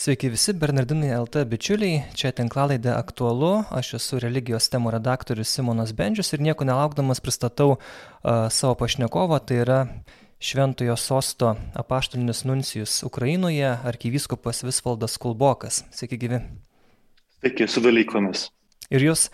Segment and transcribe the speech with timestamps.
[0.00, 6.32] Sveiki visi Bernardinai LT bičiuliai, čia tinklalaidė aktualu, aš esu religijos temų redaktorius Simonas Bendžius
[6.32, 7.82] ir nieko nelaukdamas pristatau uh,
[8.48, 9.76] savo pašnekovą, tai yra
[10.40, 11.50] Šventojo sosto
[11.82, 15.82] apaštalinis nuncijus Ukrainoje, arkivyskupas Visvaldas Kulbokas.
[15.92, 16.40] Sveiki gyvi.
[17.42, 18.46] Sveiki, su Velykomis.
[18.90, 19.28] Ir jūs,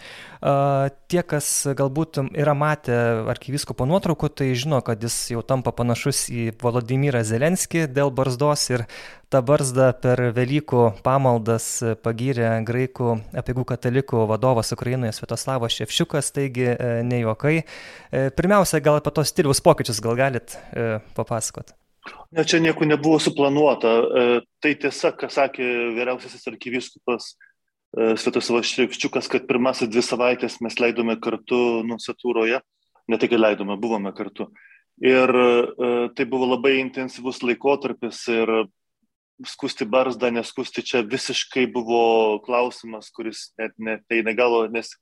[1.09, 1.47] tie, kas
[1.79, 2.97] galbūt yra matę
[3.33, 8.85] arkiviskopo nuotraukų, tai žino, kad jis jau tampa panašus į Volodimirą Zelenskį dėl barzdos ir
[9.33, 11.71] tą barzdą per Velykų pamaldas
[12.05, 17.57] pagyrė graikų apiegų katalikų vadovas Ukrainoje Svetoslavas Ševšiukas, taigi e, ne juokai.
[17.63, 21.73] E, pirmiausia, gal apie tos stiliaus pokyčius gal galit e, papasakot?
[22.37, 23.97] Ne, čia nieko nebuvo suplanuota.
[24.63, 25.65] Tai tiesa, ką sakė
[25.97, 27.33] vyriausiasis arkiviskupas
[27.97, 32.59] Svetoslavas Ševčiukas, kad pirmasis dvi savaitės mes leidome kartu nunciatūroje,
[33.09, 34.51] ne tik leidome, buvome kartu.
[35.01, 35.47] Ir e,
[36.17, 38.53] tai buvo labai intensyvus laikotarpis ir
[39.49, 44.93] skusti barzdą, neskusti čia visiškai buvo klausimas, kuris net neteina galo, nes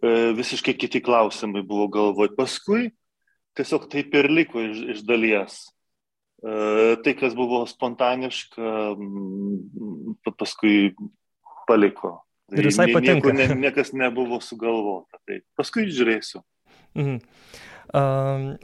[0.00, 2.32] e, visiškai kiti klausimai buvo galvoj.
[2.36, 2.90] Paskui
[3.56, 5.64] tiesiog taip ir liko iš, iš dalies.
[6.46, 8.70] Tai, kas buvo spontaniška,
[10.36, 10.92] paskui
[11.68, 12.18] paliko.
[12.54, 13.32] Ir visai patinka.
[13.34, 15.18] Nieko, ne, niekas nebuvo sugalvota.
[15.26, 16.44] Tai paskui žiūrėsiu.
[16.94, 17.18] Mhm.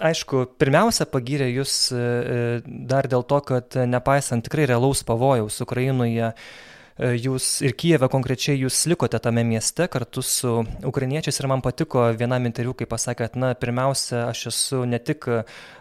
[0.03, 6.33] Aišku, pirmiausia, pagyrė jūs e, e, dar dėl to, kad nepaisant tikrai realaus pavojaus Ukrainoje,
[6.33, 12.11] e, jūs ir Kijeve konkrečiai jūs likote tame mieste kartu su ukrainiečiais ir man patiko
[12.19, 15.31] vienam interviu, kai pasakėt, na, pirmiausia, aš esu ne tik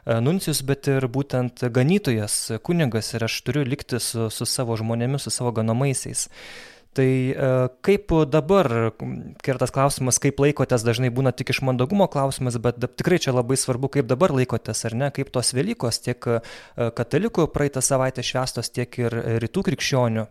[0.05, 5.33] nuncijus, bet ir būtent ganytojas, kunigas ir aš turiu likti su, su savo žmonėmis, su
[5.33, 6.29] savo ganomaiseis.
[6.91, 7.35] Tai e,
[7.87, 8.67] kaip dabar,
[9.39, 13.31] kai yra tas klausimas, kaip laikotės, dažnai būna tik iš mandagumo klausimas, bet tikrai čia
[13.31, 16.41] labai svarbu, kaip dabar laikotės, ar ne, kaip tos Velykos tiek e,
[16.75, 20.27] katalikų praeitą savaitę švestos, tiek ir rytų krikščionių.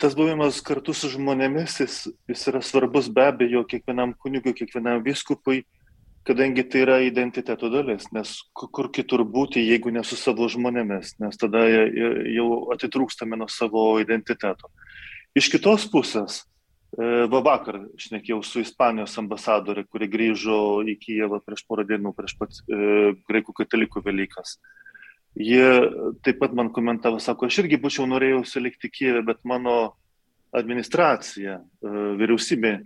[0.00, 5.60] Tas buvimas kartu su žmonėmis, jis, jis yra svarbus be abejo kiekvienam kunigui, kiekvienam viskupui,
[6.26, 11.38] kadangi tai yra identiteto dalis, nes kur kitur būti, jeigu ne su savo žmonėmis, nes
[11.38, 14.72] tada jau atitrūkstame nuo savo identiteto.
[15.34, 16.44] Iš kitos pusės,
[16.94, 22.36] e, va vakar šnekėjau su Ispanijos ambasadorė, kuri grįžo į Kijevą prieš porą dienų, prieš
[22.38, 24.60] pat e, graikų katalikų Velykas.
[25.34, 25.66] Jie
[26.22, 29.96] taip pat man komentavo, sako, aš irgi būčiau norėjusi likti Kijeve, bet mano
[30.54, 32.76] administracija, e, vyriausybė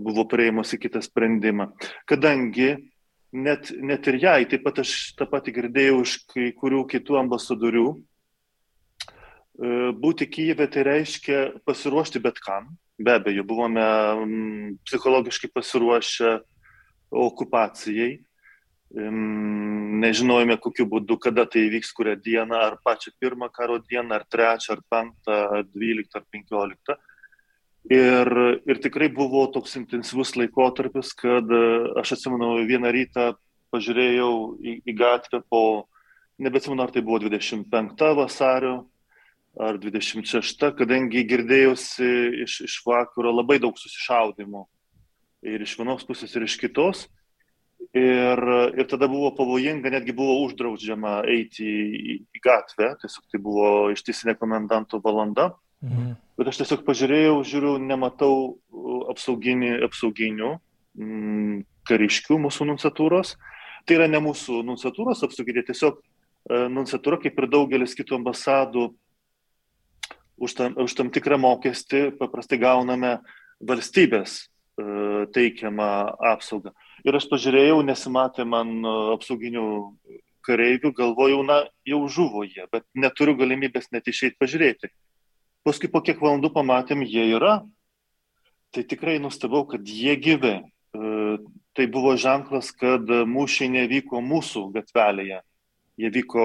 [0.00, 1.68] buvo prieimusi kitą sprendimą.
[2.08, 2.70] Kadangi
[3.36, 7.88] net, net ir jai, taip pat aš tą patį girdėjau iš kai kurių kitų ambasadorių,
[9.54, 12.72] būti Kyivė tai reiškia pasiruošti bet kam.
[12.98, 16.38] Be abejo, buvome mm, psichologiškai pasiruošę
[17.10, 18.20] okupacijai.
[18.94, 24.76] Nežinojome, kokiu būdu, kada tai įvyks, kurią dieną, ar pačią pirmą karo dieną, ar trečią,
[24.76, 26.96] ar penktą, ar dvyliktą, ar penkioliktą.
[27.90, 28.30] Ir,
[28.64, 31.64] ir tikrai buvo toks intensyvus laikotarpis, kad e,
[32.00, 33.26] aš atsimenu vieną rytą
[33.74, 34.30] pažiūrėjau
[34.62, 35.60] į, į gatvę po,
[36.40, 38.78] nebeatsimenu, ar tai buvo 25 vasario,
[39.60, 42.08] ar 26, kadangi girdėjusi
[42.44, 44.64] iš, iš vakaro labai daug susišaudimų.
[45.44, 47.04] Ir iš vienos pusės, ir iš kitos.
[47.94, 48.40] Ir,
[48.74, 54.34] ir tada buvo pavojinga, netgi buvo uždraudžiama eiti į, į gatvę, tiesiog tai buvo ištisinė
[54.40, 55.52] komendanto valanda.
[55.84, 56.14] Mhm.
[56.38, 58.56] Bet aš tiesiog pažiūrėjau, žiūriu, nematau
[59.12, 60.50] apsauginių, apsauginių
[60.98, 63.36] mm, kariškių mūsų nunciatūros.
[63.84, 68.88] Tai yra ne mūsų nunciatūros apsauginiai, tiesiog e, nunciatūra, kaip ir daugelis kitų ambasadų,
[70.36, 73.18] už tam, už tam tikrą mokestį paprastai gauname
[73.62, 75.90] valstybės e, teikiamą
[76.34, 76.74] apsaugą.
[77.04, 79.66] Ir aš pažiūrėjau, nesimatė man e, apsauginių
[80.44, 84.92] kareivių, galvojau, na, jau žuvo jie, bet neturiu galimybės net išeiti pažiūrėti.
[85.64, 87.62] Paskui po kiek valandų pamatėm, jie yra.
[88.74, 90.58] Tai tikrai nustebau, kad jie gyvi.
[90.60, 91.36] E,
[91.74, 95.40] tai buvo ženklas, kad mūšiai nevyko mūsų gatvelėje.
[95.94, 96.44] Jie vyko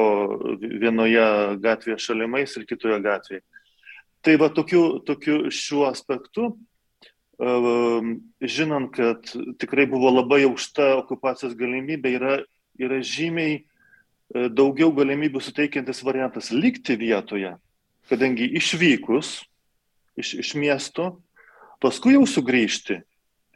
[0.62, 1.26] vienoje
[1.62, 3.42] gatvėje šalimais ir kitoje gatvėje.
[4.22, 6.52] Tai va tokiu, tokiu šiuo aspektu,
[7.40, 12.34] ehm, žinant, kad tikrai buvo labai aukšta okupacijos galimybė, yra,
[12.80, 13.64] yra žymiai e,
[14.52, 17.56] daugiau galimybių suteikiantis variantas likti vietoje,
[18.12, 19.38] kadangi išvykus
[20.20, 21.14] iš, iš miesto,
[21.80, 23.00] paskui jau sugrįžti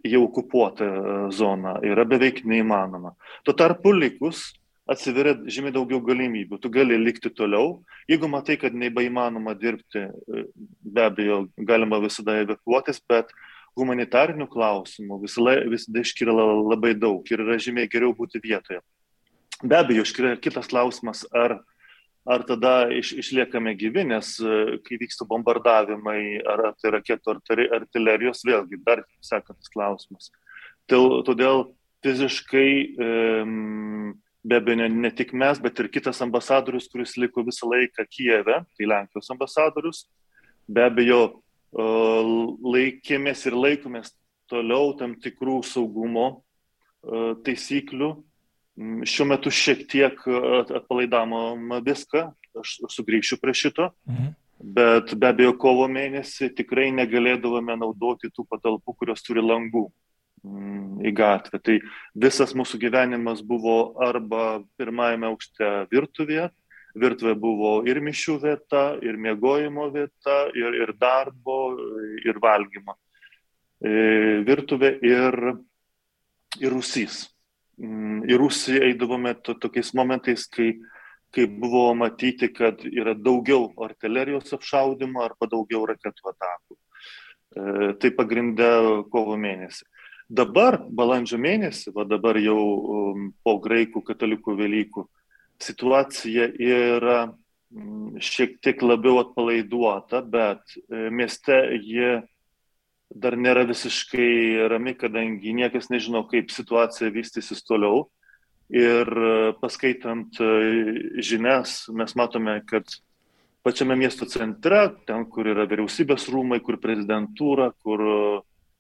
[0.08, 3.18] į okupuotą e, zoną yra beveik neįmanoma.
[3.44, 4.54] Tuo tarpu likus
[4.90, 6.60] atsiveria žymiai daugiau galimybių.
[6.62, 7.82] Tu gali likti toliau.
[8.10, 10.46] Jeigu matai, kad nebeįmanoma dirbti, e,
[10.84, 13.32] be abejo, galima visada evakuotis, bet
[13.80, 18.84] humanitarinių klausimų visada, visada iškyla labai daug ir yra žymiai geriau būti vietoje.
[19.64, 21.62] Be abejo, iškyla kitas klausimas, ar
[22.24, 24.38] ar tada iš, išliekame gyvi, nes
[24.88, 30.30] kai vyksta bombardavimai, ar tai raketų, ar artilerijos, vėlgi dar sekantis klausimas.
[30.88, 31.66] Todėl
[32.04, 37.69] fiziškai um, be abejo ne, ne tik mes, bet ir kitas ambasadorius, kuris liko visą
[37.72, 40.04] laiką Kijeve, tai Lenkijos ambasadorius,
[40.68, 41.22] be abejo
[41.74, 44.13] laikėmės ir laikomės
[44.51, 46.44] toliau tam tikrų saugumo
[47.45, 48.12] taisyklių.
[49.06, 52.28] Šiuo metu šiek tiek atpalaidama viską,
[52.62, 54.34] aš sugrįšiu prie šito, mhm.
[54.75, 59.88] bet be abejo kovo mėnesį tikrai negalėdavome naudoti tų patalpų, kurios turi langų.
[60.44, 61.60] Į gatvę.
[61.63, 61.78] Tai
[62.19, 66.50] visas mūsų gyvenimas buvo arba pirmajame aukšte virtuvėje,
[67.00, 71.78] virtuvė buvo ir mišių vieta, ir miegojimo vieta, ir, ir darbo,
[72.28, 72.98] ir valgymo.
[73.84, 73.94] E,
[74.48, 75.40] virtuvė ir,
[76.60, 77.24] ir rusys.
[77.81, 80.75] Mm, į Rusiją eidavome to, tokiais momentais, kai,
[81.34, 86.78] kai buvo matyti, kad yra daugiau artilerijos apšaudimo arba daugiau raketų atakų.
[86.78, 87.63] E,
[88.00, 88.69] tai pagrindė
[89.12, 89.89] kovo mėnesį.
[90.31, 95.04] Dabar, balandžio mėnesį, va dabar jau um, po graikų katalikų Velykų,
[95.62, 102.22] situacija yra mm, šiek tiek labiau atpalaiduota, bet e, mieste ji
[103.14, 108.08] dar nėra visiškai rami, kadangi niekas nežino, kaip situacija vystysis toliau.
[108.74, 110.54] Ir e, paskaitant e,
[111.22, 112.88] žinias, mes matome, kad
[113.64, 118.02] pačiame miesto centre, ten, kur yra vyriausybės rūmai, kur prezidentūra, kur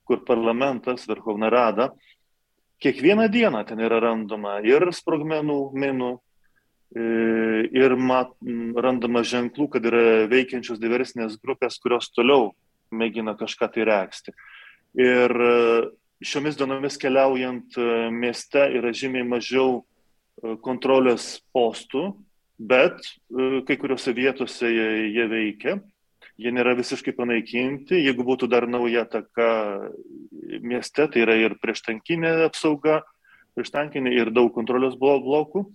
[0.07, 1.89] kur parlamentas, Verhovna Rada,
[2.83, 6.11] kiekvieną dieną ten yra randama ir sprogmenų, minų,
[6.95, 7.05] e,
[7.71, 8.33] ir mat,
[8.75, 12.51] randama ženklų, kad yra veikiančios diversinės grupės, kurios toliau
[12.91, 14.35] mėgina kažką tai reksti.
[14.99, 15.55] Ir e,
[16.23, 19.83] šiomis dienomis keliaujant e, mieste yra žymiai mažiau
[20.65, 22.07] kontrolės postų,
[22.57, 23.05] bet
[23.67, 25.75] kai kuriuose vietose jie, jie veikia
[26.37, 27.99] jie nėra visiškai panaikinti.
[28.01, 29.49] Jeigu būtų dar nauja taka
[30.61, 33.01] mieste, tai yra ir prieštankinė apsauga,
[33.57, 35.67] prieštankinė ir daug kontrolės blokų.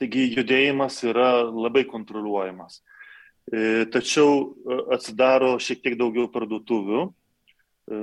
[0.00, 2.80] Taigi judėjimas yra labai kontroliuojamas.
[3.50, 7.02] E, tačiau e, atsidaro šiek tiek daugiau parduotuvių.
[7.08, 8.00] E,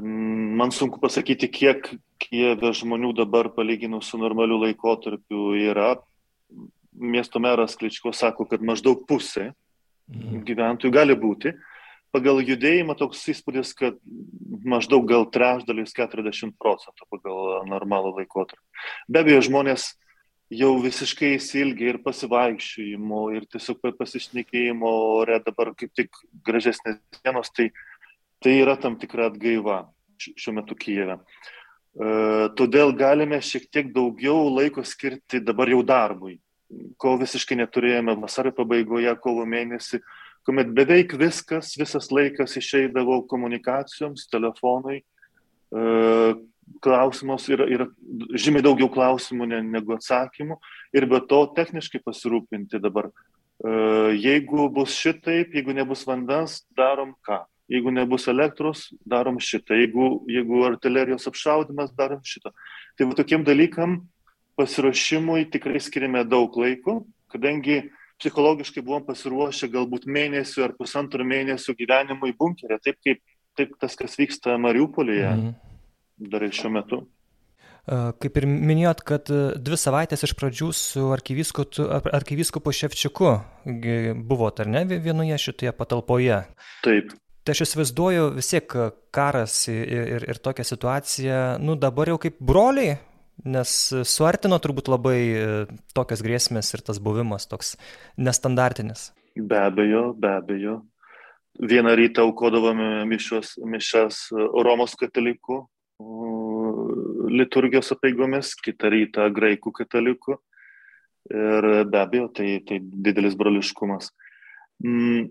[0.59, 5.95] man sunku pasakyti, kiek Kijeve žmonių dabar palyginus su normaliu laikotarpiu yra.
[6.97, 9.51] Miesto meras Kličko sako, kad maždaug pusė.
[10.07, 11.54] Gyventojų gali būti.
[12.15, 13.98] Pagal judėjimą toks įspūdis, kad
[14.65, 18.63] maždaug gal trečdalis 40 procentų pagal normalų laikotarpį.
[19.12, 19.92] Be abejo, žmonės
[20.54, 26.15] jau visiškai įsilgia ir pasivaikščiojimo, ir tiesiog pasišnekėjimo ore dabar kaip tik
[26.48, 27.69] gražesnės dienos, tai,
[28.39, 29.83] tai yra tam tikra atgaiva
[30.18, 31.19] šiuo metu Kijeve.
[31.19, 32.09] E,
[32.57, 36.39] todėl galime šiek tiek daugiau laiko skirti dabar jau darbui
[37.00, 40.02] ko visiškai neturėjome vasario pabaigoje, kovo mėnesį,
[40.48, 46.36] kuomet beveik viskas, visas laikas išeidavo komunikacijoms, telefonui, e,
[46.84, 47.88] klausimus yra, yra
[48.36, 50.60] žymiai daugiau klausimų negu atsakymų
[50.96, 53.10] ir be to techniškai pasirūpinti dabar.
[53.12, 53.69] E,
[54.19, 57.46] jeigu bus šitaip, jeigu nebus vandens, darom ką.
[57.68, 59.75] Jeigu nebus elektros, darom šitą.
[59.75, 62.54] Jeigu, jeigu artilerijos apšaudimas, darom šitą.
[62.96, 64.00] Tai va tokiem dalykam
[64.57, 67.83] pasiruošimui tikrai skiriame daug laiko, kadangi
[68.18, 73.21] psichologiškai buvom pasiruošę galbūt mėnesių ar pusantrų mėnesių gyvenimui bunkerė, taip kaip
[73.57, 75.54] taip tas, kas vyksta Mariupolėje mm.
[76.31, 77.04] dar ir šiuo metu.
[77.87, 79.30] Kaip ir minėjot, kad
[79.64, 83.30] dvi savaitės iš pradžių su arkivyskupu Ševčiuku
[84.28, 86.42] buvo, ar ne, vienoje šitoje patalpoje.
[86.83, 87.14] Taip.
[87.47, 88.76] Tai aš įsivaizduoju vis tiek
[89.16, 89.87] karas ir,
[90.18, 92.97] ir, ir tokia situacija, nu dabar jau kaip broliai
[93.45, 93.71] Nes
[94.09, 95.47] suartino turbūt labai e,
[95.94, 97.75] tokias grėsmės ir tas buvimas toks
[98.17, 99.11] nestandartinis.
[99.37, 100.77] Be abejo, be abejo.
[101.57, 105.65] Vieną rytą aukodavome mišos, mišas e, Romos katalikų
[107.29, 110.37] liturgijos apeigomis, kitą rytą graikų katalikų.
[111.27, 114.13] Ir be abejo, tai, tai didelis broliškumas.
[114.83, 115.27] Mm,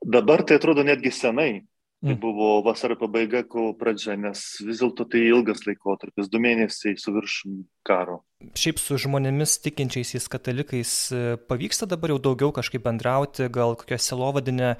[0.00, 1.66] dabar tai atrodo netgi senai,
[2.00, 2.20] Tai mm.
[2.20, 7.58] buvo vasario pabaiga, kovo pradžia, nes vis dėlto tai ilgas laikotarpis, du mėnesiai su viršum
[7.84, 8.22] karo.
[8.56, 14.70] Šiaip su žmonėmis tikinčiaisiais katalikais e, pavyksta dabar jau daugiau kažkaip bendrauti, gal kokią selovadinę
[14.72, 14.78] e,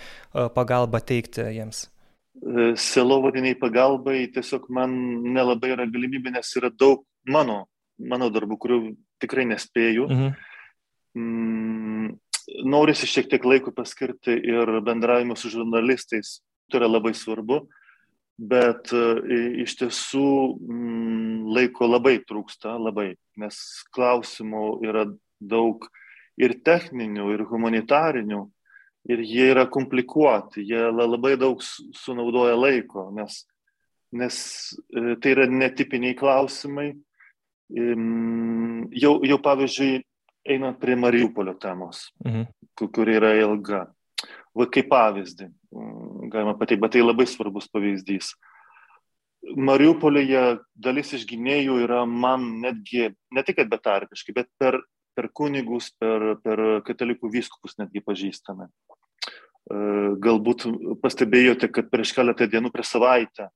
[0.57, 1.85] pagalbą teikti jiems?
[2.41, 4.97] E, selovadiniai pagalbai tiesiog man
[5.37, 7.67] nelabai yra galimybė, nes yra daug mano,
[8.01, 8.83] mano darbų, kurių
[9.21, 10.09] tikrai nespėju.
[10.09, 10.37] Mhm.
[11.21, 12.17] Mm,
[12.65, 16.39] norisi šiek tiek laiko paskirti ir bendravimo su žurnalistais,
[16.71, 17.61] tai yra labai svarbu,
[18.41, 19.03] bet e,
[19.65, 23.59] iš tiesų mm, laiko labai trūksta, labai, nes
[23.95, 25.05] klausimų yra
[25.41, 25.85] daug
[26.41, 28.41] ir techninių, ir humanitarinių,
[29.13, 33.43] ir jie yra komplikuoti, jie labai daug sunaudoja laiko, nes,
[34.17, 34.41] nes
[34.89, 36.93] e, tai yra netipiniai klausimai.
[37.71, 40.01] Jau, jau pavyzdžiui,
[40.51, 42.49] einant prie Mariupolio temos, mhm.
[42.75, 43.85] kuri yra ilga.
[44.59, 45.47] Va kaip pavyzdį,
[46.33, 48.33] galima pateikti, bet tai labai svarbus pavyzdys.
[49.57, 54.81] Mariupolyje dalis iš gynėjų yra man netgi, ne tik betarpiškai, bet per,
[55.17, 58.69] per kunigus, per, per katalikų vyskupus netgi pažįstame.
[59.71, 60.67] Galbūt
[61.03, 63.49] pastebėjote, kad prieš keletą dienų prieš savaitę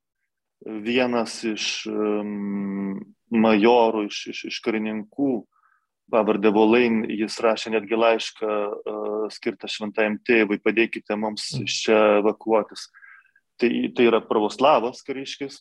[0.65, 3.01] vienas iš um,
[3.35, 5.33] majorų, iš, iš, iš karininkų,
[6.13, 11.69] pavardė Volain, jis rašė netgi laišką uh, skirtą šventajam tėvui, padėkite mums mm.
[11.69, 12.89] iš čia evakuotis.
[13.61, 15.61] Tai, tai yra pravoslavas kariškis,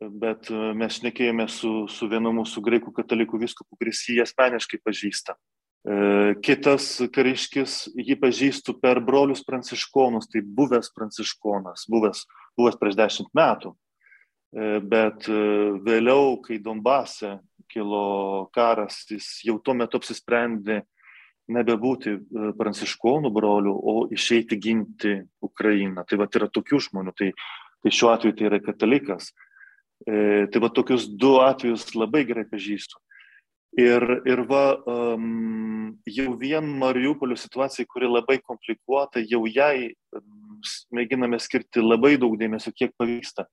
[0.00, 5.36] bet mes šnekėjome su, su vienu mūsų graikų katalikų viskupu, kuris jį asmeniškai pažįsta.
[6.42, 12.24] Kitas kariškis jį pažįstu per brolius pranciškonus, tai buvęs pranciškonas, buvęs,
[12.58, 13.74] buvęs prieš dešimt metų.
[14.86, 15.26] Bet
[15.86, 17.38] vėliau, kai Donbase
[17.72, 20.82] kilo karas, jis jau tuo metu apsisprendė
[21.52, 22.16] nebebūti
[22.58, 26.04] pranciškonų brolių, o išeiti ginti Ukrainą.
[26.06, 27.32] Tai va yra tokių žmonių, tai,
[27.82, 29.32] tai šiuo atveju tai yra katalikas.
[30.06, 32.98] E, tai va tokius du atvejus labai gerai pažįstu.
[33.78, 39.94] Ir, ir va, um, jau vien Mariupolio situacija, kuri labai komplikuota, jau jai
[40.92, 43.46] mėginame skirti labai daug dėmesio, kiek pavyksta.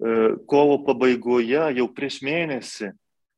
[0.00, 0.16] E,
[0.50, 2.90] kovo pabaigoje, jau prieš mėnesį,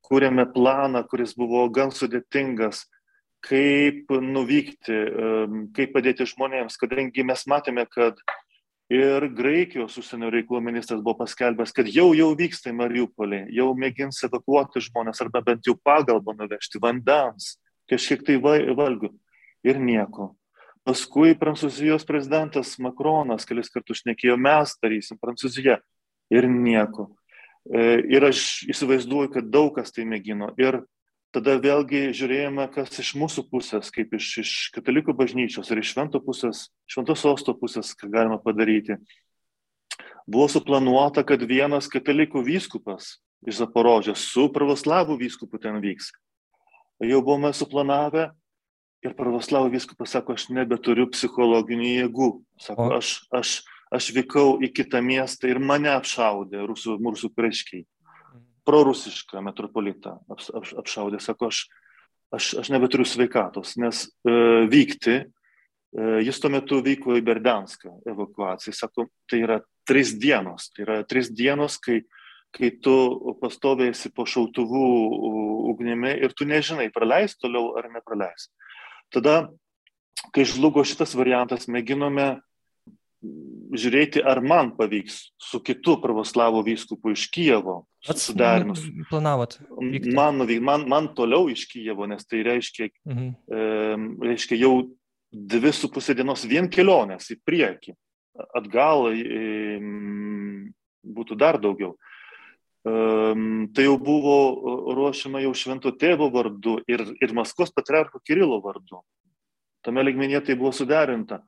[0.06, 2.86] kūrėme planą, kuris buvo gan sudėtingas,
[3.42, 4.98] kaip nuvykti,
[5.74, 8.20] kaip padėti žmonėms, kadangi mes matėme, kad
[8.92, 14.18] Ir Graikijos užsienio reikalų ministras buvo paskelbęs, kad jau jau vyksta į Mariupolį, jau mėgins
[14.26, 17.54] evakuoti žmonės arba bent jau pagalbą nuvežti vandens,
[17.88, 19.08] kažkiek tai valgių
[19.64, 20.34] ir nieko.
[20.84, 25.78] Paskui Prancūzijos prezidentas Makronas kelis kartus šnekėjo, mes darysim Prancūziją
[26.34, 27.08] ir nieko.
[27.70, 30.50] E, ir aš įsivaizduoju, kad daug kas tai mėgino.
[30.58, 30.82] Ir
[31.34, 36.20] tada vėlgi žiūrėjome, kas iš mūsų pusės, kaip iš, iš katalikų bažnyčios ir iš švento
[36.24, 38.98] pusės, šventos sosto pusės, ką galima padaryti.
[40.26, 43.16] Buvo suplanuota, kad vienas katalikų vyskupas
[43.46, 46.12] iš Zaporožės su pravoslavų vyskupu ten vyks.
[47.02, 48.28] Jau buvome suplanavę
[49.02, 52.28] ir pravoslavų vyskupas sako, aš nebeturiu psichologinių jėgų.
[52.62, 53.56] Sako, aš, aš,
[53.92, 57.84] aš vykau į kitą miestą ir mane apšaudė rusų, mūsų kariškiai
[58.68, 61.64] prorusišką metropolitą aps, aps, apšaudė, sako, aš,
[62.34, 64.34] aš, aš nebeturiu sveikatos, nes e,
[64.70, 70.86] vykti, e, jis tuo metu vyko į Berdanską evakuaciją, sako, tai yra tris dienos, tai
[70.86, 72.02] yra tris dienos, kai,
[72.54, 72.94] kai tu
[73.40, 74.86] pastovėsi po šautuvų
[75.72, 78.50] ugnimi ir tu nežinai, praleis toliau ar nepraleis.
[79.12, 79.50] Tada,
[80.32, 82.36] kai žlugo šitas variantas, mėginome
[83.22, 88.82] žiūrėti, ar man pavyks su kitu pravoslavų vyskupu iš Kijevo suderinus.
[89.10, 89.58] Planavot?
[90.12, 93.28] Man, man, man toliau iš Kijevo, nes tai reiškia, mhm.
[93.46, 94.74] e, reiškia jau
[95.32, 97.94] dvi su pusė dienos vien kelionės į priekį.
[98.56, 99.78] Atgal e,
[101.02, 101.94] būtų dar daugiau.
[102.82, 104.36] Um, tai jau buvo
[104.96, 109.04] ruošiama jau švento tėvo vardu ir, ir Maskvos patriarcho Kirilo vardu.
[109.86, 111.44] Tame ligmenyje tai buvo suderinta.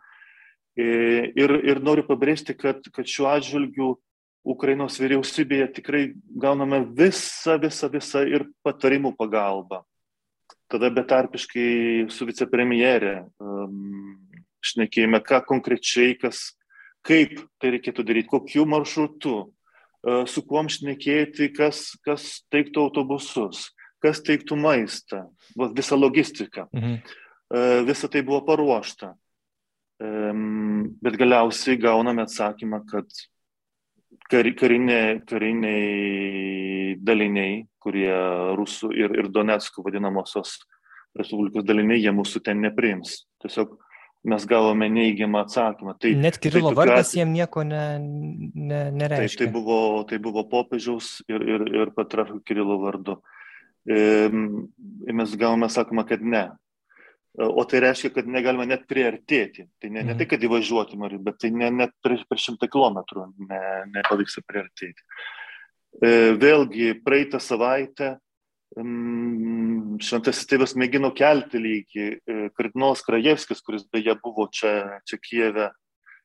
[0.75, 3.93] Ir, ir noriu pabrėžti, kad, kad šiuo atžvilgiu
[4.45, 6.02] Ukrainos vyriausybėje tikrai
[6.35, 9.85] gauname visą, visą, visą ir patarimų pagalbą.
[10.69, 14.19] Tada betarpiškai su vicepremjerė um,
[14.64, 16.50] šnekėjome, ką konkrečiai, kas,
[17.07, 23.69] kaip tai reikėtų daryti, kokiu maršrutu, uh, su kuom šnekėti, kas, kas teiktų autobusus,
[24.02, 25.28] kas teiktų maistą,
[25.78, 26.66] visą logistiką.
[26.75, 27.04] Mhm.
[27.54, 29.14] Uh, visa tai buvo paruošta
[31.04, 33.08] bet galiausiai gauname atsakymą, kad
[34.30, 38.12] karinė, kariniai daliniai, kurie
[38.58, 40.61] rusų ir, ir Donetskų vadinamosios
[41.14, 43.20] Respublikos daliniai, jie mūsų ten nepriims.
[43.44, 43.76] Tiesiog
[44.26, 45.94] mes gavome neįgiamą atsakymą.
[46.00, 49.44] Tai, Net Kirilo tai vardas jiem nieko ne, ne, nereiškia.
[49.44, 53.20] Tai, tai, buvo, tai buvo popiežiaus ir, ir, ir patriarcho Kirilo vardu.
[53.84, 56.49] Ir mes gavome sakoma, kad ne,
[57.34, 59.64] O tai reiškia, kad negalima net priartėti.
[59.82, 60.18] Tai ne, ne mhm.
[60.20, 63.62] tai, kad įvažiuoti nori, bet tai ne, net per, per šimtą kilometrų ne,
[63.96, 65.02] nepavyksta priartėti.
[65.98, 68.12] E, vėlgi, praeitą savaitę
[68.78, 72.06] mm, šventasis tėvas mėgino kelti lygį.
[72.14, 75.72] E, kardinolas Krajevskis, kuris beje buvo čia, čia Kijeve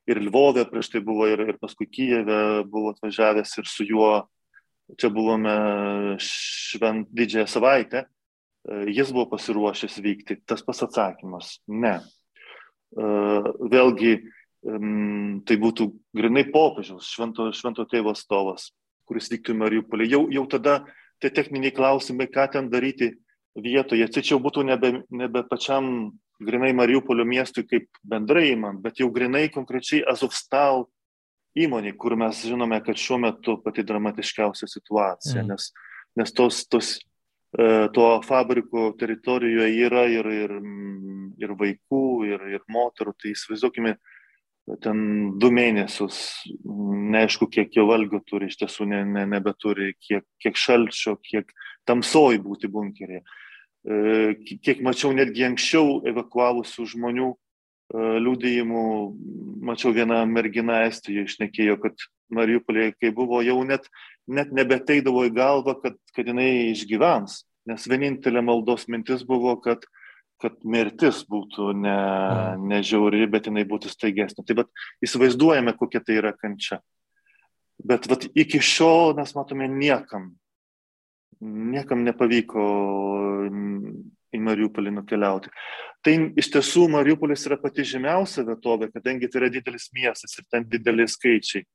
[0.09, 4.13] ir Lvovė, prieš tai buvo ir, ir paskui Kijeve buvo atvažiavęs ir su juo
[4.97, 5.57] čia buvome
[6.21, 8.05] švent didžiąją savaitę
[8.67, 10.39] jis buvo pasiruošęs vykti.
[10.45, 11.99] Tas pas atsakymas- ne.
[12.95, 14.13] Vėlgi,
[15.45, 18.71] tai būtų grinai popiežiaus, švento, švento tėvo stovas,
[19.07, 20.09] kuris vyktų į Mariupolį.
[20.09, 20.85] Jau, jau tada
[21.21, 23.13] tie techniniai klausimai, ką ten daryti
[23.55, 29.49] vietoje, tačiau būtų nebe, nebe pačiam grinai Mariupolio miestui kaip bendrai įmant, bet jau grinai
[29.51, 30.87] konkrečiai Azovstal
[31.59, 35.49] įmonė, kur mes žinome, kad šiuo metu pati dramatiškiausia situacija, mm.
[35.49, 35.71] nes,
[36.19, 36.93] nes tos, tos,
[37.57, 40.55] e, to fabriko teritorijoje yra ir, ir,
[41.41, 43.95] ir vaikų, ir, ir moterų, tai įsivaizduokime,
[44.83, 45.03] ten
[45.41, 46.19] du mėnesius,
[47.15, 51.49] neaišku, kiek jo valgių turi, iš tiesų ne, ne, nebeturi, kiek, kiek šalčio, kiek
[51.89, 53.23] tamsoj būti bunkerėje.
[54.61, 57.29] Kiek mačiau netgi anksčiau evakuavusių žmonių
[57.93, 58.85] liūdėjimų,
[59.65, 63.87] mačiau vieną merginą Estijoje išnekėjo, kad Mariupolėje, kai buvo, jau net,
[64.29, 67.43] net nebeteidavo į galvą, kad, kad jinai išgyvens.
[67.69, 69.83] Nes vienintelė maldos mintis buvo, kad,
[70.41, 71.97] kad mirtis būtų ne,
[72.61, 74.45] ne žiauri, bet jinai būtų staigesnė.
[74.45, 76.79] Tai bet įsivaizduojame, kokia tai yra kančia.
[77.79, 80.33] Bet vat, iki šiol mes matome niekam,
[81.39, 82.63] niekam nepavyko
[84.35, 85.51] į Mariupolį nukeliauti.
[86.05, 90.67] Tai iš tiesų Mariupolis yra pati žymiausia vietovė, kadangi tai yra didelis miestas ir ten
[90.69, 91.65] dideli skaičiai.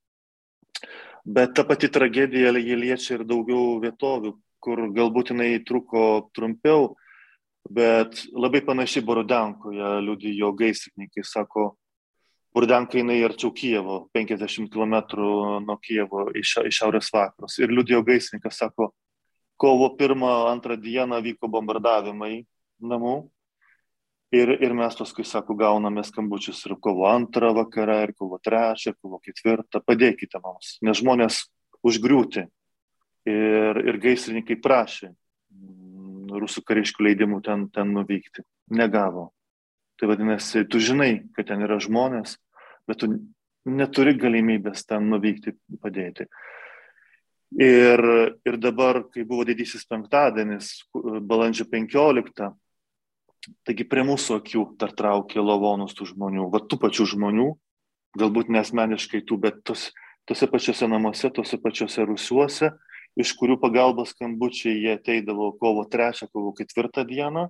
[1.24, 4.34] Bet ta pati tragedija jie liečia ir daugiau vietovių,
[4.64, 6.92] kur galbūt jinai truko trumpiau,
[7.70, 11.72] bet labai panašiai Borudankoje liudijo gaisrininkai, sako,
[12.54, 14.94] Burdanka jinai arčiau Kievo, 50 km
[15.64, 17.56] nuo Kievo į šiaurės vakarus.
[17.58, 18.92] Ir liudijo gaisrininkas, sako,
[19.64, 22.42] kovo pirmą, antrą dieną vyko bombardavimai
[22.84, 23.14] namų.
[24.34, 28.98] Ir, ir mes paskui, sako, gauname skambučius ir kovo antrą vakarą, ir kovo trečią, ir
[29.00, 29.80] kovo ketvirtą.
[29.80, 31.44] Padėkite mums, nes žmonės
[31.86, 32.44] užgriūti.
[33.30, 35.14] Ir, ir gaisrininkai prašė
[36.34, 38.44] rusų kariškių leidimų ten, ten nuvykti.
[38.74, 39.30] Negavo.
[40.00, 42.36] Tai vadinasi, tu žinai, kad ten yra žmonės,
[42.90, 43.14] bet tu
[43.64, 46.26] neturi galimybės ten nuvykti padėti.
[47.54, 48.00] Ir,
[48.42, 50.72] ir dabar, kai buvo didysis penktadienis,
[51.22, 52.48] balandžio 15,
[53.62, 57.52] taigi prie mūsų akių dar traukė lavonus tų žmonių, va tų pačių žmonių,
[58.18, 59.92] galbūt nesmeniškai tų, bet tos,
[60.26, 62.72] tose pačiose namuose, tose pačiose rusiuose,
[63.14, 67.46] iš kurių pagalbos skambučiai jie ateidavo kovo 3, kovo 4 dieną,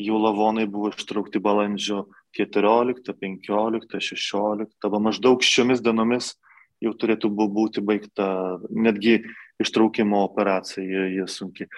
[0.00, 6.34] jų lavonai buvo ištraukti balandžio 14, 15, 16, va maždaug šiomis dienomis
[6.84, 9.22] jau turėtų būti baigta netgi
[9.62, 11.70] ištraukimo operacija, jie sunkiai.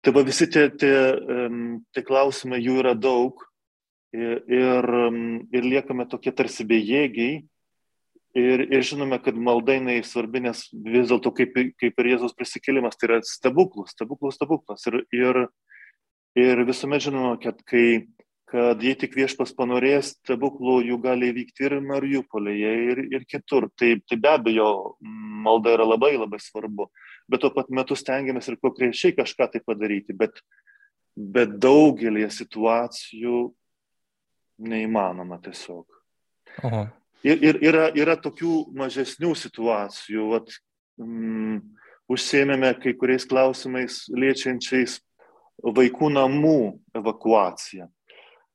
[0.00, 0.96] Tai va visi tie, tie,
[1.92, 3.42] tie klausimai, jų yra daug
[4.16, 4.90] ir, ir,
[5.52, 7.42] ir liekame tokie tarsi bejėgiai.
[8.38, 13.08] Ir, ir žinome, kad maldainai svarbi, nes vis dėlto kaip, kaip ir Jėzos prisikėlimas, tai
[13.08, 14.86] yra stebuklus, stebuklus, stebuklas.
[14.86, 15.40] Ir, ir,
[16.38, 18.06] ir visuomet žinome, kad kai
[18.50, 23.68] kad jei tik viešpas panorės, stebuklų jų gali įvykti ir Mariupolėje, ir, ir kitur.
[23.78, 24.70] Tai, tai be abejo,
[25.44, 26.88] malda yra labai labai svarbu,
[27.30, 30.42] bet tuo pat metu stengiamės ir konkrečiai kažką tai padaryti, bet,
[31.14, 33.44] bet daugelį situacijų
[34.66, 35.86] neįmanoma tiesiog.
[36.66, 36.88] Aha.
[37.22, 40.50] Ir, ir yra, yra tokių mažesnių situacijų, vat,
[40.98, 41.62] mm,
[42.10, 44.98] užsėmėme kai kuriais klausimais liečiančiais
[45.62, 46.58] vaikų namų
[46.98, 47.86] evakuaciją.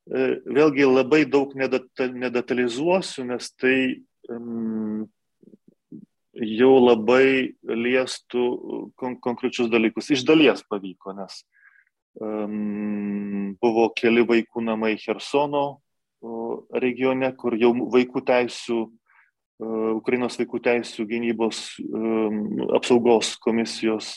[0.06, 3.78] E, vėlgi labai daug nedetalizuosiu, nes tai
[4.30, 5.08] um,
[6.38, 8.44] jau labai liestų
[9.00, 10.12] kon konkrečius dalykus.
[10.14, 11.40] Iš dalies pavyko, nes
[12.22, 15.66] um, buvo keli vaikų namai Hersono
[16.74, 24.14] regione, kur jau vaikų teisų, uh, Ukrainos vaikų teisų gynybos um, apsaugos komisijos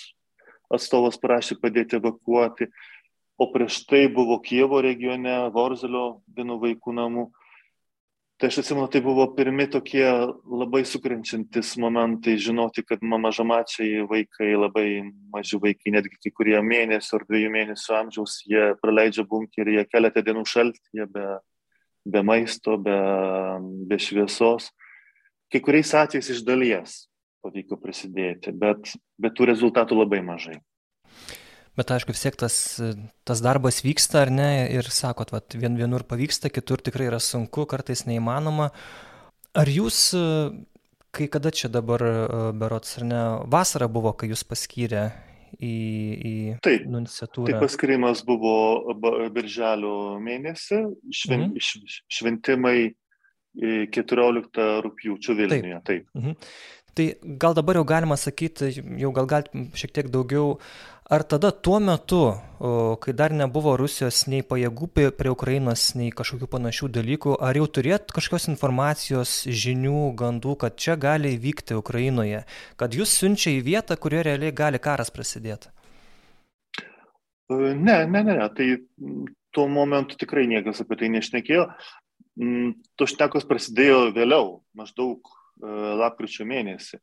[0.68, 2.68] atstovas prašė padėti evakuoti.
[2.68, 2.97] Uh,
[3.38, 7.29] o prieš tai buvo Kievo regione, Vorzelio vienų vaikų namų.
[8.38, 10.05] Tai aš atsimenu, tai buvo pirmi tokie
[10.46, 14.87] labai sukrenčiantis momentai, žinoti, kad mažamačiai vaikai, labai
[15.35, 20.22] maži vaikai, netgi kai kurie mėnesių ar dviejų mėnesių amžiaus, jie praleidžia bunkerį, jie keletą
[20.22, 21.27] dienų šaltyje be,
[22.07, 22.98] be maisto, be,
[23.90, 24.70] be šviesos.
[25.51, 26.98] Kai kuriais atvejais iš dalies
[27.42, 30.61] pavyko prisidėti, bet, bet tų rezultatų labai mažai.
[31.78, 32.56] Bet aišku, vis tiek tas,
[33.28, 37.68] tas darbas vyksta, ar ne, ir sakot, vat, vien, vienur pavyksta, kitur tikrai yra sunku,
[37.70, 38.72] kartais neįmanoma.
[39.58, 40.00] Ar jūs,
[41.14, 42.02] kai kada čia dabar,
[42.58, 45.04] berots, ar ne, vasara buvo, kai jūs paskyrė
[45.54, 45.74] į,
[46.18, 46.34] į
[46.66, 47.52] taip, nunciatūrą?
[47.52, 48.56] Taip, paskirimas buvo
[49.34, 50.82] birželio mėnesį,
[51.14, 52.00] šven, mhm.
[52.18, 52.78] šventimai
[53.94, 55.78] 14 rūpjūčio Vilniuje.
[55.86, 56.10] Taip.
[56.10, 56.10] taip.
[56.18, 56.36] Mhm.
[56.98, 57.06] Tai
[57.38, 60.56] gal dabar jau galima sakyti, jau gal galite šiek tiek daugiau
[61.08, 62.34] Ar tada tuo metu,
[63.00, 68.12] kai dar nebuvo Rusijos nei pajėgų prie Ukrainos, nei kažkokių panašių dalykų, ar jau turėt
[68.12, 72.42] kažkokios informacijos, žinių, gandų, kad čia gali įvykti Ukrainoje,
[72.76, 75.72] kad jūs siunčia į vietą, kurioje realiai gali karas prasidėti?
[77.56, 78.68] Ne, ne, ne, tai
[79.56, 81.70] tuo momentu tikrai niekas apie tai nešnekėjo.
[82.36, 85.72] Mm, tos šnekos prasidėjo vėliau, maždaug e,
[86.04, 87.00] lapkričio mėnesį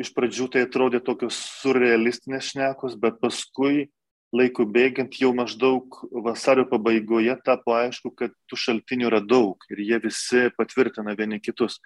[0.00, 3.90] iš pradžių tai atrodė tokios surrealistinės šnekos, bet paskui
[4.32, 9.98] laikų bėgant jau maždaug vasario pabaigoje tapo aišku, kad tų šaltinių yra daug ir jie
[10.00, 11.78] visi patvirtina vieni kitus.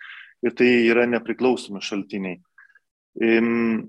[0.44, 2.38] Ir tai yra nepriklausomi šaltiniai.
[3.24, 3.88] Ehm,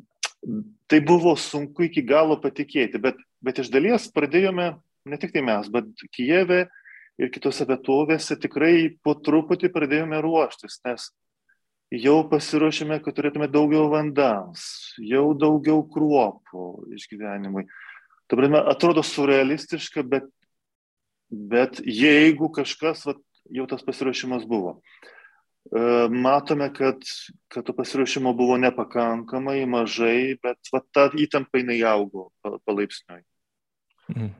[0.88, 4.72] tai buvo sunku iki galo patikėti, bet, bet iš dalies pradėjome,
[5.06, 6.66] ne tik tai mes, bet Kijeve
[7.20, 11.10] ir kitose vietovėse tikrai po truputį pradėjome ruoštis, nes
[11.94, 17.68] jau pasiruošėme, kad turėtume daugiau vandens, jau daugiau kruopų išgyvenimui.
[18.28, 20.28] Dabar atrodo surrealistiška, bet,
[21.32, 23.22] bet jeigu kažkas, vat,
[23.54, 24.82] jau tas pasiruošimas buvo.
[25.68, 25.80] E,
[26.12, 27.00] matome, kad,
[27.52, 33.24] kad to pasiruošimo buvo nepakankamai mažai, bet vat, ta įtampa jinai augo palaipsniui.
[34.12, 34.36] Mhm.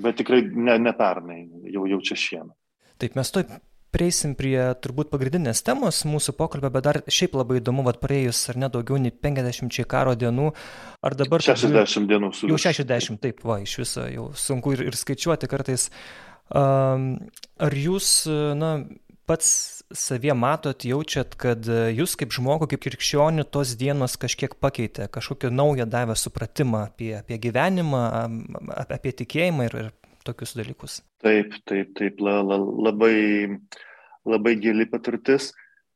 [0.00, 1.40] Bet tikrai ne, ne pernai,
[1.72, 2.56] jau, jau čia šiemet.
[3.00, 3.42] Taip, mes to
[3.94, 8.60] prieisim prie turbūt pagrindinės temos mūsų pokalbio, bet dar šiaip labai įdomu, vad praėjus ar
[8.62, 10.50] ne daugiau nei 50 karo dienų,
[11.06, 11.44] ar dabar...
[11.44, 12.50] 60 dienų su.
[12.50, 15.90] Jau 60, taip, va, iš viso jau sunku ir, ir skaičiuoti kartais.
[16.50, 17.12] Um,
[17.62, 18.24] ar jūs,
[18.58, 18.72] na,
[19.30, 19.50] pats
[19.94, 25.86] savie matot, jaučiat, kad jūs kaip žmogų, kaip krikščionių, tos dienos kažkiek pakeitė, kažkokią naują
[25.90, 28.02] davė supratimą apie, apie gyvenimą,
[28.86, 29.90] apie tikėjimą ir, ir
[30.24, 31.00] tokius dalykus.
[31.22, 33.58] Taip, taip, taip, la, la, labai,
[34.28, 35.50] labai gili patirtis.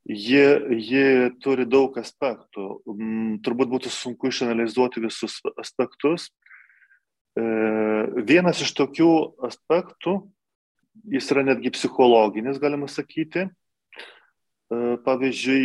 [0.04, 0.42] Ji,
[0.84, 1.04] ji
[1.40, 2.66] turi daug aspektų.
[2.92, 6.28] Mm, turbūt būtų sunku išanalizuoti visus aspektus.
[7.36, 7.44] E,
[8.28, 9.10] vienas iš tokių
[9.48, 10.18] aspektų,
[11.14, 13.46] jis yra netgi psichologinis, galima sakyti.
[13.48, 15.62] E, pavyzdžiui,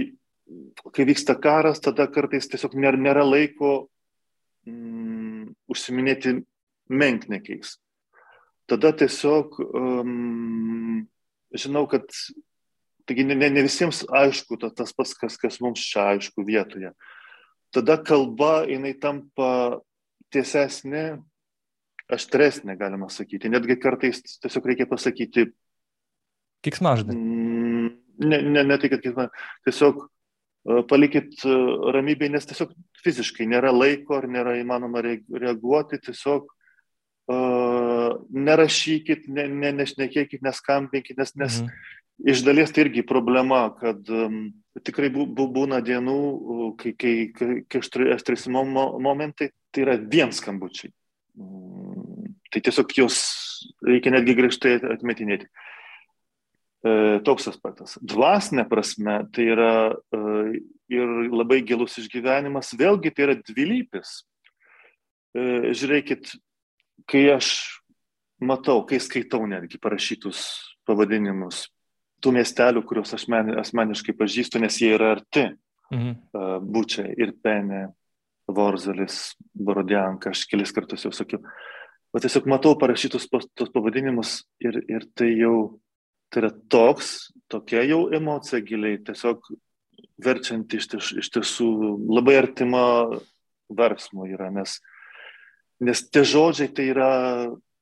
[0.95, 3.89] kai vyksta karas, tada kartais tiesiog nėra, laiko
[4.63, 6.39] mm, užsiminėti
[6.89, 7.75] menknekiais
[8.69, 11.07] tada tiesiog um,
[11.55, 12.05] žinau, kad
[13.09, 16.93] taigi ne, ne visiems aišku ta, tas pats, kas, kas mums čia aišku vietoje.
[17.73, 19.79] Tada kalba jinai tampa
[20.33, 21.19] tiesesnė,
[22.09, 23.49] aštresnė, galima sakyti.
[23.49, 25.49] Netgi kartais tiesiog reikia pasakyti.
[26.65, 27.15] Kiksmaždė.
[27.15, 27.91] Mm,
[28.25, 29.43] ne, ne, ne tai, kad kiksmaždė.
[29.69, 32.73] Tiesiog uh, palikit uh, ramybėje, nes tiesiog
[33.05, 36.49] fiziškai nėra laiko ar nėra įmanoma reaguoti, tiesiog
[37.29, 41.95] nerašykit, ne, ne, nešnekėkit, neskambinkit, nes, nes mhm.
[42.33, 44.47] iš dalies tai irgi problema, kad um,
[44.85, 46.19] tikrai bu, būna dienų,
[46.81, 47.15] kai, kai,
[47.69, 47.83] kai,
[48.21, 50.93] stresimo momentai, tai yra vien skambučiai.
[51.39, 53.19] Um, tai tiesiog jos
[53.85, 55.49] reikia netgi griežtai atmetinėti.
[56.79, 56.91] E,
[57.27, 57.97] toks aspektas.
[57.99, 60.19] Dvasinė prasme tai yra e,
[60.95, 64.13] ir labai gilus išgyvenimas, vėlgi tai yra dvilypis.
[65.35, 66.31] E, žiūrėkit,
[67.07, 67.51] kai aš
[68.41, 70.41] matau, kai skaitau netgi parašytus
[70.87, 71.67] pavadinimus
[72.23, 73.25] tų miestelių, kuriuos aš
[73.63, 75.47] asmeniškai pažįstu, nes jie yra arti.
[75.89, 76.15] Mhm.
[76.69, 77.87] Būčia ir Penė,
[78.49, 81.41] Vorzalis, Borodianka, aš kelis kartus jau sakiau.
[82.13, 85.79] O tiesiog matau parašytus tos pavadinimus ir, ir tai jau,
[86.33, 89.45] tai yra toks, tokia jau emocija giliai, tiesiog
[90.19, 91.69] verčianti iš, iš tiesų
[92.09, 92.83] labai artima
[93.69, 94.79] verksmo yra, nes,
[95.83, 97.11] nes tie žodžiai tai yra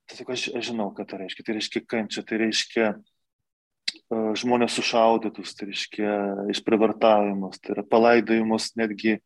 [0.08, 1.46] tiesiog aš, aš žinau, ką tai reiškia.
[1.46, 6.14] Tai reiškia kančia, tai reiškia uh, žmonės sušaudytus, tai reiškia
[6.56, 9.18] išprivartavimus, tai yra palaidojimus netgi,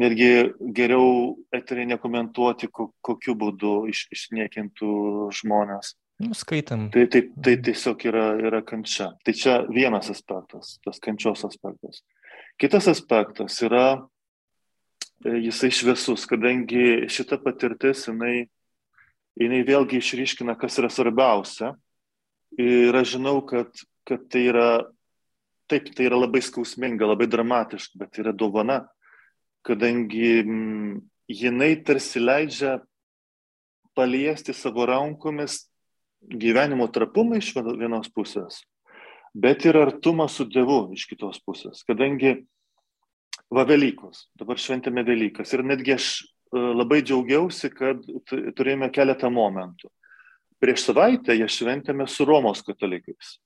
[0.00, 0.30] netgi
[0.76, 4.92] geriau eteriai nekomentuoti, ko, kokiu būdu iš, išniekintų
[5.40, 5.94] žmonės.
[6.20, 6.90] Nuskaitam.
[6.92, 9.14] Tai, tai, tai tiesiog yra, yra kančia.
[9.24, 12.02] Tai čia vienas aspektas, tas kančios aspektas.
[12.60, 14.02] Kitas aspektas yra
[15.24, 18.48] jisai šviesus, kadangi šita patirtis, jinai
[19.40, 21.74] jinai vėlgi išryškina, kas yra svarbiausia.
[22.58, 23.70] Ir aš žinau, kad,
[24.08, 24.68] kad tai yra,
[25.70, 28.82] taip, tai yra labai skausminga, labai dramatiška, bet tai yra dovana,
[29.66, 30.96] kadangi m, mm,
[31.30, 32.80] jinai tarsi leidžia
[33.94, 35.62] paliesti savo rankomis
[36.20, 38.64] gyvenimo trapumą iš vienos pusės,
[39.32, 42.40] bet ir artumą su Dievu iš kitos pusės, kadangi
[43.50, 46.10] va Velykos, dabar šventėme Velykas ir netgi aš
[46.50, 48.02] E, labai džiaugiausi, kad
[48.58, 49.90] turėjome keletą momentų.
[50.60, 53.36] Prieš savaitę ją šventėme su Romos katalikais.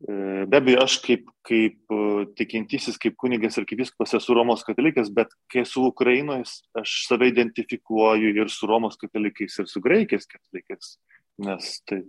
[0.00, 4.62] E, be abejo, aš kaip, kaip e, tikintysis, kaip kunigas ir kaip viskas esu Romos
[4.66, 6.46] katalikas, bet kai esu Ukrainoje,
[6.78, 10.94] aš save identifikuoju ir su Romos katalikais, ir su graikais katalikais,
[11.42, 12.04] nes tai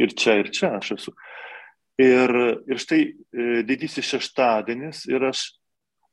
[0.00, 1.14] ir čia, ir čia aš esu.
[2.00, 2.32] Ir,
[2.68, 2.98] ir štai
[3.64, 5.46] didysis šeštadienis ir aš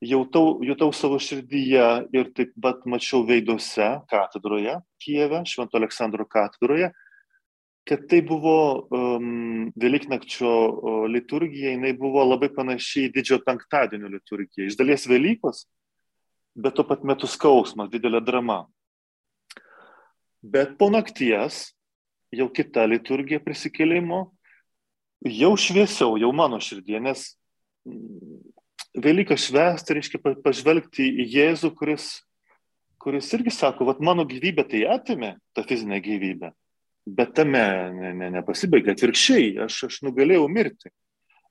[0.07, 6.91] jautau, jutau savo širdyje ir taip pat mačiau veiduose katedroje, Kijeve, Švento Aleksandro katedroje,
[7.87, 10.53] kad tai buvo um, Velyknakčio
[11.11, 14.69] liturgija, jinai buvo labai panaši į didžiojo penktadienio liturgiją.
[14.69, 15.65] Iš dalies Velykos,
[16.55, 18.63] bet tuo pat metu skausmas, didelė drama.
[20.43, 21.73] Bet po nakties
[22.33, 24.25] jau kita liturgija prisikėlimo,
[25.27, 27.33] jau šviesiau, jau mano širdie, nes
[28.93, 32.09] Velyką švęsti reiškia pažvelgti į Jėzų, kuris,
[33.01, 36.51] kuris irgi sako, kad mano gyvybė tai atimė, ta fizinė gyvybė
[37.05, 40.91] Bet tame ne, ne, nepasibaigia atvirkščiai, aš, aš nugalėjau mirti.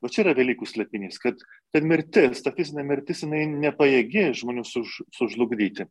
[0.02, 1.42] Va čia yra Velykų slėpinys, kad,
[1.74, 5.86] kad mirtis, ta fizinė mirtis, jinai nepajėgi žmonių suž, sužlugdyti.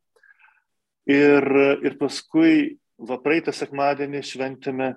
[1.14, 1.46] Ir,
[1.86, 4.90] ir paskui, va praeitą sekmadienį šventėme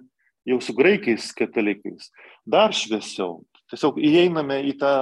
[0.49, 2.09] jau su graikais katalikais,
[2.49, 3.43] dar šviesiau.
[3.75, 4.95] Tiesiog įeiname į tą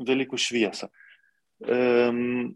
[0.00, 0.88] Velykų šviesą.
[1.60, 2.54] Um,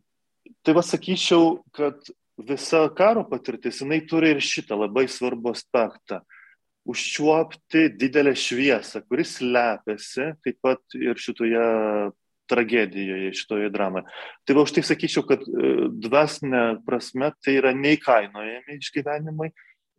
[0.65, 2.01] tai va sakyčiau, kad
[2.41, 6.23] visa karo patirtis, jinai turi ir šitą labai svarbų aspektą-
[6.91, 12.13] užčiuopti didelę šviesą, kuris slepiasi taip pat ir šitoje
[12.47, 14.05] tragedijoje, šitoje dramoje.
[14.45, 19.49] Tai va už tai sakyčiau, kad e, dvasinė prasme tai yra neįkainojami išgyvenimai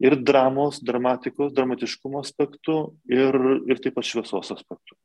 [0.05, 2.77] ir dramos, dramatikos, dramatiškumo aspektų
[3.10, 4.97] ir, ir taip pat šviesos aspektų.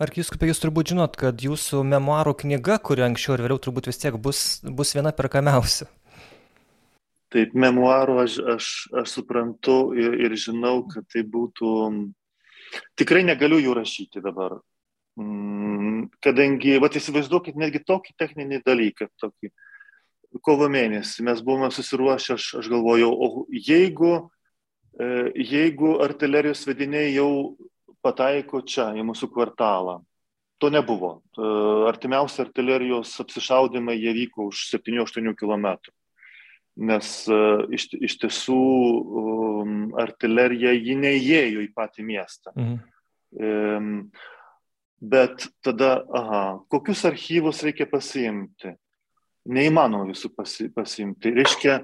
[0.00, 4.14] Arkivyskupai, jūs turbūt žinot, kad jūsų memoarų knyga, kuri anksčiau ir vėliau turbūt vis tiek
[4.16, 5.90] bus, bus viena perkamiausia.
[7.30, 11.72] Taip, memoarų aš, aš, aš suprantu ir, ir žinau, kad tai būtų.
[12.96, 14.56] Tikrai negaliu jų rašyti dabar.
[15.20, 19.52] Mm, kadangi, va, įsivaizduokit netgi tokį techninį dalyką, tokį.
[20.46, 24.14] Kovo mėnesį mes buvome susiruošę, aš, aš galvojau, o jeigu,
[24.96, 27.30] e, jeigu artilerijos vediniai jau
[28.04, 30.00] pataiko čia, į mūsų kvartalą,
[30.60, 31.20] to nebuvo.
[31.36, 31.52] E,
[31.88, 35.74] artimiausi artilerijos apsišaudimai jie vyko už 7-8 km
[36.80, 42.54] nes uh, iš, iš tiesų um, artilerija ji neįėjo į patį miestą.
[42.56, 42.76] Mhm.
[43.30, 43.90] Um,
[45.00, 48.74] bet tada, aha, kokius archyvus reikia pasiimti?
[49.50, 51.32] Neįmanoma visų pasi, pasiimti.
[51.36, 51.78] Reiškia,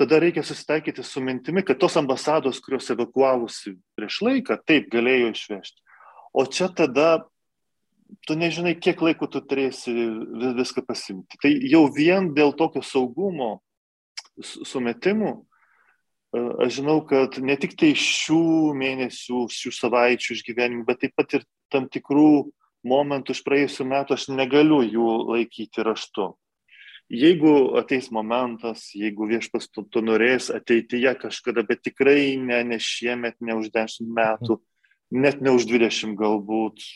[0.00, 5.84] tada reikia susitaikyti su mintimi, kad tos ambasados, kurios evakuavusi prieš laiką, taip galėjo išvežti.
[6.32, 7.26] O čia tada
[8.26, 9.92] tu nežinai, kiek laiko tu turėsi
[10.56, 11.38] viską pasimti.
[11.42, 13.58] Tai jau vien dėl tokio saugumo
[14.40, 21.16] sumetimų, e, aš žinau, kad ne tik tai šių mėnesių, šių savaičių išgyvenimų, bet taip
[21.18, 22.50] pat ir tam tikrų
[22.86, 26.32] momentų iš praėjusių metų aš negaliu jų laikyti raštu.
[27.10, 33.40] Jeigu ateis momentas, jeigu viešpas to, to norės ateityje kažkada, bet tikrai ne, ne šiemet,
[33.42, 34.60] ne už 10 metų,
[35.10, 36.86] net ne už 20 galbūt,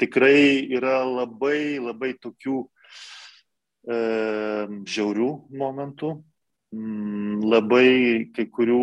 [0.00, 4.00] tikrai yra labai, labai tokių e,
[4.96, 6.14] žiaurių momentų,
[6.70, 8.82] Mm, labai kai kurių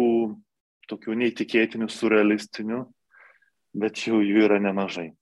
[0.91, 2.81] tokių neįtikėtinių, surrealistinių,
[3.79, 5.13] bet jau jų yra nemažai.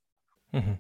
[0.55, 0.79] Mhm.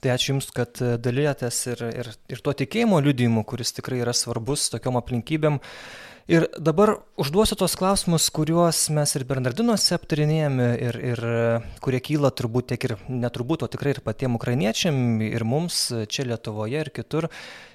[0.00, 4.70] Tai ačiū Jums, kad dalyjatės ir, ir, ir tuo tikėjimo liudijimu, kuris tikrai yra svarbus
[4.72, 5.60] tokiom aplinkybėm.
[6.30, 11.22] Ir dabar užduosiu tos klausimus, kuriuos mes ir Bernardinuose aptarinėjame ir, ir
[11.82, 14.94] kurie kyla turbūt tiek ir neturbūt, o tikrai ir patiem ukrainiečiam,
[15.26, 17.26] ir mums čia Lietuvoje ir kitur.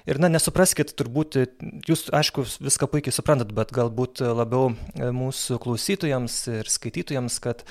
[0.08, 1.36] Ir na, nesupraskite, turbūt
[1.84, 7.66] jūs, aišku, viską puikiai suprantat, bet galbūt labiau mūsų klausytojams ir skaitytojams, kad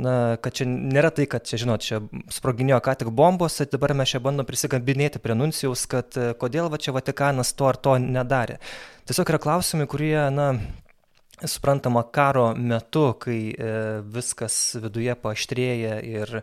[0.00, 2.00] na, kad čia nėra tai, kad čia, žinot, čia
[2.32, 6.80] sproginėjo ką tik bombos, tai dabar mes čia bandom prisigambinėti prie nuncijaus, kad kodėl va
[6.80, 8.60] čia Vatikanas to ar to nedarė.
[9.10, 10.52] Tiesiog yra klausimai, kurie, na,
[11.46, 13.72] suprantama, karo metu, kai e,
[14.04, 16.40] viskas viduje paaštrėja ir,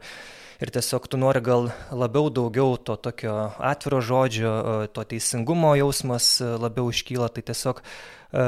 [0.62, 4.54] ir tiesiog tu nori gal labiau daugiau to tokio atviro žodžio,
[4.93, 8.48] to teisingumo jausmas e, labiau iškyla, tai tiesiog e,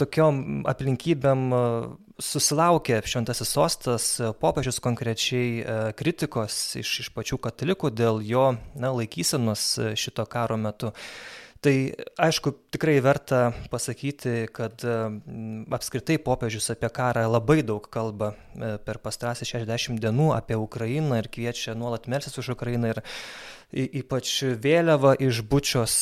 [0.00, 1.62] tokiom aplinkybėm e,
[2.22, 8.92] susilaukė šventasis sostas, e, popiežius konkrečiai e, kritikos iš, iš pačių katalikų dėl jo na,
[8.96, 10.92] laikysenos šito karo metu.
[11.66, 11.90] Tai
[12.22, 14.84] aišku, tikrai verta pasakyti, kad
[15.74, 21.26] apskritai popiežius apie karą labai daug kalba e, per pastarąsias 60 dienų apie Ukrainą ir
[21.26, 22.92] kviečia nuolat melsis už Ukrainą.
[22.94, 23.00] Ir
[23.98, 24.30] ypač
[24.62, 25.96] vėliava iš bučios,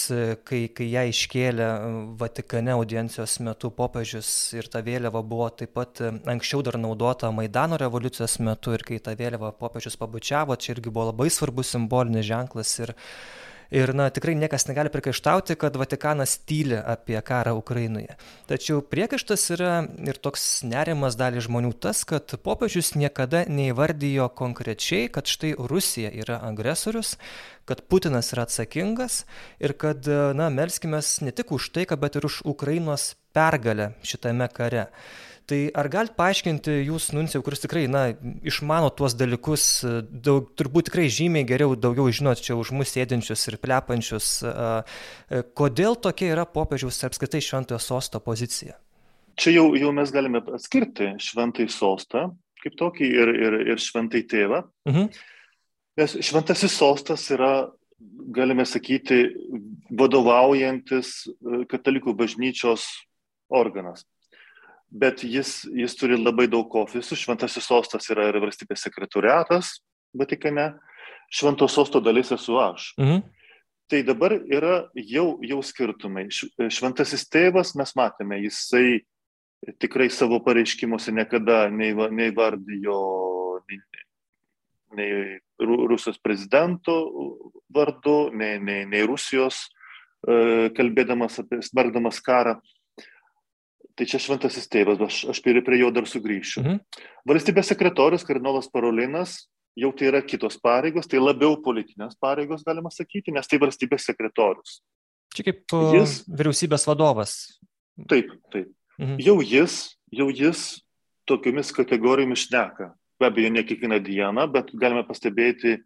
[0.45, 1.69] kai, kai ją iškėlė
[2.21, 8.37] Vatikane audiencijos metu popiežius ir ta vėliava buvo taip pat anksčiau dar naudota Maidano revoliucijos
[8.45, 12.93] metu ir kai tą vėliavą popiežius pabučiavo, čia irgi buvo labai svarbus simbolinis ženklas ir
[13.75, 18.15] Ir na, tikrai niekas negali priekaištauti, kad Vatikanas tyli apie karą Ukrainoje.
[18.47, 19.73] Tačiau priekaištas yra
[20.07, 26.39] ir toks nerimas dalį žmonių tas, kad popiežius niekada neįvardijo konkrečiai, kad štai Rusija yra
[26.47, 27.17] agresorius,
[27.67, 29.25] kad Putinas yra atsakingas
[29.59, 30.07] ir kad,
[30.39, 34.87] na, melskime ne tik už taiką, bet ir už Ukrainos pergalę šitame kare.
[35.45, 38.07] Tai ar galite paaiškinti jūs, Nuncijau, kuris tikrai, na,
[38.49, 43.59] išmano tuos dalykus, daug, turbūt tikrai žymiai geriau, daugiau žinot čia už mus sėdinčius ir
[43.61, 44.31] plepančius,
[45.59, 48.79] kodėl tokia yra popiežiaus apskritai šventojo sosto pozicija?
[49.37, 52.31] Čia jau, jau mes galime atskirti šventai sostą
[52.65, 54.65] kaip tokį ir, ir, ir šventai tėvą.
[54.89, 55.11] Mhm.
[56.01, 57.69] Nes šventasis sostas yra,
[58.35, 59.29] galime sakyti,
[59.95, 61.13] vadovaujantis
[61.71, 62.89] katalikų bažnyčios
[63.53, 64.03] organas
[64.95, 67.19] bet jis, jis turi labai daug ofisų.
[67.19, 69.79] Šventasis sostas yra ir valstybės sekretoriatas
[70.15, 70.69] Vatikane,
[71.35, 72.93] švento sosto dalis esu aš.
[73.01, 73.25] Mhm.
[73.91, 76.29] Tai dabar yra jau, jau skirtumai.
[76.33, 79.03] Šventasis tėvas, mes matėme, jisai
[79.81, 82.97] tikrai savo pareiškimuose niekada neįvardijo
[83.69, 83.81] nei,
[84.97, 86.97] nei Rusijos prezidento
[87.75, 89.67] vardu, nei, nei, nei Rusijos,
[90.27, 92.57] e, kalbėdamas apie, smergdamas karą.
[93.95, 96.63] Tai čia šventasis tėvas, aš, aš prie, prie jo dar sugrįšiu.
[96.65, 96.81] Mhm.
[97.31, 99.45] Valstybės sekretorius, kardinolas Parolinas,
[99.79, 104.81] jau tai yra kitos pareigos, tai labiau politinės pareigos, galima sakyti, nes tai valstybės sekretorius.
[105.35, 107.37] Čia kaip jis, vyriausybės vadovas.
[108.11, 108.71] Taip, taip.
[108.99, 109.19] Mhm.
[109.23, 109.79] Jau jis,
[110.15, 110.67] jau jis
[111.27, 112.93] tokiomis kategorijomis šneka.
[113.19, 115.79] Be abejo, ne kiekvieną dieną, bet galime pastebėti,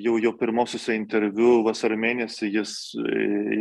[0.00, 2.74] jau jo pirmosiuose interviu vasarą mėnesį jis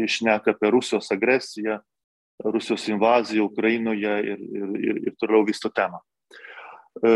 [0.05, 1.79] išneka apie Rusijos agresiją,
[2.45, 5.99] Rusijos invaziją Ukrainoje ir, ir, ir, ir toliau vysto temą.
[7.03, 7.11] E,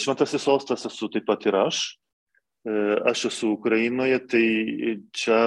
[0.00, 1.84] šventasis sostas esu taip pat ir aš.
[2.64, 2.72] E,
[3.10, 4.44] aš esu Ukrainoje, tai
[5.12, 5.40] čia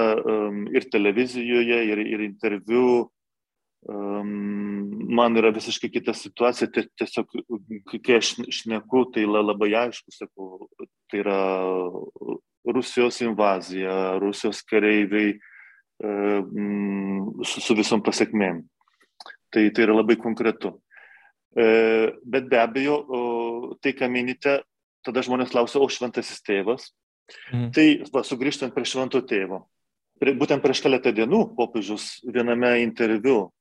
[0.74, 3.08] ir televizijoje, ir, ir interviu
[3.88, 6.68] man yra visiškai kita situacija.
[6.98, 7.32] Tiesiog,
[8.04, 10.68] kai aš šneku, tai labai aišku, sakau,
[11.08, 11.38] tai yra
[12.68, 15.38] Rusijos invazija, Rusijos kareiviai
[17.48, 18.66] su, su visom pasiekmėm.
[19.54, 20.74] Tai, tai yra labai konkretu.
[21.56, 21.66] E,
[22.28, 22.98] bet be abejo,
[23.82, 24.60] tai, ką minite,
[25.06, 26.92] tada žmonės klausia, o šventasis tėvas.
[27.54, 27.72] Mm.
[27.76, 29.64] Tai va, sugrįžtant prie švento tėvo.
[30.20, 33.52] Prie, būtent prieš keletą dienų popiežius viename interviu,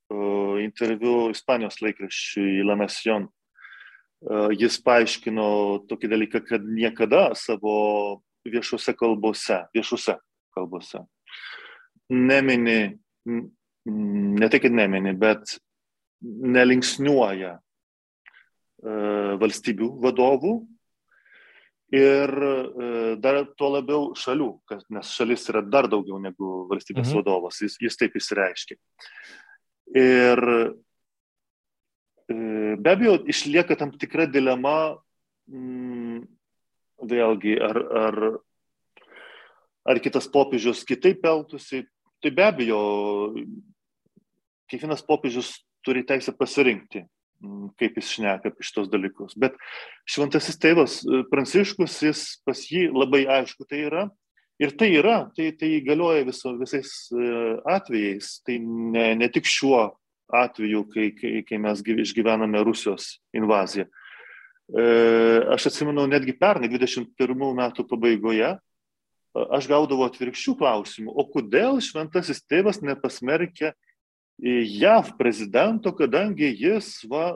[0.62, 3.26] interviu Ispanijos laikraščiui La Nación,
[4.56, 5.48] jis paaiškino
[5.90, 7.74] tokį dalyką, kad niekada savo
[8.48, 10.16] viešuose kalbose, viešuose
[10.56, 11.04] kalbose
[12.08, 12.98] nemini,
[14.38, 15.58] ne tai, kad nemini, bet
[16.22, 17.60] nelinksniuoja e,
[19.40, 20.54] valstybių vadovų
[21.94, 24.50] ir e, dar tuo labiau šalių,
[24.96, 27.20] nes šalis yra dar daugiau negu valstybės mhm.
[27.20, 28.78] vadovas, jis, jis taip įsireiškia.
[29.96, 30.42] Ir
[32.26, 32.38] e,
[32.80, 34.96] be abejo, išlieka tam tikra dilema,
[35.46, 36.24] mm,
[37.06, 38.18] vėlgi, ar, ar,
[39.86, 41.84] ar kitas popiežius kitaip elgtųsi.
[42.24, 42.80] Tai be abejo,
[44.72, 45.52] kiekvienas popiežius
[45.86, 47.04] turi teisę pasirinkti,
[47.42, 49.36] mm, kaip jis šneka apie šitos dalykus.
[49.38, 49.56] Bet
[50.08, 54.06] šventasis tėvas e, Pranciškus, jis pas jį labai aišku tai yra.
[54.62, 57.30] Ir tai yra, tai, tai galioja viso, visais e,
[57.68, 59.90] atvejais, tai ne, ne tik šiuo
[60.32, 63.86] atveju, kai, kai, kai mes išgyvename Rusijos invaziją.
[64.66, 64.86] E,
[65.54, 68.56] aš atsimenu, netgi pernai 21 metų pabaigoje,
[69.36, 73.74] aš gaudavau atvirkščių klausimų, o kodėl šventasis tėvas nepasmerkė
[74.38, 77.30] JAV prezidento, kadangi jis va,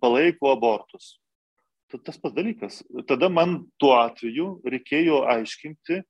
[0.00, 1.14] palaiko abortus.
[1.92, 2.82] Tad tas pats dalykas.
[3.08, 6.02] Tada man tuo atveju reikėjo aiškinti,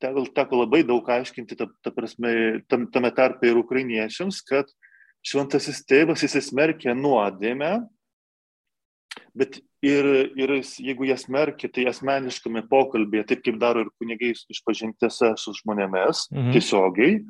[0.00, 4.70] teko labai daug aiškinti, ta, ta prasme, tam, tame tarpe ir ukrainiečiams, kad
[5.26, 7.74] šventasis tėvas įsismerkė nuodėmę,
[9.38, 15.34] bet ir, ir jeigu jas smerkia, tai asmeniškame pokalbėje, taip kaip daro ir kunigai išpažintėse
[15.38, 16.52] su žmonėmis, mhm.
[16.56, 17.20] tiesiogiai,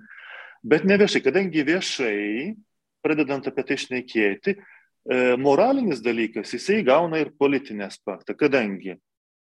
[0.62, 2.54] bet ne viešai, kadangi viešai,
[3.02, 8.96] pradedant apie tai šnekėti, e, moralinis dalykas, jisai gauna ir politinį aspektą, kadangi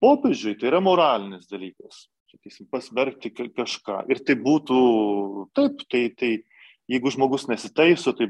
[0.03, 4.03] popiežiui tai yra moralinis dalykas, sakysim, pasmerkti kažką.
[4.11, 4.79] Ir tai būtų,
[5.55, 6.32] taip, tai, tai
[6.91, 8.29] jeigu žmogus nesitaiso, tai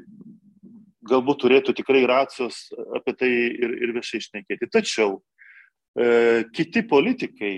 [1.05, 4.69] galbūt turėtų tikrai racijos apie tai ir, ir viešai išnekėti.
[4.73, 5.19] Tačiau
[5.95, 7.55] e, kiti politikai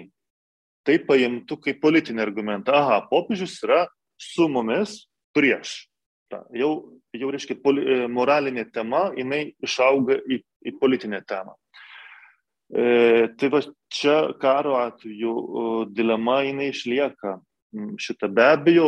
[0.88, 2.76] tai paimtų kaip politinį argumentą.
[2.76, 3.86] Aha, popiežius yra
[4.18, 5.06] su mumis
[5.38, 5.78] prieš.
[6.28, 6.72] Ta, jau,
[7.16, 11.56] jau reiškia, poli, e, moralinė tema, jinai išauga į, į politinę temą.
[12.68, 13.62] E, tai va
[13.94, 15.36] čia karo atveju
[15.96, 17.38] dilema jinai išlieka
[17.76, 18.30] Mm, šitą.
[18.32, 18.88] Be abejo,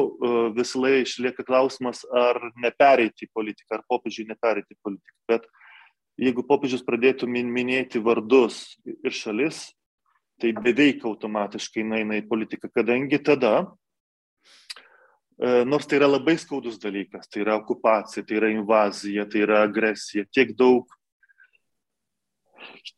[0.56, 5.16] visą laiką išlieka klausimas, ar nepereiti į politiką, ar popiežiui nepereiti į politiką.
[5.28, 5.48] Bet
[6.20, 9.68] jeigu popiežius pradėtų minėti vardus ir šalis,
[10.40, 13.68] tai beveik automatiškai eina į politiką, kadangi tada,
[15.40, 20.28] nors tai yra labai skaudus dalykas, tai yra okupacija, tai yra invazija, tai yra agresija,
[20.36, 20.90] tiek daug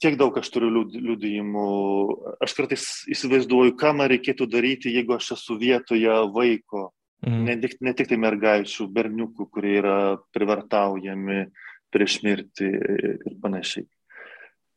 [0.01, 1.67] tiek daug aš turiu liudijimų.
[2.43, 6.89] Aš kartais įsivaizduoju, ką man reikėtų daryti, jeigu aš esu vietoje vaiko.
[7.21, 7.41] Mm.
[7.45, 9.97] Ne, ne tik tai mergaičių, berniukų, kurie yra
[10.33, 11.43] privartaujami
[11.93, 13.85] prieš mirtį ir panašiai.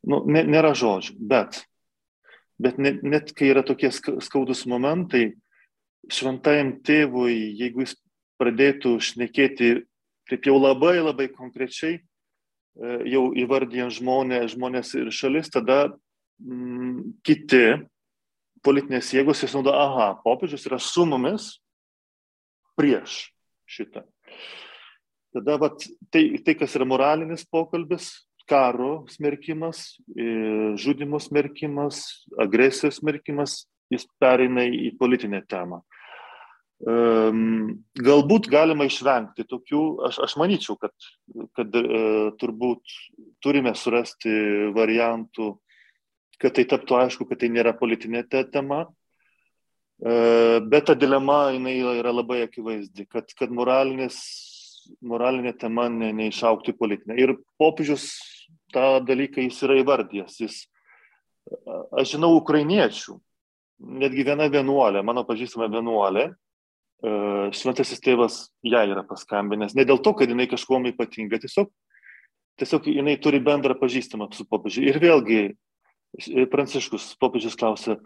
[0.04, 1.62] Nu, nėra žodžių, bet,
[2.60, 5.30] bet net, net kai yra tokie skaudus momentai,
[6.12, 7.94] šventajam tėvui, jeigu jis
[8.40, 9.76] pradėtų šnekėti
[10.30, 12.00] taip jau labai labai konkrečiai,
[12.74, 15.86] E, jau įvardyjant žmonės, žmonės ir šalis, tada
[16.42, 17.62] mm, kiti
[18.66, 21.52] politinės jėgos jis naudoja, aha, popiežius yra su mumis
[22.74, 23.28] prieš
[23.70, 24.02] šitą.
[25.34, 28.10] Tada vat, tai, tai, kas yra moralinis pokalbis,
[28.50, 35.84] karo smerkimas, e, žudimo smerkimas, agresijos smerkimas, jis pereina į politinę temą.
[36.82, 40.92] Galbūt galima išvengti tokių, aš, aš manyčiau, kad,
[41.54, 42.82] kad e, turbūt
[43.40, 45.58] turime surasti variantų,
[46.42, 48.88] kad tai taptų aišku, kad tai nėra politinė tema,
[50.02, 54.10] e, bet ta dilema jinai yra labai akivaizdi, kad, kad moralinė
[55.56, 57.16] tema ne, neišauktų į politinę.
[57.16, 58.10] Ir popiežius
[58.74, 60.40] tą dalyką jis yra įvardijęs.
[60.42, 60.68] Jis,
[61.94, 63.14] aš žinau ukrainiečių,
[64.04, 66.34] netgi viena vienuolė, mano pažįstama vienuolė,
[67.02, 69.74] šventasis tėvas ją yra paskambinęs.
[69.76, 71.70] Ne dėl to, kad jinai kažkuom ypatinga, tiesiog,
[72.60, 74.86] tiesiog jinai turi bendrą pažįstamą su popiežiu.
[74.88, 77.98] Ir vėlgi e, Pranciškus popiežius klausia,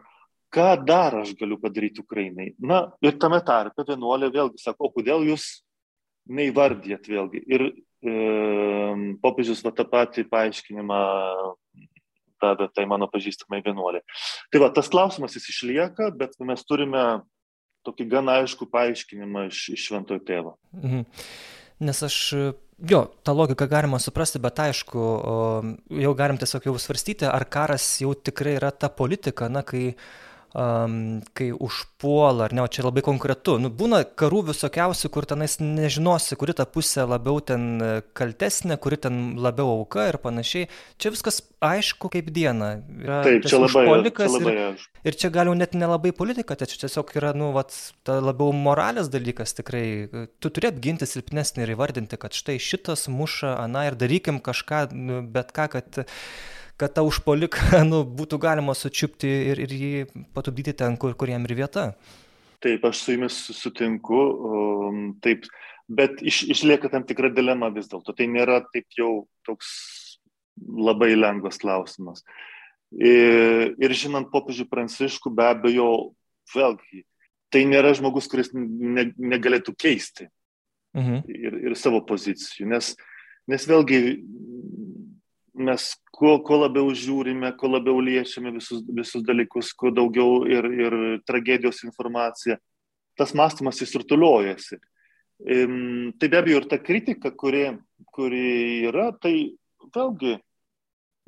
[0.54, 2.54] ką dar aš galiu padaryti Ukrainai.
[2.58, 5.60] Na ir tame tarpe vienuolė vėlgi sako, o kodėl jūs
[6.28, 7.44] neįvardėt vėlgi.
[7.46, 8.16] Ir e,
[9.22, 11.02] popiežius va tą patį paaiškinimą
[12.38, 14.02] davė tai mano pažįstamai vienuolė.
[14.52, 17.04] Tai va, tas klausimas jis išlieka, bet mes turime
[17.88, 20.56] tokį gan aišku paaiškinimą iš, iš šventojo tėvo.
[20.78, 21.04] Mhm.
[21.88, 22.16] Nes aš,
[22.90, 25.02] jo, tą logiką galima suprasti, bet aišku,
[26.02, 30.08] jau galim tiesiog jau svarstyti, ar karas jau tikrai yra ta politika, na, kai uh,
[30.54, 33.56] um, kai užpuola, ar ne, o čia labai konkretu.
[33.60, 38.98] Nu, būna karų visokiausių, kur tenais nežinosi, kuri ta pusė labiau ten e, kaltesnė, kuri
[39.04, 40.68] ten labiau auka ir panašiai.
[41.00, 42.74] Čia viskas aišku kaip diena.
[43.02, 45.00] Yra Taip, čia labai, čia labai ir, aišku.
[45.10, 47.74] Ir čia gal jau net nelabai politika, tai čia tiesiog yra, nu, vat,
[48.06, 49.86] ta labiau moralės dalykas tikrai.
[50.40, 55.24] Tu turi apginti silpnesnį ir įvardinti, kad štai šitas muša, ana ir darykim kažką, nu,
[55.34, 56.06] bet ką, kad
[56.78, 59.92] kad tą užpoliką nu, būtų galima sučiupti ir, ir jį
[60.36, 61.90] patupdyti ten, kur, kur jam ir vieta.
[62.62, 65.46] Taip, aš su jumis sutinku, um, taip,
[65.86, 68.14] bet iš, išlieka tam tikra dilema vis dėlto.
[68.14, 69.68] Tai nėra taip jau toks
[70.58, 72.24] labai lengvas klausimas.
[72.94, 75.90] Ir, ir žinant popiežių pranciškų, be abejo,
[76.54, 77.04] vėlgi,
[77.52, 80.28] tai nėra žmogus, kuris ne, negalėtų keisti
[80.96, 81.22] mhm.
[81.28, 82.94] ir, ir savo pozicijų, nes,
[83.48, 84.00] nes vėlgi
[85.58, 85.84] mes
[86.14, 90.96] kuo, kuo labiau žiūrime, kuo labiau liečiame visus, visus dalykus, kuo daugiau ir, ir
[91.28, 92.58] tragedijos informacija,
[93.18, 94.78] tas mąstymas įsirtuliuojasi.
[95.38, 97.68] Tai be abejo ir ta kritika, kuri,
[98.14, 99.34] kuri yra, tai
[99.94, 100.34] vėlgi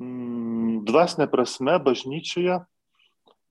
[0.03, 2.59] mm, dvasinė prasme bažnyčioje,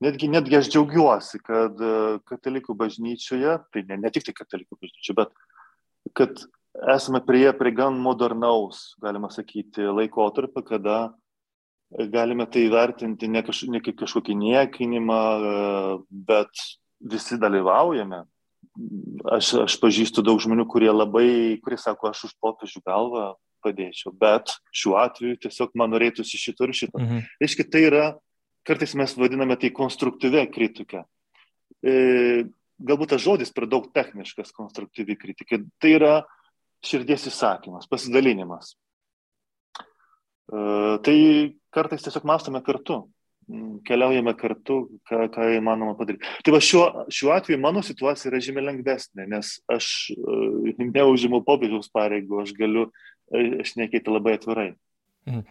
[0.05, 1.81] netgi, netgi aš džiaugiuosi, kad
[2.29, 6.45] katalikų bažnyčioje, tai ne, ne tik tai katalikų bažnyčioje, bet kad
[6.95, 10.99] esame prie, prie gan modernaus, galima sakyti, laikotarpio, kada
[12.11, 15.21] galime tai vertinti ne, kaž, ne kaip kažkokį niekinimą,
[16.09, 16.63] bet
[17.01, 18.23] visi dalyvaujame.
[19.35, 23.25] Aš, aš pažįstu daug žmonių, kurie labai, kurie sako, aš už popiežių galvą
[23.61, 26.97] padėčiau, bet šiuo atveju tiesiog man norėtųsi šito ir šito.
[27.01, 27.25] Mhm.
[27.43, 28.05] Reiškia, tai yra,
[28.67, 31.03] kartais mes vadiname tai konstruktyvę kritiką.
[31.83, 31.93] E,
[32.81, 35.59] galbūt tas žodis per daug techniškas, konstruktyvi kritika.
[35.81, 36.15] Tai yra
[36.85, 38.75] širdies įsakymas, pasidalinimas.
[40.51, 40.61] E,
[41.05, 41.17] tai
[41.73, 43.03] kartais tiesiog mąstome kartu.
[43.87, 44.75] keliaujame kartu,
[45.09, 46.27] ką, ką įmanoma padaryti.
[46.45, 51.91] Tai va šiuo, šiuo atveju mano situacija yra žymiai lengvesnė, nes aš uh, neužimu popiežiaus
[51.91, 54.69] pareigų, aš galiu uh, šnekėti labai atvirai.
[55.27, 55.43] Mhm.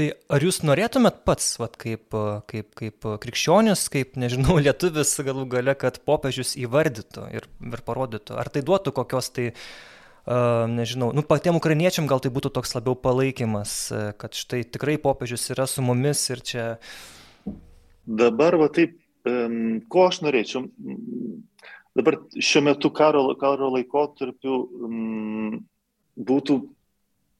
[0.00, 2.16] Tai ar jūs norėtumėt pats, vat, kaip,
[2.50, 8.50] kaip, kaip krikščionis, kaip, nežinau, lietuvis galų gale, kad popiežius įvardytų ir, ir parodytų, ar
[8.50, 9.94] tai duotų kokios tai, uh,
[10.26, 15.66] nežinau, nu, patiem ukrainiečiam gal tai būtų toks labiau palaikymas, kad štai tikrai popiežius yra
[15.68, 16.66] su mumis ir čia.
[18.04, 18.96] Dabar, va taip,
[19.28, 20.64] um, ko aš norėčiau,
[21.96, 24.56] dabar šiuo metu karo, karo laikotarpiu
[26.14, 26.58] būtų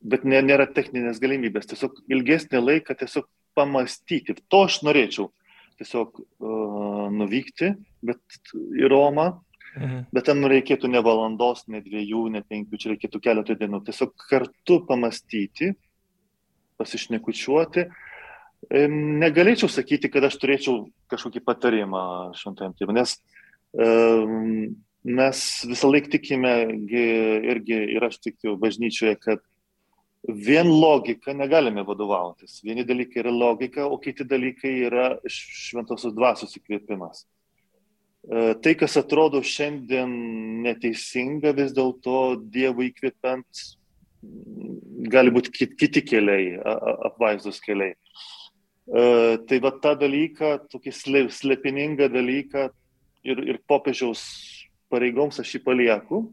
[0.04, 1.68] bet ne, nėra techninės galimybės.
[1.70, 4.36] Tiesiog ilgesnį laiką tiesiog pamastyti.
[4.52, 5.30] To aš norėčiau.
[5.80, 7.72] Tiesiog uh, nuvykti
[8.04, 8.20] bet
[8.78, 9.30] į Romą,
[9.76, 10.06] mhm.
[10.14, 13.82] bet tam reikėtų ne valandos, ne dviejų, ne penkių, čia reikėtų keletą dienų.
[13.86, 15.74] Tiesiog kartu pamastyti,
[16.80, 17.86] pasišnekučiuoti.
[19.20, 22.04] Negalėčiau sakyti, kad aš turėčiau kažkokį patarimą
[22.38, 23.18] šventajam tėvui, nes
[23.76, 24.72] um,
[25.04, 26.54] mes visą laiką tikime
[27.52, 29.44] irgi ir aš tikiu bažnyčioje, kad
[30.24, 32.62] vien logika negalime vadovautis.
[32.64, 37.26] Vieni dalykai yra logika, o kiti dalykai yra šventosios dvasios įkvėpimas.
[38.24, 40.12] E, tai, kas atrodo šiandien
[40.64, 43.64] neteisinga, vis dėlto Dievo įkvėpiant,
[45.12, 46.54] gali būti kiti keliai,
[47.10, 47.92] apvaizdos keliai.
[48.84, 49.02] E,
[49.48, 50.94] tai va tą dalyką, tokį
[51.32, 52.68] slepiningą dalyką
[53.24, 54.24] ir, ir popiežiaus
[54.92, 56.24] pareigoms aš jį palieku.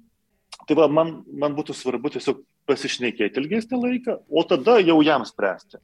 [0.67, 5.81] Tai va, man, man būtų svarbu tiesiog pasišnekėti ilgesnį laiką, o tada jau jam spręsti.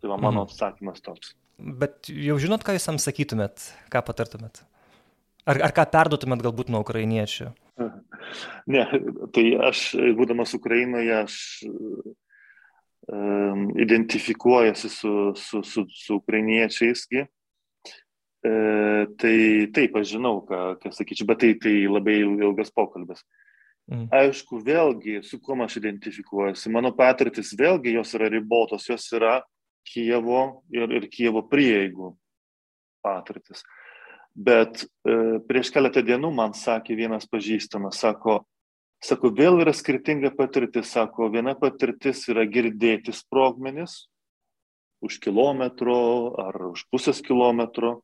[0.00, 0.48] Tai va, mano mhm.
[0.48, 1.34] atsakymas toks.
[1.60, 4.62] Bet jau žinot, ką jūs jam sakytumėt, ką patartumėt?
[5.50, 7.50] Ar, ar ką perduotumėt galbūt nuo ukrainiečių?
[8.70, 8.84] Ne,
[9.34, 9.82] tai aš,
[10.18, 11.36] būdamas Ukrainoje, aš
[13.10, 17.26] um, identifikuojasi su, su, su, su ukrainiečiaisgi.
[18.40, 18.52] E,
[19.20, 19.36] tai
[19.76, 23.20] taip, aš žinau, ką, ką sakyčiau, bet tai, tai labai ilgas pokalbis.
[23.90, 24.06] Mm.
[24.14, 29.40] Aišku, vėlgi, su kuo aš identifikuojuosi, mano patirtis vėlgi jos yra ribotos, jos yra
[29.90, 32.14] Kievo ir, ir Kievo prieigų
[33.04, 33.64] patirtis.
[34.34, 38.40] Bet e, prieš keletą dienų man sakė vienas pažįstamas, sako,
[39.02, 44.06] sako, vėl yra skirtinga patirtis, sako, viena patirtis yra girdėti sprogmenis
[45.02, 45.98] už kilometro
[46.38, 48.00] ar už pusės kilometro.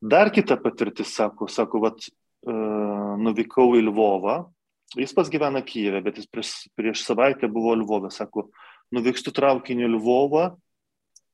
[0.00, 2.08] Dar kita patirtis, sako, sako, vat,
[2.46, 2.54] E,
[3.26, 4.44] nuvykau į Lvovą.
[4.94, 8.12] Jis pats gyvena Kyivė, bet jis prieš, prieš savaitę buvo Lvovė.
[8.14, 8.48] Sako,
[8.94, 10.52] nuvykstu traukiniu Lvovą,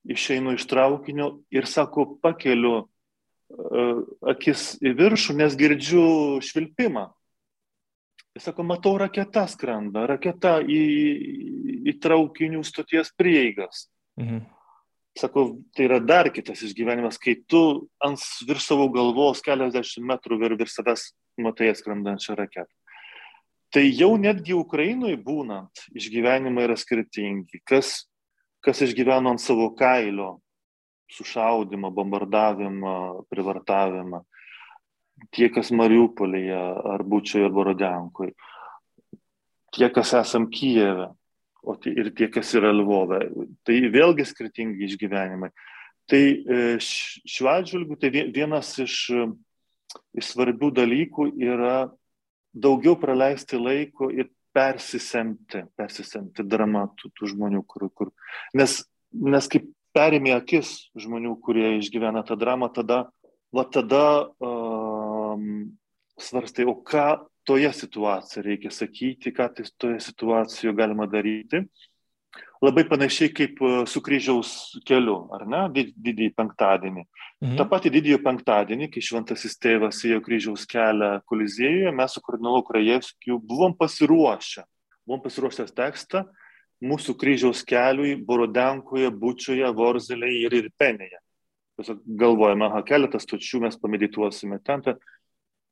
[0.09, 2.87] išeinu iš traukinio ir, sako, pakeliu
[4.33, 6.05] akis į viršų, nes girdžiu
[6.45, 7.09] švilpimą.
[8.33, 10.83] Jis sako, matau raketą skrenda, raketa į,
[11.91, 13.87] į traukinių stoties prieigas.
[14.21, 14.45] Mhm.
[15.19, 20.55] Sakau, tai yra dar kitas išgyvenimas, kai tu ant virš savo galvos keliasdešimt metrų vir
[20.57, 21.11] virš savęs
[21.45, 22.73] matai skrendančią raketą.
[23.73, 27.61] Tai jau netgi Ukrainoje būnant išgyvenimai yra skirtingi.
[27.69, 28.07] Kas,
[28.65, 30.42] kas išgyveno ant savo kailio
[31.13, 32.95] sušaudimą, bombardavimą,
[33.33, 34.23] privartavimą.
[35.33, 36.61] Tie, kas Mariupolėje,
[36.95, 38.33] ar Bučioje, ar Borodenkoje.
[39.73, 41.13] Tie, kas esam Kijeve
[41.63, 43.23] o tai ir tie, kas yra Lvove.
[43.67, 45.53] Tai vėlgi skirtingi išgyvenimai.
[46.11, 48.97] Tai e, šiuo atžvilgiu tai vienas iš,
[50.19, 51.77] iš svarbių dalykų yra
[52.53, 58.11] daugiau praleisti laiko ir persisemti, persisemti dramatų tų žmonių, kur, kur.
[58.59, 58.83] Nes,
[59.15, 63.05] nes kaip perėmė akis žmonių, kurie išgyvena tą dramą, tada,
[63.53, 64.05] va tada
[64.41, 65.73] um,
[66.21, 71.65] svarstai, o ką toje situacijoje reikia sakyti, ką tai toje situacijoje galima daryti.
[72.63, 74.51] Labai panašiai kaip e, su kryžiaus
[74.87, 77.03] keliu, ar ne, didįjį penktadienį.
[77.43, 77.57] Mhm.
[77.59, 83.41] Ta pati didįjį penktadienį, kai šventasis tėvas ėjo kryžiaus kelią kolizėjoje, mes su kardinolu Krajevskiu
[83.43, 84.63] buvom pasiruošę.
[85.03, 86.23] Buvom pasiruošę tekstą
[86.83, 91.21] mūsų kryžiaus keliui Borodenkoje, Bučioje, Vorzelėje ir Irpenėje.
[91.79, 94.83] Tiesiog galvojame, aha, keletas stočių mes pamedituosime ten.
[94.85, 94.99] ten.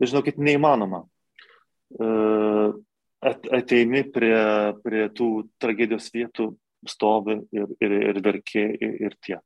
[0.01, 1.05] Žinokit, neįmanoma
[3.21, 4.41] ateini prie,
[4.85, 5.29] prie tų
[5.61, 6.55] tragedijos vietų,
[6.89, 9.43] stovi ir, ir, ir verkė ir, ir tiek.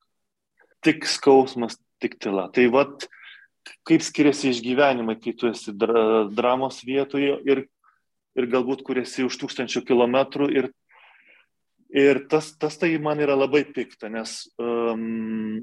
[0.84, 2.46] Tik skausmas, tik tyla.
[2.54, 3.06] Tai vad,
[3.88, 7.64] kaip skiriasi išgyvenimai, kai tu esi dra, dramos vietoje ir,
[8.36, 10.50] ir galbūt kur esi už tūkstančių kilometrų.
[10.54, 10.70] Ir,
[11.94, 15.62] ir tas, tas tai man yra labai pikta, nes um,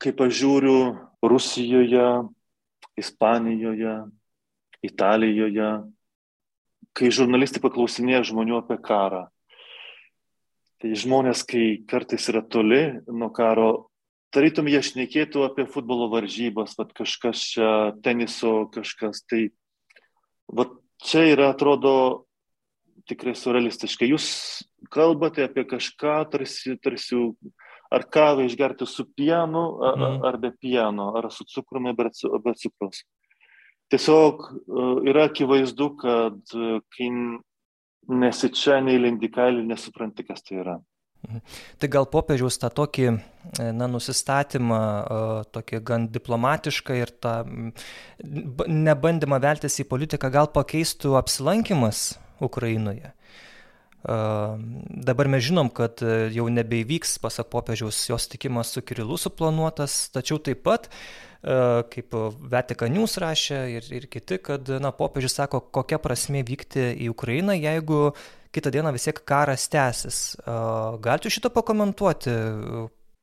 [0.00, 0.78] kaip aš žiūriu
[1.22, 2.06] Rusijoje,
[2.96, 3.94] Ispanijoje,
[4.86, 5.70] Italijoje,
[6.96, 9.26] kai žurnalistai paklausinėja žmonių apie karą.
[10.80, 13.88] Tai žmonės, kai kartais yra toli nuo karo,
[14.32, 17.70] tarytum jie šnekėtų apie futbolo varžybas, vat kažkas čia
[18.04, 19.50] teniso, kažkas tai.
[20.46, 20.72] Vat
[21.02, 22.25] čia yra, atrodo,
[23.10, 24.10] tikrai surrealistiškai.
[24.12, 24.26] Jūs
[24.92, 27.18] kalbate apie kažką, tarsi, tarsi
[27.92, 30.24] ar kavą išgerti su pienu, ar, mm.
[30.26, 32.10] ar be pieno, ar su cukrumi, be,
[32.44, 33.04] be cukrus.
[33.92, 37.10] Tiesiog e, yra akivaizdu, kad e, kai
[38.22, 40.76] nesi čia, neįlindi kailį, nesupranti, kas tai yra.
[41.26, 41.40] Mhm.
[41.80, 43.16] Tai gal popiežiaus tą tokį e,
[43.74, 44.80] na, nusistatymą,
[45.54, 47.38] tokį gan diplomatišką ir tą
[48.66, 52.08] nebandymą veltis į politiką gal pakeistų apsilankimas
[52.40, 53.12] Ukrainoje?
[54.06, 60.38] Dabar mes žinom, kad e, jau nebeįvyks, pasak popiežiaus, jos tikimas su Kirilu suplanuotas, tačiau
[60.38, 60.86] taip pat,
[61.42, 62.14] kaip
[62.50, 67.54] Vatikan News rašė ir, ir kiti, kad na, popiežius sako, kokia prasme vykti į Ukrainą,
[67.54, 68.12] jeigu
[68.54, 70.20] kitą dieną vis tiek karas tęsis.
[71.02, 72.34] Galite šitą pakomentuoti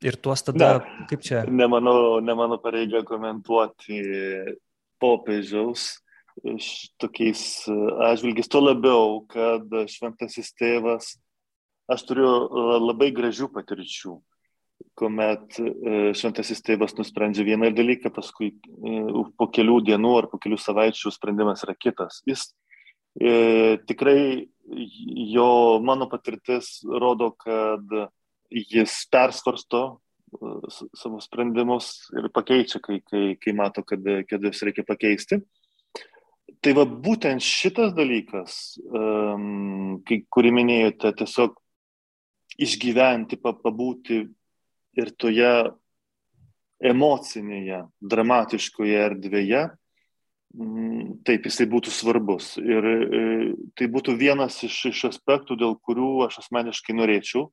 [0.04, 1.44] ir tuos tada, ne, kaip čia?
[1.48, 4.04] Ne mano, ne mano pareiga komentuoti
[5.04, 6.03] popiežiaus
[7.02, 7.78] tokiais e,
[8.10, 11.16] atžvilgiais, tuo labiau, kad šventasis tėvas,
[11.92, 12.30] aš turiu
[12.82, 14.18] labai gražių patirčių,
[14.98, 19.00] kuomet e, šventasis tėvas nusprendžia vieną dalyką, paskui e,
[19.38, 22.22] po kelių dienų ar po kelių savaičių sprendimas yra kitas.
[22.30, 22.50] Jis
[23.20, 24.50] e, tikrai,
[25.34, 25.50] jo
[25.84, 27.84] mano patirtis rodo, kad
[28.54, 29.84] jis persvarsto
[30.98, 35.42] savo sprendimus ir pakeičia, kai, kai, kai mato, kad, kad jas reikia pakeisti.
[36.64, 41.58] Tai va būtent šitas dalykas, um, kai, kurį minėjote, tiesiog
[42.64, 44.20] išgyventi, pabūti
[45.02, 45.52] ir toje
[46.84, 49.66] emocinėje, dramatiškoje erdvėje,
[50.56, 52.54] um, taip jisai būtų svarbus.
[52.64, 53.26] Ir e,
[53.76, 57.50] tai būtų vienas iš, iš aspektų, dėl kurių aš asmeniškai norėčiau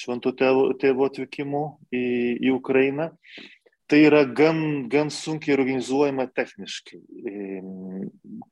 [0.00, 0.34] šventų
[0.80, 2.04] tėvo atvykimų į,
[2.46, 3.10] į Ukrainą
[3.90, 7.00] tai yra gan, gan sunkiai organizuojama techniškai,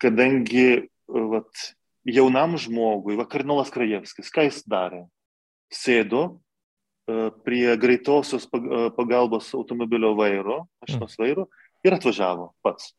[0.03, 0.67] kadangi
[1.07, 1.65] vat,
[2.09, 5.05] jaunam žmogui, va kardinolas Krajevskis, ką jis darė?
[5.75, 8.61] Sėdo e, prie greitosios e,
[8.97, 11.23] pagalbos automobilio vairo, mašinos mm.
[11.23, 11.47] vairo
[11.85, 12.95] ir atvažiavo pats.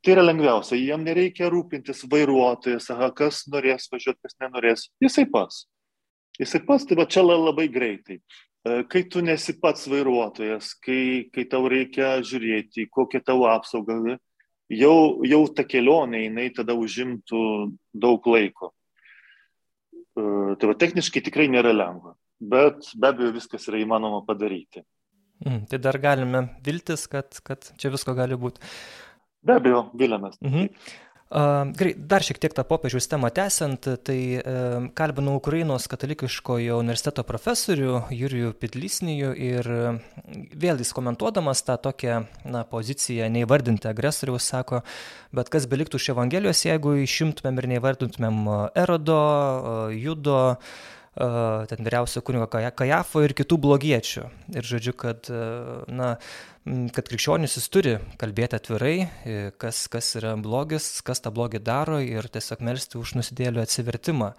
[0.00, 5.66] Tai yra lengviausia, jam nereikia rūpintis vairuotojas, aha, kas norės važiuoti, kas nenorės, jisai pats.
[6.40, 8.20] Jisai pats, tai va čia labai greitai.
[8.64, 13.96] E, kai tu nesi pats vairuotojas, kai, kai tau reikia žiūrėti, kokia tavo apsauga,
[14.68, 17.42] jau, jau ta kelionė jinai tada užimtų
[18.04, 18.72] daug laiko.
[20.12, 20.22] E,
[20.60, 24.84] tai va, techniškai tikrai nėra lengva, bet be abejo viskas yra įmanoma padaryti.
[25.40, 28.60] Mm, tai dar galime viltis, kad, kad čia visko gali būti.
[29.40, 30.36] Be abejo, vilėmės.
[30.44, 30.68] Mhm.
[31.30, 34.42] Gerai, dar šiek tiek tą popiežiaus temą tęsiant, tai
[34.98, 39.70] kalbinau Ukrainos katalikiškojo universiteto profesorių Jurijų Pidlysnijų ir
[40.50, 44.82] vėl jis komentuodamas tą tokią na, poziciją neįvardinti agresoriaus sako,
[45.30, 48.42] bet kas beliktų iš Evangelijos, jeigu išimtumėm ir neįvardintumėm
[48.82, 49.22] Erodo,
[49.94, 50.40] Judo,
[51.14, 54.26] ten vyriausio kunigo Kajafo ir kitų blogiečių.
[54.54, 55.30] Ir žodžiu, kad,
[55.86, 56.16] na,
[56.94, 58.94] kad krikščionis jis turi kalbėti atvirai,
[59.60, 64.32] kas, kas yra blogis, kas tą blogį daro ir tiesiog melstį už nusidėlių atsivertimą.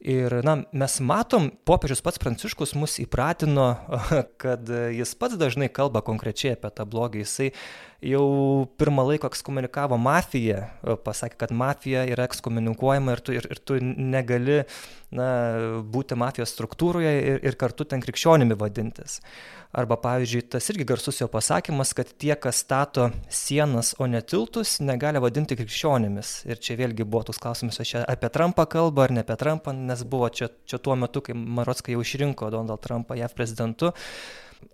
[0.00, 3.66] Ir na, mes matom, popiežius pats Pranciškus mus įpratino,
[4.42, 7.24] kad jis pats dažnai kalba konkrečiai apie tą blogį.
[7.26, 7.50] Jisai
[8.00, 8.24] jau
[8.80, 10.62] pirmą laiką ekskomunikavo mafiją,
[11.04, 14.62] pasakė, kad mafija yra ekskomunikuojama ir tu, ir, ir tu negali
[15.12, 15.28] na,
[15.84, 19.20] būti mafijos struktūroje ir, ir kartu ten krikščionimi vadintis.
[19.70, 24.78] Arba, pavyzdžiui, tas irgi garsus jo pasakymas, kad tie, kas stato sienas, o ne tiltus,
[24.82, 26.32] negali vadinti krikščionimis.
[26.50, 30.04] Ir čia vėlgi buvo toks klausimas, aš apie Trumpą kalbą ar ne apie Trumpą, nes
[30.04, 33.94] buvo čia, čia tuo metu, kai Marotskai jau išrinko Donald Trumpą JAV prezidentu.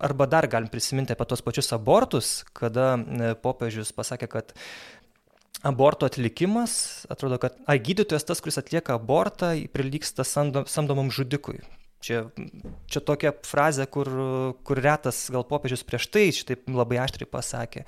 [0.02, 4.56] Arba dar galim prisiminti apie tos pačius abortus, kada e, popiežius pasakė, kad
[5.66, 11.60] aborto atlikimas, atrodo, kad ai, gydytojas tas, kuris atlieka abortą, prilyksta samdomam žudikui.
[12.06, 12.20] Čia,
[12.86, 14.06] čia tokia frazė, kur,
[14.62, 17.82] kur retas gal popiežius prieš tai šitaip labai aštriai pasakė.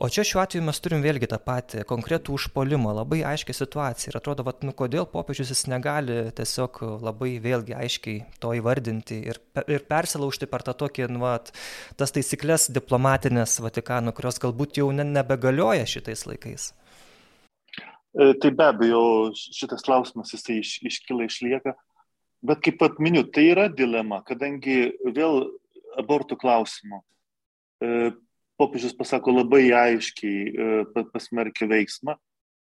[0.00, 4.12] O čia šiuo atveju mes turim vėlgi tą patį konkretų užpolimą, labai aiškią situaciją.
[4.12, 9.42] Ir atrodo, vat, nu, kodėl popiežius jis negali tiesiog labai vėlgi aiškiai to įvardinti ir,
[9.66, 11.52] ir persilaužti per tą tokį, nu, vat,
[12.00, 16.70] tas taisyklės diplomatinės Vatikano, kurios galbūt jau ne, nebegalioja šitais laikais.
[18.16, 19.04] E, tai be abejo,
[19.36, 21.76] šitas klausimas jisai iš, iškyla, išlieka.
[22.46, 25.42] Bet kaip pat miniu, tai yra dilema, kadangi vėl
[26.00, 27.02] abortų klausimu
[27.82, 28.12] e,
[28.60, 32.16] popiežius pasako labai aiškiai, e, pasmerkia veiksmą,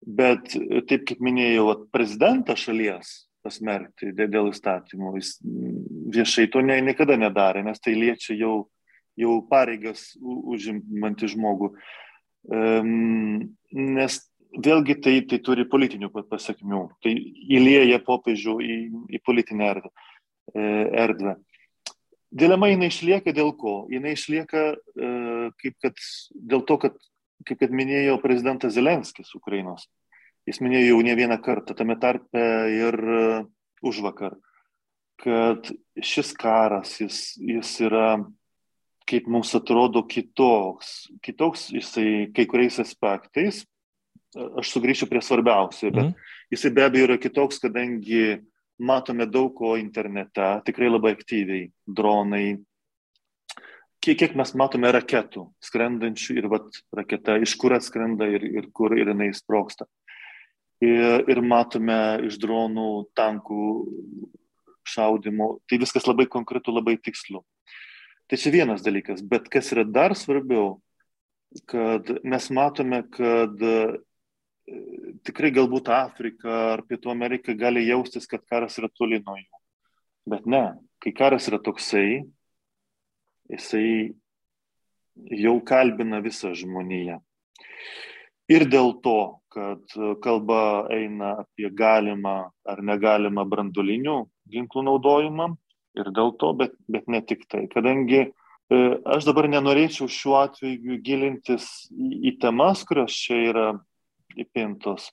[0.00, 0.56] bet
[0.88, 5.36] taip kaip minėjau, prezidentą šalies pasmerkti dėl įstatymų, jis
[6.16, 8.66] viešai to ne, niekada nedarė, nes tai liečia jau
[9.18, 11.72] jau pareigas užimantį žmogų.
[12.48, 14.18] Nes
[14.52, 16.82] vėlgi tai, tai turi politinių pasiekmių.
[17.04, 17.12] Tai
[17.58, 18.78] įlėja popiežių į,
[19.18, 19.92] į politinę erdvę.
[20.54, 20.64] E,
[21.04, 21.36] erdvę.
[22.28, 23.86] Dilema jinai išlieka dėl ko?
[23.92, 25.12] Jinai išlieka e,
[25.60, 26.98] kaip kad, dėl to, kad,
[27.48, 29.88] kaip kad minėjo prezidentas Zelenskis Ukrainos.
[30.48, 33.24] Jis minėjo jau ne vieną kartą, tame tarpe ir e,
[33.84, 34.36] už vakar,
[35.20, 35.68] kad
[36.00, 38.18] šis karas, jis, jis yra,
[39.08, 41.08] kaip mums atrodo, kitoks.
[41.24, 43.64] Kitoks jisai kai kuriais aspektais,
[44.36, 46.30] aš sugrįšiu prie svarbiausio, bet mm.
[46.52, 48.40] jisai be abejo yra kitoks, kadangi
[48.78, 52.58] matome daug ko internete, tikrai labai aktyviai, dronai.
[53.98, 58.94] Kiek, kiek mes matome raketų skrendančių ir vat, raketa, iš kur atskrenda ir, ir kur
[58.94, 59.88] ir jinai sproksta.
[60.78, 61.98] Ir, ir matome
[62.28, 63.64] iš dronų, tankų
[64.86, 65.48] šaudimų.
[65.66, 67.42] Tai viskas labai konkretu, labai tikslu.
[68.30, 70.76] Tai čia vienas dalykas, bet kas yra dar svarbiau,
[71.66, 73.58] kad mes matome, kad
[75.26, 79.62] tikrai galbūt Afrika ar Pietų Amerika gali jaustis, kad karas yra toli nuo jų.
[80.28, 80.64] Bet ne,
[81.02, 82.24] kai karas yra toksai,
[83.48, 84.14] jisai
[85.34, 87.18] jau kalbina visą žmoniją.
[88.48, 92.36] Ir dėl to, kad kalba eina apie galimą
[92.68, 95.50] ar negalimą brandolinių ginklų naudojimą,
[95.98, 97.66] ir dėl to, bet, bet ne tik tai.
[97.72, 98.30] Kadangi e,
[99.16, 103.66] aš dabar nenorėčiau šiuo atveju gilintis į, temas, kurios čia yra
[104.36, 105.10] įpintos.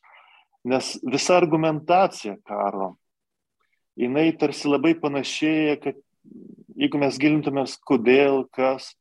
[0.65, 2.95] Nes visa argumentacija karo,
[3.99, 5.99] jinai tarsi labai panašėja, kad
[6.75, 8.93] jeigu mes gilintumės, kodėl, kas,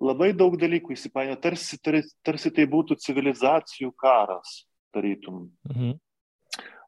[0.00, 4.62] labai daug dalykų įsipainio, tarsi, tarsi, tai būtų civilizacijų karas,
[4.94, 5.48] tarytum.
[5.70, 5.96] Mhm.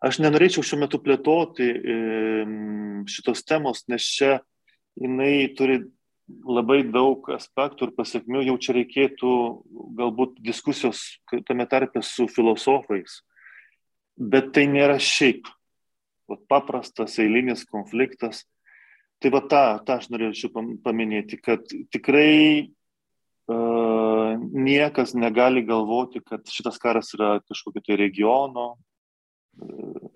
[0.00, 1.66] Aš nenorėčiau šiuo metu plėtoti
[3.10, 4.38] šitos temos, nes čia
[4.96, 5.82] jinai turi
[6.44, 9.32] labai daug aspektų ir pasiekmių, jau čia reikėtų
[9.98, 11.02] galbūt diskusijos
[11.48, 13.20] tame tarpe su filosofais.
[14.20, 15.48] Bet tai nėra šiaip
[16.50, 18.44] paprastas eilinis konfliktas.
[19.20, 20.52] Tai va tą, tą aš norėčiau
[20.84, 22.70] paminėti, kad tikrai
[23.50, 28.70] uh, niekas negali galvoti, kad šitas karas yra kažkokio tai regiono,
[29.60, 30.08] uh,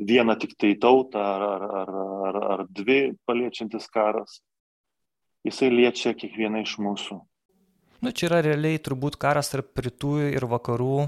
[0.00, 1.96] vieną tik tai tautą ar, ar, ar,
[2.28, 4.40] ar, ar dvi paliečiantis karas
[5.46, 7.18] jisai liečia kiekvieną iš mūsų.
[8.00, 11.04] Nu, čia yra realiai turbūt karas tarp rytų ir vakarų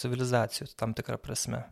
[0.00, 1.62] civilizacijų, tam tikrą prasme.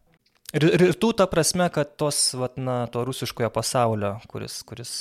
[0.55, 4.61] Ir rytų ta prasme, kad tos, vat, na, to rusiškojo pasaulio, kuris...
[4.67, 4.93] kuris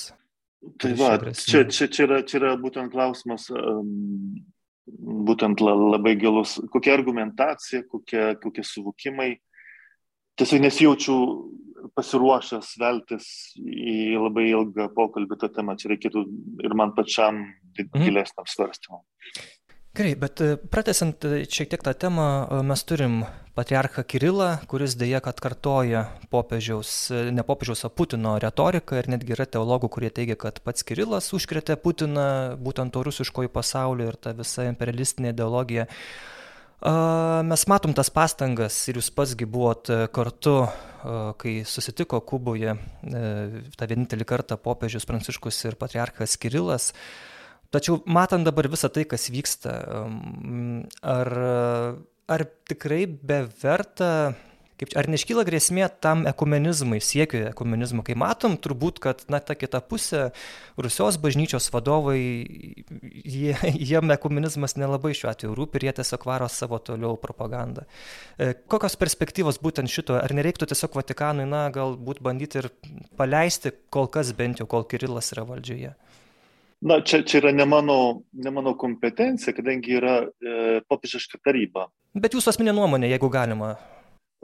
[0.81, 4.41] tai va, čia, čia, čia, yra, čia yra būtent klausimas, um,
[5.29, 9.35] būtent labai gilus, kokia argumentacija, kokie, kokie suvokimai.
[10.39, 11.15] Tiesiog nesijaučiu
[11.99, 13.29] pasiruošęs veltis
[13.59, 16.25] į labai ilgą pokalbį tą temą, čia reikėtų
[16.63, 18.03] ir man pačiam mhm.
[18.05, 19.03] gilesnam svarstymam.
[19.99, 23.23] Gerai, bet e, pratesant e, šiek tiek tą temą, e, mes turim
[23.57, 26.91] patriarchą Kirilą, kuris dėja atkartoja popiežiaus,
[27.33, 31.75] ne popiežiaus, o Putino retoriką ir netgi yra teologų, kurie teigia, kad pats Kirilas užkrėtė
[31.81, 32.29] Putiną,
[32.61, 35.89] būtent to rusiškojų pasaulio ir ta visa imperialistinė ideologija.
[36.79, 40.61] Mes matom tas pastangas ir jūs pasgi buvot e, kartu,
[41.39, 43.23] kai susitiko Kuboje e,
[43.75, 46.93] tą vienintelį kartą popiežius Pranciškus ir patriarchas Kirilas.
[47.69, 49.75] Tačiau matant dabar visą tai, kas vyksta,
[51.03, 51.29] ar,
[52.31, 54.09] ar tikrai beverta
[54.79, 59.81] kaip ar neiškyla grėsmė tam ekumenizmui, siekiui ekumenizmo, kai matom turbūt, kad, na, ta kita
[59.83, 60.29] pusė,
[60.79, 62.19] Rusijos bažnyčios vadovai,
[63.25, 63.55] jie,
[63.91, 67.85] jiem ekumenizmas nelabai šiuo atveju rūpi ir jie tiesiog varo savo toliau propagandą.
[68.39, 72.71] E, kokios perspektyvos būtent šito, ar nereiktų tiesiog Vatikanui, na, galbūt bandyti ir
[73.19, 75.93] paleisti kol kas bent jau, kol Kirilas yra valdžioje?
[76.79, 77.99] Na, čia, čia yra ne mano,
[78.31, 81.89] ne mano kompetencija, kadangi yra e, popiežiška taryba.
[82.15, 83.73] Bet jūsų asmeninė nuomonė, jeigu galima.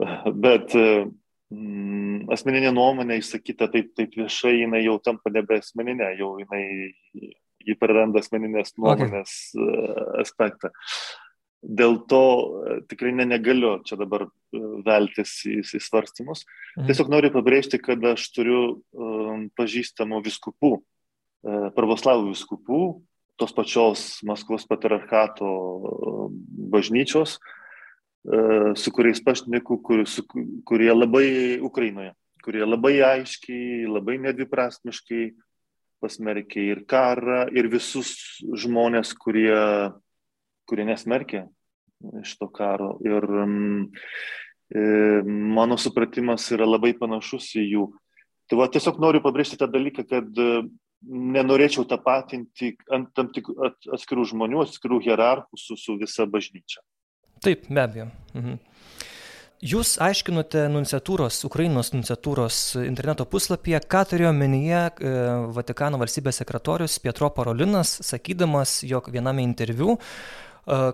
[0.44, 6.64] Bet mm, asmeninė nuomonė išsakyta taip, taip viešai, jinai jau tampa nebe asmeninė, jau jinai
[7.66, 10.18] jį praranda asmeninės nuomonės okay.
[10.22, 10.72] aspektą.
[11.66, 16.44] Dėl to e, tikrai ne, negaliu čia dabar e, veltis į, į svarstymus.
[16.76, 16.86] Mhm.
[16.90, 18.60] Tiesiog noriu pabrėžti, kad aš turiu
[18.92, 22.80] um, pažįstamų viskupų, uh, pravoslavų viskupų,
[23.40, 25.48] tos pačios Maskvos patriarchato
[26.70, 27.55] bažnyčios, uh, E,
[28.76, 30.24] su kuriais pašneku, kur, su,
[30.66, 32.12] kurie labai Ukrainoje,
[32.42, 35.24] kurie labai aiškiai, labai nedviprasmiškai
[36.02, 38.12] pasmerkė ir karą, ir visus
[38.42, 39.54] žmonės, kurie,
[40.68, 41.46] kurie nesmerkė
[42.26, 42.96] šito karo.
[43.06, 44.82] Ir e,
[45.24, 47.86] mano supratimas yra labai panašus į jų.
[48.46, 50.42] Tai va, tiesiog noriu pabrėžti tą dalyką, kad
[51.06, 53.48] nenorėčiau tapatinti ant tam tik
[53.94, 56.82] atskirų žmonių, atskirų hierarchų su, su visa bažnyčia.
[57.46, 58.08] Taip, be abejo.
[58.34, 58.56] Mhm.
[59.66, 65.12] Jūs aiškinote nunciatūros, Ukrainos nunciatūros interneto puslapyje, ką turėjo menyje e,
[65.56, 69.96] Vatikano valstybės sekretorius Pietro Parolinas, sakydamas, jog viename interviu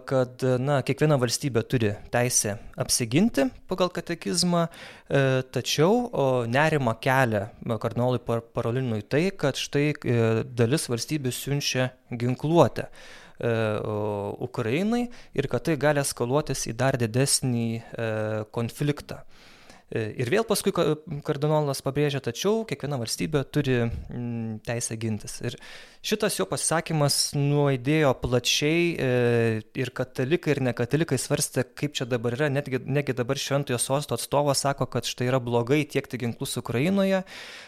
[0.04, 7.46] kad na, kiekviena valstybė turi teisę apsiginti pagal katekizmą, e, tačiau nerima kelia
[7.80, 12.90] kardinolui Parolinui tai, kad štai e, dalis valstybių siunčia ginkluotę.
[13.42, 13.50] E,
[14.46, 17.66] Ukrainai ir kad tai gali eskaluotis į dar didesnį
[18.54, 19.22] konfliktą.
[19.92, 25.34] Ir vėl paskui kardinolas pabrėžia, tačiau kiekviena valstybė turi mm, teisę gintis.
[25.44, 25.58] Ir
[26.00, 29.10] šitas jo pasisakymas nuaidėjo plačiai e,
[29.76, 32.48] ir katalikai, ir nekatalikai svarstė, kaip čia dabar yra.
[32.48, 37.20] Netgi, netgi dabar šventojo sosto atstovas sako, kad štai yra blogai tiekti ginklus Ukrainoje,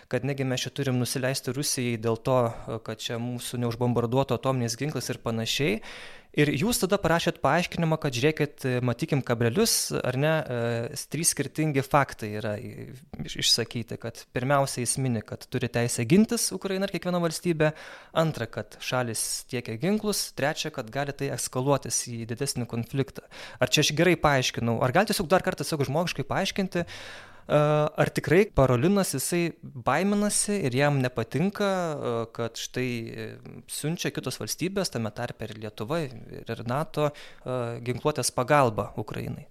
[0.08, 2.40] kad negi mes čia turim nusileisti Rusijai dėl to,
[2.88, 5.80] kad čia mūsų neužbombarduoto atominiais ginklais ir panašiai.
[6.34, 12.30] Ir jūs tada parašėt paaiškinimą, kad žiūrėkit, matykim kablelius, ar ne, e, trys skirtingi faktai
[12.40, 12.54] yra
[13.22, 17.70] išsakyti, kad pirmiausia jis mini, kad turi teisę gintis Ukraina ir kiekviena valstybė,
[18.18, 23.22] antra, kad šalis tiekia ginklus, trečia, kad gali tai eskaluotis į didesnį konfliktą.
[23.62, 26.84] Ar čia aš gerai paaiškinau, ar galite tiesiog dar kartą tiesiog žmogiškai paaiškinti,
[27.44, 31.70] Ar tikrai Parolinas jisai baiminasi ir jam nepatinka,
[32.32, 33.26] kad štai e,
[33.68, 37.10] siunčia kitos valstybės, tame tarpe ir Lietuva, ir NATO,
[37.84, 39.44] ginkluotės pagalbą Ukrainai?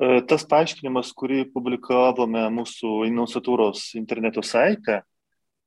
[0.00, 5.02] E, tas paaiškinimas, kurį publikavome mūsų nunciatūros interneto saite,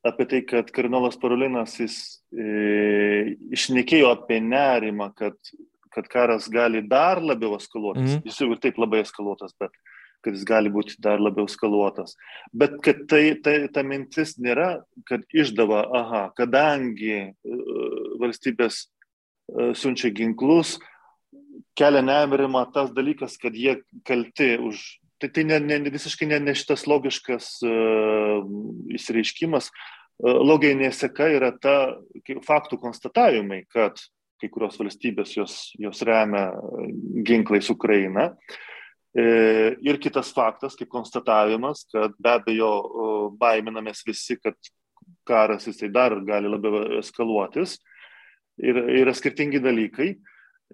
[0.05, 1.97] apie tai, kad kardinolas Parolinas jis
[2.33, 5.37] e, išnekėjo apie nerimą, kad,
[5.93, 8.17] kad karas gali dar labiau eskaluotis.
[8.17, 8.25] Mm.
[8.25, 9.73] Jis jau ir taip labai eskaluotas, bet
[10.25, 12.15] kad jis gali būti dar labiau skaluotas.
[12.53, 20.09] Bet kad tai, tai ta mintis nėra, kad išdava, aha, kadangi uh, valstybės uh, siunčia
[20.15, 20.79] ginklus,
[21.77, 24.83] kelia nerimą tas dalykas, kad jie kalti už.
[25.21, 28.41] Tai, tai ne, ne, visiškai ne, ne šitas logiškas uh,
[28.97, 29.69] įsireiškimas.
[30.19, 31.95] Uh, loginė seka yra ta
[32.43, 34.01] faktų konstatavimai, kad
[34.41, 36.49] kai kurios valstybės jos, jos remia
[37.23, 38.33] ginklais Ukrainą.
[38.33, 38.74] Uh, E,
[39.15, 42.71] ir kitas faktas, kaip konstatavimas, kad be abejo
[43.39, 44.57] baiminamės visi, kad
[45.23, 47.77] karas jisai dar gali labiau eskaluotis.
[48.59, 50.09] Ir yra skirtingi dalykai.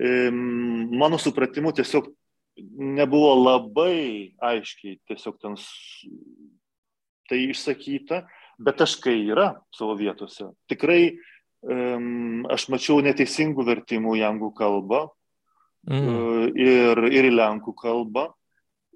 [0.02, 2.10] E, mano supratimu tiesiog
[2.98, 5.58] nebuvo labai aiškiai tiesiog ten
[7.30, 8.26] tai išsakyta,
[8.60, 10.50] bet taškai yra savo vietose.
[10.70, 11.14] Tikrai
[11.64, 15.06] um, aš mačiau neteisingų vertimų į anglų kalbą,
[15.90, 16.54] mm.
[16.60, 18.30] ir, ir į lenkų kalbą,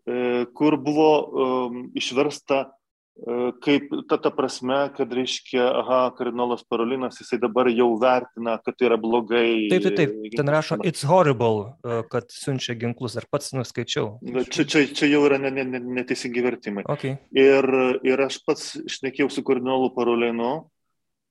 [0.06, 7.18] e, kur buvo um, išversta e, kaip ta, ta prasme, kad reiškia, aha, kardinolas Parolinas,
[7.22, 9.48] jisai dabar jau vertina, kad tai yra blogai.
[9.74, 10.14] Taip, taip, taip.
[10.36, 11.74] Ten rašo, it's horrible,
[12.12, 14.18] kad siunčia ginklus, ar pats nuskaičiau.
[14.52, 16.88] Čia, čia, čia jau yra neteisingi ne, ne, ne vertimai.
[16.98, 17.18] Okay.
[17.34, 17.72] Ir,
[18.06, 20.54] ir aš pats išnekėjau su kardinolu Parolinu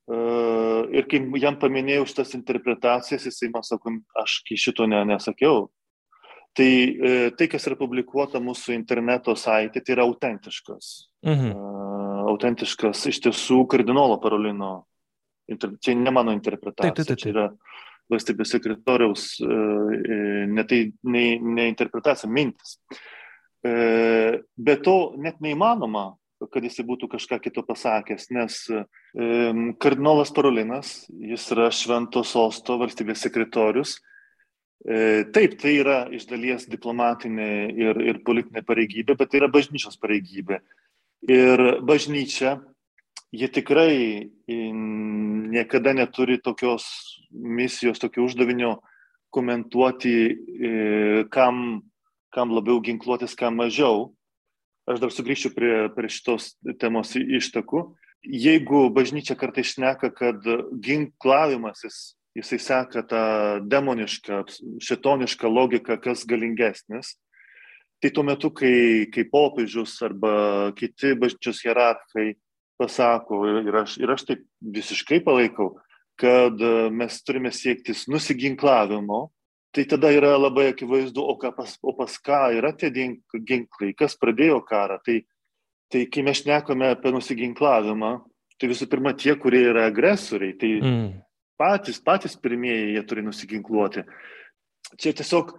[0.05, 5.71] Ir kai jam paminėjau šitas interpretacijas, jisai man sako, aš šito ne, nesakiau.
[6.55, 6.71] Tai
[7.35, 10.91] tai, kas yra publikuota mūsų interneto saitė, tai yra autentiškas.
[11.27, 11.55] Mhm.
[12.31, 14.75] Autentiškas iš tiesų kardinolo Parolino.
[15.49, 16.93] Čia ne mano interpretacija.
[16.93, 17.21] Taip, taip, taip.
[17.21, 17.49] Čia yra
[18.13, 22.77] valstybės sekretoriaus, ne tai ne, ne interpretacija, mintis.
[23.65, 26.11] Be to net neįmanoma
[26.43, 28.57] kad jis būtų kažką kito pasakęs, nes
[29.81, 33.99] kardinolas Parolinas, jis yra švento sosto valstybės sekretorius.
[34.85, 39.97] E, taip, tai yra iš dalies diplomatinė ir, ir politinė pareigybė, bet tai yra bažnyčios
[40.03, 40.59] pareigybė.
[41.31, 42.59] Ir bažnyčia,
[43.33, 43.95] jie tikrai
[44.45, 46.85] niekada neturi tokios
[47.33, 48.75] misijos, tokio uždavinio
[49.33, 50.19] komentuoti,
[51.33, 51.81] kam,
[52.35, 54.11] kam labiau ginkluotis, kam mažiau
[54.91, 57.87] aš dar sugrįšiu prie, prie šitos temos ištakų.
[58.25, 60.47] Jeigu bažnyčia kartai šneka, kad
[60.81, 63.25] ginklavimasis, jisai seka tą
[63.69, 64.41] demonišką,
[64.83, 67.15] šetonišką logiką, kas galingesnis,
[68.03, 72.35] tai tuo metu, kai, kai popiežius arba kiti bažnyčios hierarchai
[72.81, 75.75] pasako, ir aš, ir aš taip visiškai palaikau,
[76.21, 76.59] kad
[76.95, 79.29] mes turime siektis nusiginklavimo,
[79.75, 84.61] tai tada yra labai akivaizdu, o, pas, o pas ką yra tie ginklai, kas pradėjo
[84.69, 85.01] karą.
[85.03, 85.19] Tai,
[85.91, 88.13] tai kai mes šnekame apie nusiginklavimą,
[88.59, 91.09] tai visų pirma tie, kurie yra agresoriai, tai mm.
[91.59, 94.05] patys, patys pirmieji jie turi nusiginkluoti.
[94.95, 95.57] Čia tiesiog,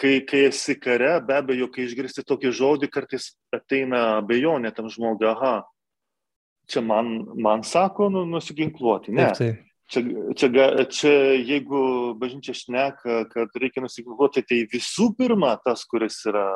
[0.00, 5.28] kai, kai esi kare, be abejo, kai išgirsti tokį žodį, kartais ateina abejonė tam žmogui,
[5.28, 5.58] aha,
[6.72, 9.12] čia man, man sako, nu, nusiginkluoti.
[9.12, 9.28] Ne.
[9.28, 9.68] Taip, taip.
[9.92, 10.00] Čia,
[10.32, 10.48] čia,
[10.88, 16.46] čia jeigu bažnyčia šneka, kad reikia nusiginkluoti, tai visų pirma tas, kuris yra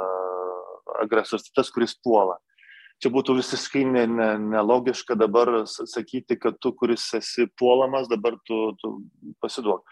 [1.03, 2.39] agresorius, tai tas, kuris puola.
[3.03, 8.71] Čia būtų visiškai nelogiška ne, ne dabar sakyti, kad tu, kuris esi puolamas, dabar tu,
[8.81, 8.95] tu
[9.45, 9.85] pasiduok.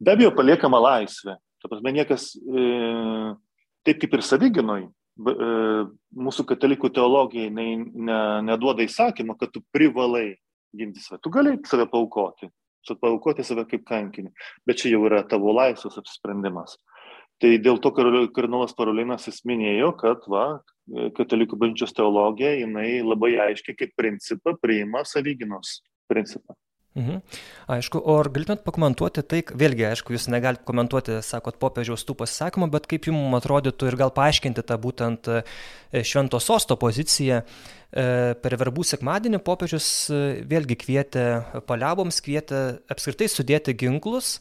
[0.00, 1.36] Be abejo, paliekama laisvė.
[1.60, 3.34] Ta prasme, niekas, e,
[3.84, 5.50] taip kaip ir savyginoj, e,
[6.16, 10.38] mūsų katalikų teologija ne, ne, neduoda įsakymą, kad tu privalai
[10.72, 11.20] ginti save.
[11.20, 12.48] Tu gali save paukoti,
[13.00, 14.32] paukoti save kaip kankinį,
[14.66, 16.78] bet čia jau yra tavo laisvas apsisprendimas.
[17.40, 20.60] Tai dėl to kardinolas Parolinas jis minėjo, kad va,
[21.16, 25.78] katalikų bažnyčios teologija, jinai labai aiškiai kaip principą priima savyginos
[26.10, 26.56] principą.
[26.98, 27.20] Mhm.
[27.70, 32.66] Aišku, o ar galėtumėt pakomentuoti tai, vėlgi, aišku, jūs negalite komentuoti, sakot, popiežiaus tų pasisakymų,
[32.72, 35.42] bet kaip jums atrodytų ir gal paaiškinti tą būtent e,
[36.02, 37.44] švento sosto poziciją.
[37.44, 38.06] E,
[38.42, 40.18] per verbų sekmadienį popiežius e,
[40.50, 41.24] vėlgi kvietė
[41.70, 44.40] paliaboms, kvietė apskritai sudėti ginklus,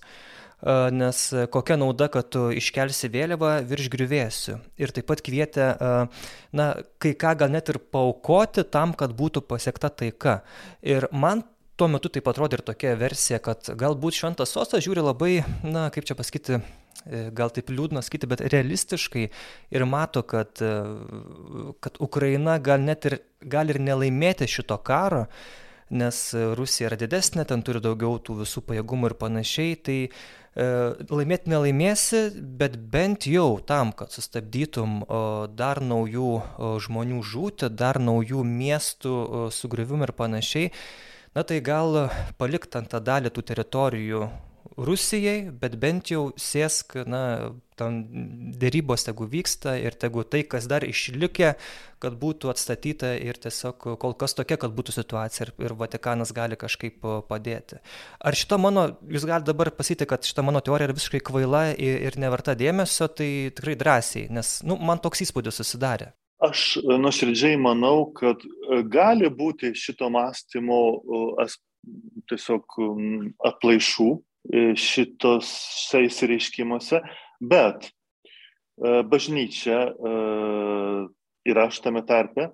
[0.91, 1.19] nes
[1.53, 4.57] kokia nauda, kad tu iškelsi vėliavą virš griuvėsių.
[4.83, 5.69] Ir taip pat kvietė,
[6.51, 6.65] na,
[6.99, 10.41] kai ką gal net ir paukoti tam, kad būtų pasiekta taika.
[10.83, 11.45] Ir man
[11.79, 15.31] tuo metu taip atrodė ir tokia versija, kad galbūt šventas sostas žiūri labai,
[15.63, 19.29] na, kaip čia pasakyti, e, gal taip liūdna sakyti, bet realistiškai
[19.75, 20.73] ir mato, kad, e,
[21.83, 25.27] kad Ukraina gal net ir, gali ir nelaimėti šito karo,
[25.89, 26.19] nes
[26.59, 30.69] Rusija yra didesnė, ten turi daugiau tų visų pajėgumų ir panašiai, tai e,
[31.09, 32.23] laimėti nelaimėsi,
[32.59, 35.05] bet bent jau tam, kad sustabdytum
[35.55, 36.33] dar naujų
[36.85, 40.73] žmonių žūti, dar naujų miestų sugriuvimų ir panašiai,
[41.35, 42.05] na tai gal
[42.37, 44.27] palikt ant tą dalį tų teritorijų
[44.79, 47.97] Rusijai, bet bent jau sėsk, na, ten
[48.59, 51.53] dėrybos tegu vyksta ir tegu tai, kas dar išlikė,
[51.99, 56.59] kad būtų atstatyta ir tiesiog kol kas tokia, kad būtų situacija ir, ir Vatikanas gali
[56.59, 57.81] kažkaip padėti.
[58.23, 61.99] Ar šita mano, jūs galite dabar pasakyti, kad šita mano teorija yra visiškai kvaila ir,
[62.07, 66.13] ir neverta dėmesio, tai tikrai drąsiai, nes, nu, man toks įspūdis susidarė.
[66.39, 71.47] Aš e, nuoširdžiai manau, kad e, gali būti šito mąstymo e,
[72.31, 72.77] tiesiog
[73.49, 74.09] aplaišų
[74.79, 75.49] šitos
[76.29, 76.99] reiškimuose,
[77.43, 77.89] bet
[79.11, 79.79] bažnyčia
[81.49, 82.49] ir aš tame tarpe,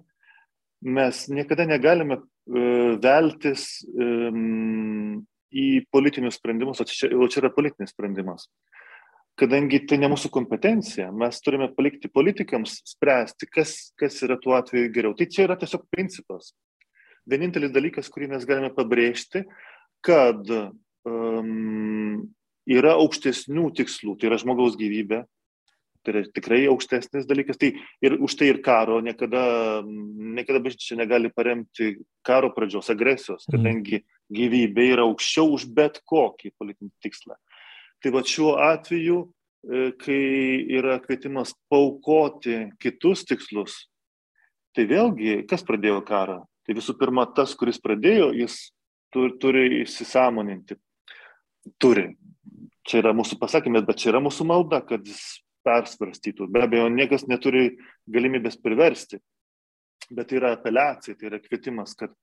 [0.81, 2.19] mes niekada negalime
[3.05, 3.67] veltis
[5.51, 8.49] į politinius sprendimus, o čia yra politinis sprendimas
[9.39, 14.91] kadangi tai ne mūsų kompetencija, mes turime palikti politikams spręsti, kas, kas yra tuo atveju
[14.95, 15.15] geriau.
[15.17, 16.53] Tai čia yra tiesiog principas.
[17.29, 19.43] Vienintelis dalykas, kurį mes galime pabrėžti,
[20.05, 22.25] kad um,
[22.69, 25.23] yra aukštesnių tikslų, tai yra žmogaus gyvybė,
[26.05, 27.59] tai yra tikrai aukštesnis dalykas.
[27.59, 27.71] Tai
[28.05, 33.57] ir už tai ir karo niekada, niekada bažnyčia negali paremti karo pradžios, agresijos, mhm.
[33.57, 34.03] kadangi
[34.35, 37.35] gyvybė yra aukščiau už bet kokį politinį tikslą.
[38.05, 39.15] Tai va šiuo atveju,
[39.65, 40.17] e, kai
[40.77, 43.79] yra kvietimas paukoti kitus tikslus,
[44.77, 46.43] tai vėlgi, kas pradėjo karą?
[46.61, 48.59] Tai visų pirma, tas, kuris pradėjo, jis
[49.09, 50.77] turi, turi įsisamoninti.
[51.81, 52.11] Turi.
[52.85, 56.45] Čia yra mūsų pasakymas, bet čia yra mūsų malda, kad jis persvarstytų.
[56.53, 57.71] Be abejo, niekas neturi
[58.05, 59.17] galimybės priversti,
[60.11, 62.13] bet tai yra apeliacija, tai yra kvietimas, kad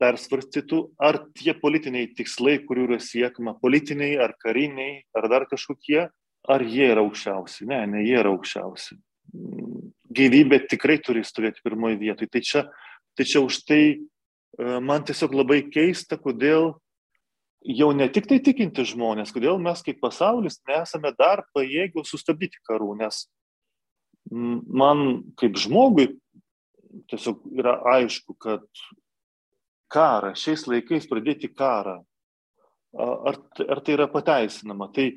[0.00, 6.06] persvarstytų, ar tie politiniai tikslai, kurių yra siekama, politiniai ar kariniai, ar dar kažkokie,
[6.48, 7.66] ar jie yra aukščiausi.
[7.70, 8.98] Ne, ne jie yra aukščiausi.
[10.12, 12.30] Gyvybė tikrai turi stovėti pirmoji vietoje.
[12.32, 12.64] Tai čia,
[13.16, 13.98] tai čia už tai e,
[14.82, 16.74] man tiesiog labai keista, kodėl
[17.62, 22.96] jau ne tik tai tikinti žmonės, kodėl mes kaip pasaulis nesame dar pajėgių sustabdyti karų,
[22.98, 23.24] nes
[24.32, 26.08] man kaip žmogui
[27.10, 28.64] tiesiog yra aišku, kad
[29.92, 32.00] karą, šiais laikais pradėti karą,
[32.96, 33.38] ar,
[33.68, 34.88] ar tai yra pateisinama.
[34.94, 35.08] Tai,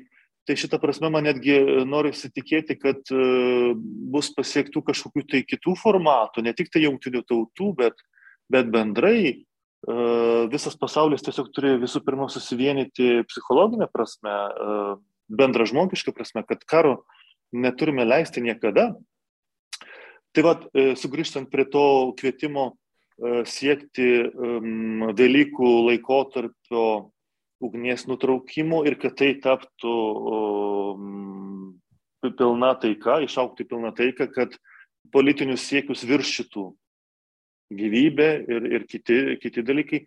[0.46, 1.56] tai šitą prasme man netgi
[1.88, 3.72] noriu įsitikėti, kad e,
[4.12, 8.00] bus pasiektų kažkokių tai kitų formatų, ne tik tai jungtinių tautų, bet,
[8.52, 9.34] bet bendrai e,
[10.52, 14.80] visas pasaulis tiesiog turi visų pirma susivienyti psichologinę prasme, e,
[15.36, 17.00] bendražmogišką prasme, kad karo
[17.52, 18.92] neturime leisti niekada.
[20.36, 20.66] Tai vad,
[21.00, 21.82] sugrįžtant prie to
[22.18, 22.85] kvietimo E,
[23.48, 24.06] siekti
[25.16, 26.86] Velykų laikotarpio
[27.64, 29.94] ugnies nutraukimo ir kad tai taptų
[32.36, 34.56] pilna taika, išaukti pilna taika, kad
[35.12, 36.66] politinius siekius viršytų
[37.76, 40.02] gyvybė ir, ir kiti, kiti dalykai.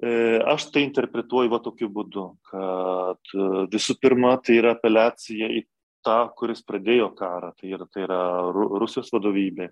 [0.00, 0.10] E,
[0.48, 5.64] aš tai interpretuoju va tokiu būdu, kad e, visų pirma tai yra apeliacija į
[6.06, 8.20] tą, kuris pradėjo karą, tai yra, tai yra
[8.54, 9.68] Rusijos vadovybė.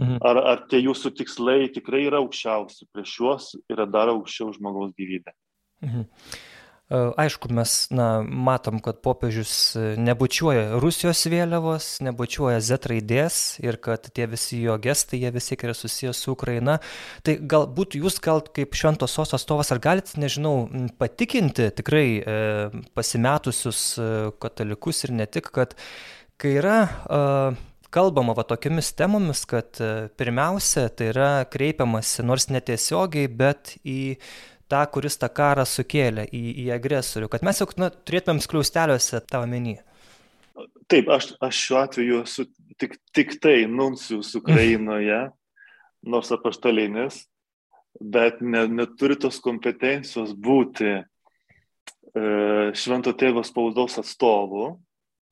[0.00, 0.22] Mhm.
[0.24, 5.34] Ar, ar tie jūsų tikslai tikrai yra aukščiausi, prieš juos yra dar aukščiau žmogaus gyvybė.
[5.84, 6.06] Mhm.
[6.92, 9.52] E, aišku, mes na, matom, kad popiežius
[10.00, 15.76] nebučiuoja Rusijos vėliavos, nebučiuoja Z raidės ir kad tie visi jo gestai, jie visi yra
[15.76, 16.78] susijęs su Ukraina.
[17.24, 20.70] Tai galbūt jūs gal kaip šventos sos atstovas ar galite, nežinau,
[21.00, 22.38] patikinti tikrai e,
[22.96, 24.08] pasimetusius e,
[24.40, 25.76] katalikus ir ne tik, kad
[26.40, 33.28] kai yra e, kalbama va tokiamis temomis, kad e, pirmiausia, tai yra kreipiamasi nors netiesiogiai,
[33.28, 34.16] bet į
[34.72, 39.44] tą, kuris tą karą sukėlė į, į agresorių, kad mes jau na, turėtumėm skliausteliuose tą
[39.44, 39.76] omeny.
[40.90, 42.46] Taip, aš, aš šiuo atveju esu
[42.80, 45.20] tik, tik tai nuncijus Ukrainoje,
[46.12, 47.22] nors apaštalinis,
[48.00, 51.02] bet ne, neturi tos kompetencijos būti e,
[52.76, 54.72] švento tėvo spaudos atstovu.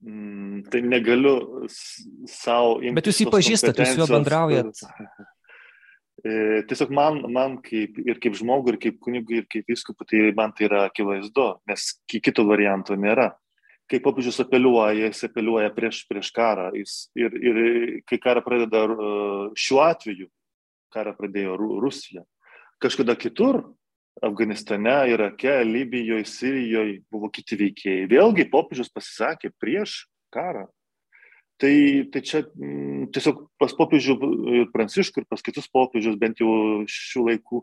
[0.00, 2.78] Mm, tai negaliu savo.
[2.96, 4.80] Bet jūs jį pažįstate, jūs su juo bendraujat.
[6.20, 10.18] E, tiesiog man, man kaip, ir kaip žmogui, ir kaip kunigui, ir kaip viskupui, tai
[10.36, 13.30] man tai yra akivaizdu, nes kito varianto nėra.
[13.88, 16.66] Kai popiežius apeliuoja, jis apeliuoja prieš, prieš karą.
[16.76, 17.62] Jis, ir, ir
[18.04, 18.84] kai karą pradeda
[19.56, 20.28] šiuo atveju,
[20.92, 22.26] karą pradėjo Rusija.
[22.84, 23.62] Kažkada kitur,
[24.22, 28.08] Afganistane, Irake, Libijoje, Sirijoje buvo kiti veikėjai.
[28.10, 30.04] Vėlgi popiežius pasisakė prieš
[30.34, 30.66] karą.
[31.60, 31.74] Tai,
[32.12, 34.16] tai čia m, mm, tiesiog pas popiežių
[34.56, 36.50] ir Pranciškų, ir pas kitus popiežius, bent jau
[36.88, 37.62] šių laikų,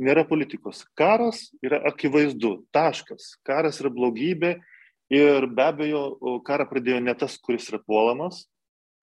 [0.00, 0.82] nėra politikos.
[0.98, 3.34] Karas yra akivaizdu, taškas.
[3.46, 4.58] Karas yra blogybė
[5.12, 6.04] ir be abejo,
[6.44, 8.44] karą pradėjo ne tas, kuris yra puolamas,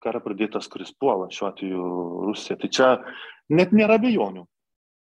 [0.05, 1.89] karą pradėjo tas, kuris puola, šiuo atveju
[2.29, 2.57] Rusija.
[2.61, 2.91] Tai čia
[3.49, 4.45] net nėra abejonių.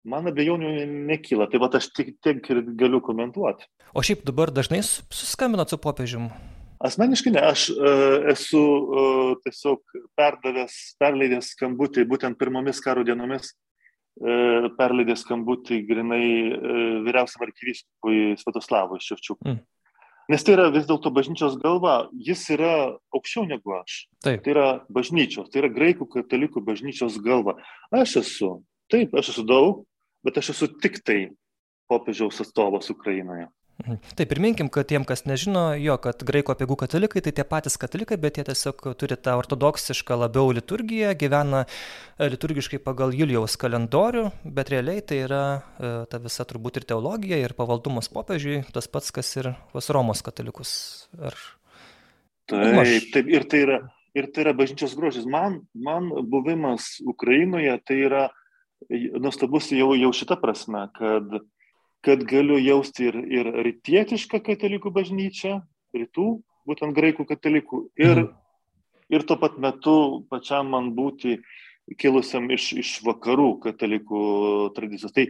[0.07, 0.69] Man abejonių
[1.09, 3.67] nekyla, tai va aš tik tiek ir galiu komentuoti.
[3.91, 6.29] O šiaip dabar dažnai suskambinat su popiežiumi?
[6.79, 9.81] Asmeniškai ne, aš uh, esu uh, tiesiog
[10.15, 19.01] perdavęs, perleidęs skambutį, būtent pirmomis karo dienomis uh, perleidęs skambutį grinai uh, vyriausiam arkivyskupui Svetoslavui
[19.03, 19.57] Ševčiukui.
[19.57, 19.59] Mm.
[20.29, 22.73] Nes tai yra vis dėlto bažnyčios galva, jis yra
[23.17, 24.03] aukščiau negu aš.
[24.23, 24.45] Taip.
[24.45, 27.57] Tai yra bažnyčios, tai yra graikų katalikų bažnyčios galva.
[27.91, 28.51] Aš esu,
[28.93, 29.83] taip, aš esu daug,
[30.25, 31.21] bet aš esu tik tai
[31.89, 33.47] popiežiaus atstovas Ukrainoje.
[33.79, 33.95] Mhm.
[34.15, 38.17] Tai priminkim, kad tiem, kas nežino, jo, kad graiko apiegų katalikai tai tie patys katalikai,
[38.19, 44.73] bet jie tiesiog turi tą ortodoksišką labiau liturgiją, gyvena e, liturgiškai pagal Julijaus kalendorių, bet
[44.73, 49.31] realiai tai yra e, ta visa turbūt ir teologija, ir pavaldumas popiežiui, tas pats, kas
[49.39, 50.73] ir pas Romos katalikus.
[51.15, 51.39] Ar...
[52.51, 53.79] Taip, taip, ir tai yra,
[54.17, 55.23] ir tai yra bažnyčios grožis.
[55.23, 58.27] Man, man buvimas Ukrainoje tai yra
[59.19, 61.41] nuostabus jau, jau šita prasme, kad
[62.01, 65.59] kad galiu jausti ir, ir rytietišką katalikų bažnyčią,
[65.95, 66.27] rytų,
[66.69, 68.29] būtent graikų katalikų, ir, mhm.
[69.11, 71.39] ir tuo pat metu pačiam man būti
[71.99, 74.21] kilusiam iš, iš vakarų katalikų
[74.77, 75.13] tradicijos.
[75.15, 75.25] Tai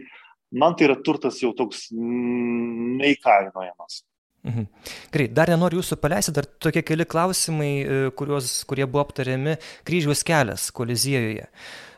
[0.52, 4.04] man tai yra turtas jau toks neįkainojamas.
[4.40, 4.64] Mhm.
[5.12, 10.24] Gerai, dar nenoriu jūsų paleisti, dar tokie keli klausimai, e, kuriuos, kurie buvo aptariami kryžiaus
[10.24, 11.44] kelias kolizijoje.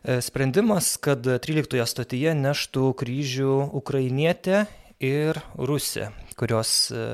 [0.02, 4.64] E, sprendimas, kad 13 stotyje neštų kryžių ukrainietė
[4.98, 7.06] ir rusė, kurios e,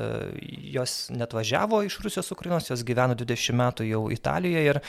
[0.73, 4.81] jos net važiavo iš Rusijos Ukrainos, jos gyveno 20 metų jau Italijoje ir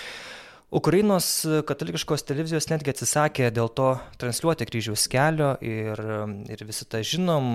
[0.69, 1.25] Ukrainos
[1.65, 3.87] katalikiškos televizijos netgi atsisakė dėl to
[4.21, 5.97] transliuoti kryžiaus kelio ir,
[6.45, 7.47] ir visi tą žinom,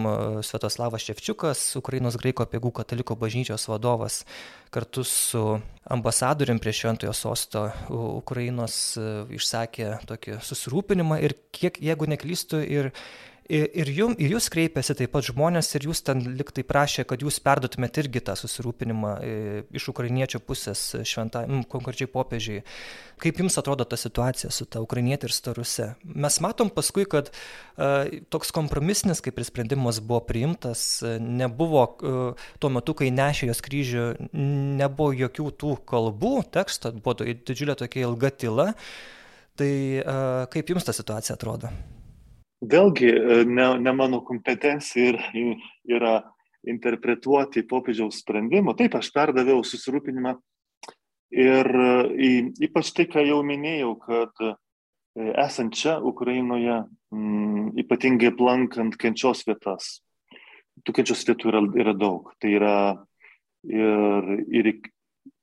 [0.42, 4.24] Svetoslavas Ševčiukas, Ukrainos graiko apiegų kataliko bažnyčios vadovas,
[4.74, 5.44] kartu su
[5.94, 8.80] ambasadorium prie šventojo sosto Ukrainos
[9.30, 12.90] išsakė tokį susirūpinimą ir kiek, jeigu neklystu, ir
[13.44, 17.20] Ir, ir, jum, ir jūs kreipėsi taip pat žmonės ir jūs ten liktai prašė, kad
[17.20, 19.10] jūs perdotumėt irgi tą susirūpinimą
[19.76, 22.62] iš ukrainiečių pusės šventai, konkrečiai popiežiai.
[23.20, 25.90] Kaip jums atrodo ta situacija su ta ukrainietė ir staruse?
[26.08, 32.70] Mes matom paskui, kad uh, toks kompromisinis, kaip ir sprendimas buvo priimtas, nebuvo uh, tuo
[32.72, 34.06] metu, kai nešė jos kryžių,
[34.80, 38.72] nebuvo jokių tų kalbų, teksto, buvo didžiulė tokia ilga tyla.
[39.54, 41.68] Tai uh, kaip jums ta situacija atrodo?
[42.70, 45.56] Vėlgi, e, ne, ne mano kompetencija ir,
[45.90, 46.16] yra
[46.64, 48.74] interpretuoti popiežiaus sprendimą.
[48.78, 50.34] Taip, aš perdaviau susirūpinimą
[51.34, 52.28] ir e,
[52.68, 54.54] ypač tai, ką jau minėjau, kad e,
[55.44, 56.82] esant čia Ukrainoje,
[57.14, 59.98] m, ypatingai aplankant kenčios vietas,
[60.84, 62.32] tų kenčios vietų yra, yra daug.
[62.40, 62.76] Tai yra
[63.68, 64.70] ir, ir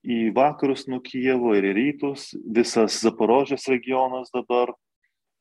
[0.01, 4.73] į vakarus nuo Kijevo, ir į rytus, visas Zaporožės regionas dabar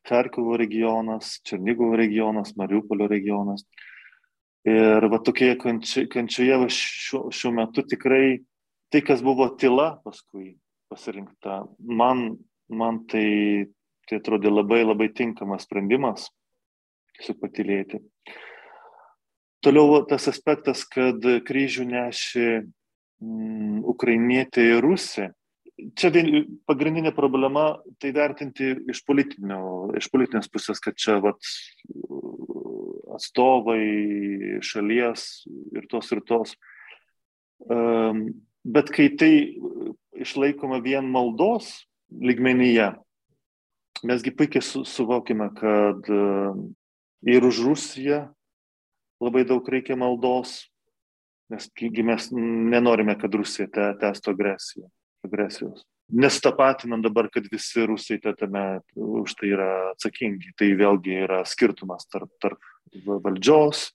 [0.08, 3.66] Charkovo regionas, Černigovo regionas, Mariupolio regionas.
[4.68, 5.56] Ir va tokioje
[6.12, 8.40] kančioje šiuo, šiuo metu tikrai
[8.92, 10.58] tai, kas buvo tyla paskui
[10.90, 12.34] pasirinkta, man,
[12.68, 13.28] man tai
[14.10, 16.24] Tai atrodė labai labai tinkamas sprendimas,
[17.14, 18.00] tiesiog patilėti.
[19.62, 25.28] Toliau tas aspektas, kad kryžių neši mm, ukrainietė ir rusė.
[25.96, 26.28] Čia vien,
[26.68, 29.02] pagrindinė problema tai vertinti iš,
[30.00, 31.38] iš politinės pusės, kad čia vat,
[33.16, 35.44] atstovai šalies
[35.76, 36.54] ir tos ir tos.
[37.70, 38.24] Um,
[38.64, 39.32] bet kai tai
[40.16, 42.92] išlaikoma vien maldos lygmenyje,
[44.06, 46.56] mesgi puikiai su, suvokime, kad uh,
[47.28, 48.24] ir už Rusiją
[49.20, 50.70] labai daug reikia maldos,
[51.52, 51.66] nes
[52.06, 53.68] mes nenorime, kad Rusija
[54.00, 54.88] tęstų agresiją,
[55.26, 55.84] agresijos.
[56.10, 60.54] Nestapatinam dabar, kad visi rusai tame už tai yra atsakingi.
[60.58, 62.58] Tai vėlgi yra skirtumas tarp, tarp
[63.06, 63.90] valdžios,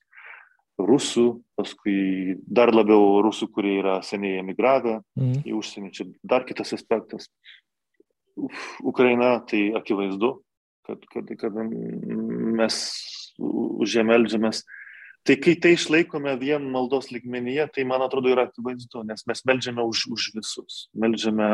[0.80, 5.44] rusų, paskui dar labiau rusų, kurie yra seniai emigravę mm.
[5.48, 5.92] į užsienį.
[5.96, 7.30] Čia dar kitas aspektas.
[8.84, 10.34] Ukraina tai akivaizdu,
[10.88, 12.80] kad, kad, kad mes
[13.40, 14.66] už ją melžiamės.
[15.26, 19.82] Tai kai tai išlaikome vien maldos ligmenyje, tai man atrodo yra akivaizdu, nes mes melžiame
[19.82, 21.48] už, už visus, melžiame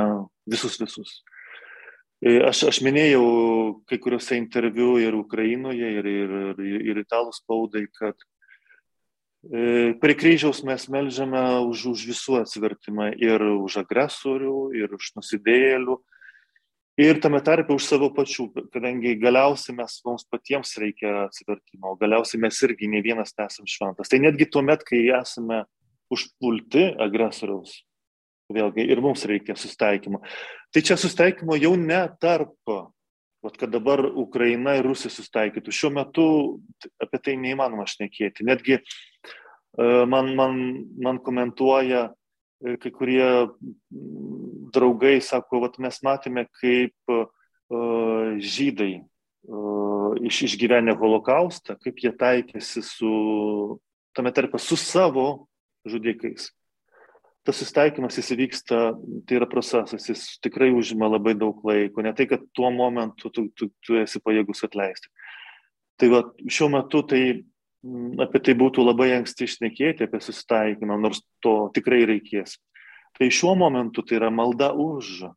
[0.44, 1.22] visus visus.
[2.20, 3.24] E, aš, aš minėjau
[3.88, 8.20] kai kuriuose interviu ir Ukrainoje, ir, ir, ir, ir italų spaudai, kad
[9.48, 11.42] e, prie kryžiaus mes melžiame
[11.72, 15.96] už, už visų atsivertimą ir už agresorių, ir už nusidėjėlių,
[17.02, 22.60] ir tame tarpe už savo pačių, kadangi galiausiai mes mums patiems reikia atsivertimo, galiausiai mes
[22.68, 24.12] irgi ne vienas nesam šventas.
[24.12, 25.64] Tai netgi tuo met, kai esame
[26.12, 27.80] užpulti agresoriaus,
[28.52, 30.22] vėlgi ir mums reikia sustaikymo.
[30.72, 32.56] Tai čia sustaikymo jau ne tarp,
[33.42, 35.74] vat, kad dabar Ukraina ir Rusija sustaikytų.
[35.74, 36.26] Šiuo metu
[37.02, 38.46] apie tai neįmanoma šnekėti.
[38.46, 38.84] Netgi e,
[40.06, 40.60] man, man,
[41.02, 42.10] man komentuoja
[42.62, 43.26] E, kai kurie
[44.74, 47.28] draugai sako, vat mes matėme, kaip uh,
[48.42, 53.12] žydai uh, iš, išgyvenę holokaustą, kaip jie taikėsi su,
[54.18, 55.48] tame tarpe su savo
[55.88, 56.52] žudikais.
[57.42, 58.80] Tas susitaikymas jis įvyksta,
[59.26, 63.48] tai yra procesas, jis tikrai užima labai daug laiko, ne tai, kad tuo momentu tu,
[63.58, 65.10] tu, tu esi pajėgus atleisti.
[65.98, 67.24] Tai va, šiuo metu tai
[68.22, 72.60] apie tai būtų labai anksti išnekėti, apie susitaikymą, nors to tikrai reikės.
[73.18, 75.30] Tai šiuo momentu tai yra malda už.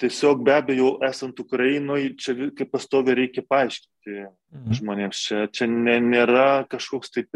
[0.00, 4.74] Tiesiog be abejo, esant Ukrainoje, čia kaip pastovi reikia paaiškinti mhm.
[4.80, 5.22] žmonėms.
[5.28, 7.32] Čia, čia nėra kažkoks taip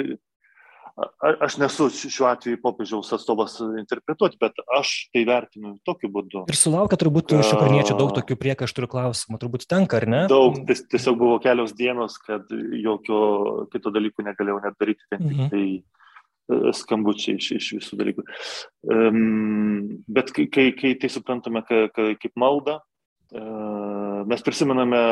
[1.41, 6.43] Aš nesu šiuo atveju popiežiaus atstovas interpretuoti, bet aš tai vertinu tokiu būdu.
[6.51, 10.23] Ir sulaukia turbūt iš ukrainiečių daug tokių priekaištų ir klausimų, turbūt tenka, ar ne?
[10.31, 13.21] Daug, tiesiog buvo kelios dienos, kad jokio
[13.73, 15.49] kito dalykų negalėjau net daryti, tik mhm.
[15.55, 15.81] tai e,
[16.77, 18.27] skambučiai iš, iš visų dalykų.
[18.91, 22.79] Um, bet kai, kai, kai tai suprantame ka, ka, kaip malda,
[23.35, 25.03] uh, mes prisimename,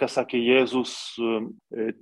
[0.00, 1.42] ką sakė Jėzus uh,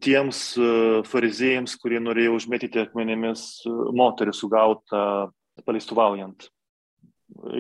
[0.05, 5.03] tiems uh, fariziejams, kurie norėjo užmėtyti akmenėmis moterį sugautą
[5.67, 6.49] paleistuvaujant.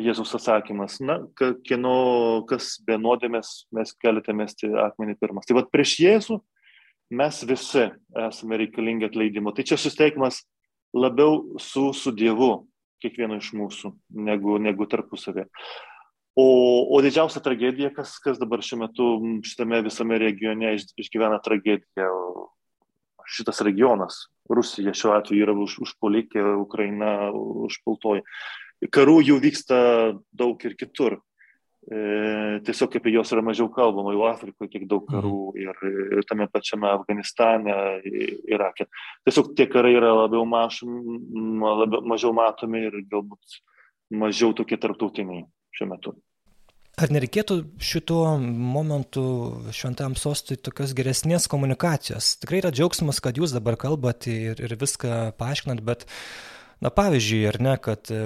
[0.00, 1.96] Jėzus atsakymas, na, kieno,
[2.48, 5.46] kas be nuodėmės, mes galite mesti akmenį pirmas.
[5.46, 6.38] Tai vad prieš Jėzų
[7.10, 7.84] mes visi
[8.26, 9.52] esame reikalingi atleidimo.
[9.54, 10.42] Tai čia susteikimas
[10.96, 12.66] labiau su, su Dievu,
[13.02, 13.92] kiekvieno iš mūsų,
[14.28, 15.46] negu, negu tarpusavė.
[16.38, 16.46] O,
[16.94, 19.08] o didžiausia tragedija, kas, kas dabar šiuo metu
[19.46, 22.12] šitame visame regione iš, išgyvena tragediją,
[23.28, 27.30] šitas regionas, Rusija šiuo atveju yra už, užpolikė, Ukraina
[27.66, 28.24] užpultoji.
[28.94, 29.78] Karų jų vyksta
[30.32, 31.18] daug ir kitur.
[31.88, 35.60] E, tiesiog apie juos yra mažiau kalbama, jau Afrikoje kiek daug karų mhm.
[35.62, 37.76] ir, ir tame pačiame Afganistane,
[38.50, 38.90] Irake.
[39.24, 43.60] Tiesiog tie karai yra labiau, maž, labiau mažiau matomi ir galbūt
[44.20, 45.46] mažiau tokie tarptautiniai
[45.78, 46.14] šiuo metu.
[46.98, 49.22] Ar nereikėtų šituo momentu
[49.72, 52.34] šventam sostui tokios geresnės komunikacijos?
[52.42, 56.08] Tikrai yra džiaugsmas, kad jūs dabar kalbate ir, ir viską paaiškinat, bet,
[56.80, 58.20] na pavyzdžiui, ar ne, kad e,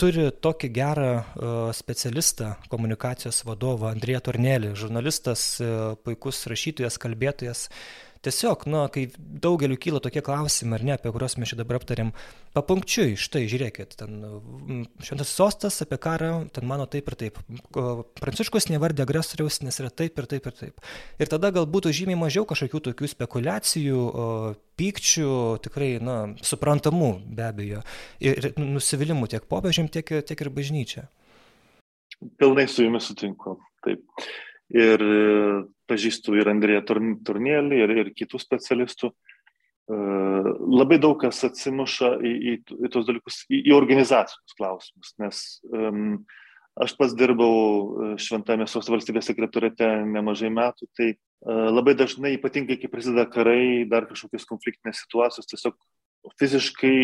[0.00, 7.66] turi tokį gerą uh, specialistą, komunikacijos vadovą Andrėją Tornelį, žurnalistas, uh, puikus rašytojas, kalbėtojas,
[8.24, 12.10] tiesiog, na, kai daugeliu kyla tokie klausimai, ar ne, apie kuriuos mes čia dabar aptarėm,
[12.56, 14.16] papunkčiui, štai, žiūrėkit, ten
[15.04, 17.38] šventas sostas apie karą, ten mano taip ir taip.
[18.20, 20.82] Pranciškus nevardė agresoriaus, nes yra taip ir taip ir taip.
[21.20, 24.02] Ir tada gal būtų žymiai mažiau kažkokių tokių spekulacijų,
[24.78, 25.30] pykčių,
[25.66, 27.86] tikrai, na, suprantamų be abejo,
[28.24, 31.08] ir nusivylimų tiek popiežiam, tiek, tiek ir bažnyčia.
[32.38, 33.58] Pilnai su jumis sutinku.
[33.86, 34.02] Taip
[34.74, 35.02] ir
[35.88, 36.84] pažįstu ir Andrėją
[37.26, 39.12] Turnėlį, ir, ir kitų specialistų.
[39.12, 40.00] E,
[40.80, 42.58] labai daug kas atsimuša į, į,
[42.88, 46.18] į tos dalykus, į, į organizacijos klausimus, nes um,
[46.78, 51.16] Aš pats dirbau e, Šventame Sosto valstybės sekretorite nemažai metų, tai e,
[51.50, 55.74] labai dažnai, ypatingai kai prasideda karai, dar kažkokios konfliktinės situacijos, tiesiog
[56.38, 56.94] fiziškai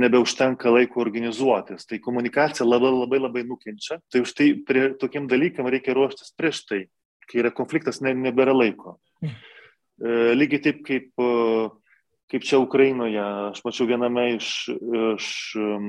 [0.00, 1.86] nebeužtenka laiko organizuotis.
[1.86, 4.00] Tai komunikacija labai labai labai nukenčia.
[4.10, 6.82] Tai už tai prie tokiem dalykam reikia ruoštis prieš tai,
[7.30, 8.98] kai yra konfliktas, ne, nebėra laiko.
[9.22, 9.36] Mm.
[10.00, 11.12] E, lygiai taip kaip
[12.30, 13.20] kaip čia Ukrainoje.
[13.50, 14.70] Aš mačiau viename iš,
[15.16, 15.28] iš
[15.58, 15.88] um,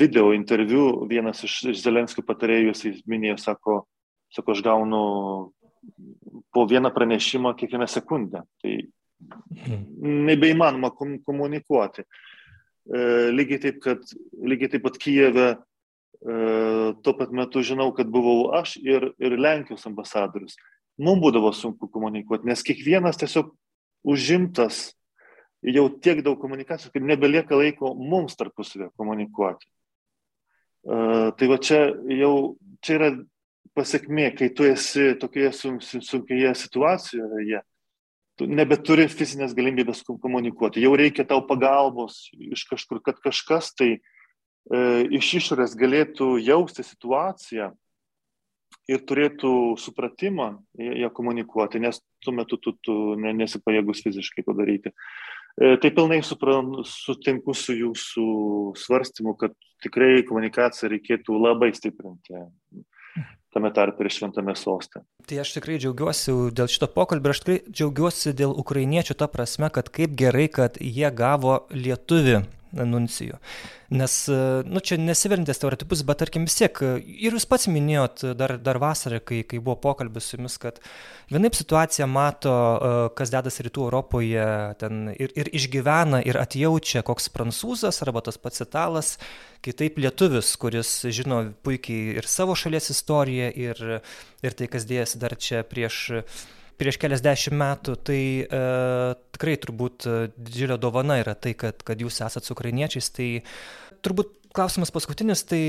[0.00, 3.82] video interviu, vienas iš, iš Zelenskio patarėjų, jis minėjo, sako,
[4.32, 5.02] sako, aš gaunu
[6.54, 8.44] po vieną pranešimą kiekvieną sekundę.
[8.62, 8.76] Tai
[10.30, 10.92] nebeįmanoma
[11.26, 12.06] komunikuoti.
[13.36, 15.52] Lygiai taip, kad, lygiai taip pat Kijeve
[16.22, 20.54] tuo pat metu žinau, kad buvau aš ir, ir Lenkijos ambasadorius.
[21.02, 23.50] Mums būdavo sunku komunikuoti, nes kiekvienas tiesiog
[24.06, 24.92] užimtas
[25.62, 29.66] jau tiek daug komunikacijos, kad nebelieka laiko mums tarpusavę komunikuoti.
[30.82, 32.32] Uh, tai va čia jau,
[32.82, 33.10] čia yra
[33.78, 35.52] pasiekmė, kai tu esi tokioje
[36.02, 37.62] sunkioje situacijoje,
[38.36, 44.00] tu nebeturi fizinės galimybės komunikuoti, jau reikia tau pagalbos iš kažkur, kad kažkas tai e,
[44.70, 47.72] iš išorės galėtų jausti situaciją
[48.90, 50.48] ir turėtų supratimą
[50.78, 54.92] ją komunikuoti, nes tuo metu tu, tu nesipajėgus fiziškai padaryti.
[55.60, 58.26] E, tai pilnai supran, sutinku su jūsų
[58.78, 62.46] svarstymu, kad tikrai komunikaciją reikėtų labai stiprinti
[63.52, 65.02] tame tarpe ir šventame soste.
[65.28, 69.90] Tai aš tikrai džiaugiuosi dėl šito pokalbio, aš tikrai džiaugiuosi dėl ukrainiečių tą prasme, kad
[69.92, 72.40] kaip gerai, kad jie gavo lietuvį
[72.72, 73.38] nuncijų.
[73.92, 74.14] Nes,
[74.64, 79.18] nu, čia nesiverintės stereotipus, bet tarkim vis tiek, ir jūs pats minėjot dar, dar vasarą,
[79.20, 80.80] kai, kai buvo pokalbis su jumis, kad
[81.32, 82.54] vienaip situaciją mato,
[83.18, 84.46] kas dedasi rytų Europoje,
[84.80, 89.12] ten ir, ir išgyvena, ir atjaučia koks prancūzas arba tas pats italas,
[89.62, 93.84] kitaip lietuvis, kuris žino puikiai ir savo šalies istoriją, ir,
[94.40, 96.08] ir tai, kas dėjasi dar čia prieš
[96.80, 98.60] prieš keliasdešimt metų, tai e,
[99.34, 103.10] tikrai turbūt e, didžiulė dovana yra tai, kad, kad jūs esate ukrainiečiais.
[103.14, 103.28] Tai
[104.04, 105.62] turbūt klausimas paskutinis, tai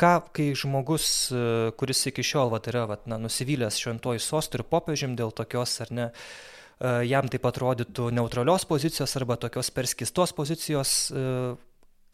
[0.00, 1.44] ką, kai žmogus, e,
[1.78, 5.94] kuris iki šiol vat, yra vat, na, nusivylęs šventuoju sostu ir popiežim dėl tokios ar
[5.94, 10.94] ne, e, jam taip atrodytų neutralios pozicijos arba tokios perskistos pozicijos,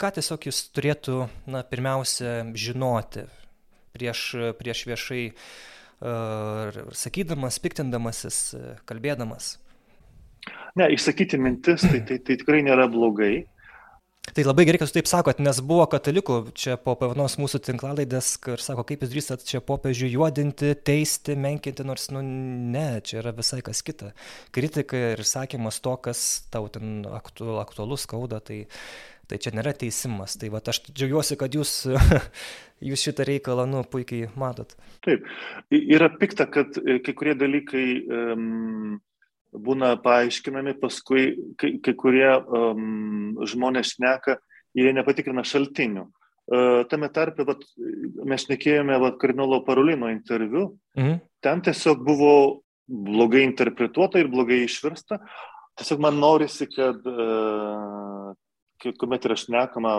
[0.01, 3.27] ką tiesiog jis turėtų, na, pirmiausia, žinoti
[3.91, 4.23] prieš,
[4.59, 5.25] prieš viešai
[6.01, 8.43] sakydamas, piktindamasis,
[8.89, 9.55] kalbėdamas.
[10.79, 13.43] Ne, išsakyti mintis, tai, tai, tai tikrai nėra blogai.
[14.21, 18.35] Tai labai gerai, kad jūs taip sakot, nes buvo katalikų čia po pavanos mūsų tinklalaidės
[18.53, 23.33] ir sako, kaip jūs drįstat čia popiežių juodinti, teisti, menkinti, nors, nu, ne, čia yra
[23.35, 24.11] visai kas kita.
[24.53, 26.21] Kritika ir sakymas to, kas
[26.53, 28.61] tau ten aktu, aktualus skauda, tai,
[29.31, 30.35] tai čia nėra teisimas.
[30.39, 31.79] Tai va, aš džiaugiuosi, kad jūs
[32.81, 34.73] jūs šitą reikalą, nu, puikiai matot.
[35.05, 35.25] Taip,
[35.71, 38.95] yra pikta, kad e, kai kurie dalykai um,
[39.51, 41.27] būna paaiškinami, paskui
[41.61, 44.39] kai, kai kurie um, žmonės šneka
[44.77, 46.07] ir jie nepatikrina šaltinių.
[46.51, 47.61] Uh, tame tarpe, vat,
[48.27, 51.21] mes nekėjome kardinolo Parolino interviu, mhm.
[51.45, 52.33] ten tiesiog buvo
[52.91, 55.21] blogai interpretuota ir blogai išversta.
[55.79, 58.33] Tiesiog man norisi, kad uh,
[58.97, 59.93] kuomet yra šnekama,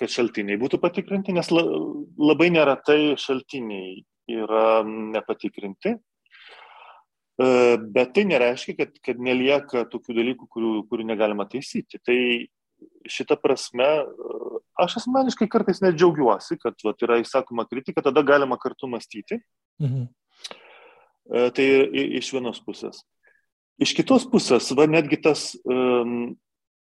[0.00, 4.02] kad šaltiniai būtų patikrinti, nes labai neretai šaltiniai
[4.34, 5.94] yra nepatikrinti.
[7.34, 7.46] E,
[7.78, 11.98] bet tai nereiškia, kad, kad nelieka tokių dalykų, kurių, kurių negalima taisyti.
[12.02, 12.18] Tai
[13.10, 13.86] šitą prasme
[14.80, 19.40] aš asmeniškai kartais net džiaugiuosi, kad vat, yra įsakoma kritika, tada galima kartu mąstyti.
[19.82, 20.06] Mhm.
[21.24, 21.66] E, tai
[22.20, 23.02] iš vienos pusės.
[23.82, 26.34] Iš kitos pusės, va netgi tas um,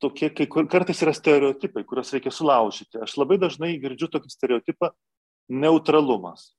[0.02, 3.02] tokie, kai kartais yra stereotipai, kuriuos reikia sulaužyti.
[3.06, 4.92] Aš labai dažnai girdžiu tokį stereotipą
[5.50, 6.52] neutralumas.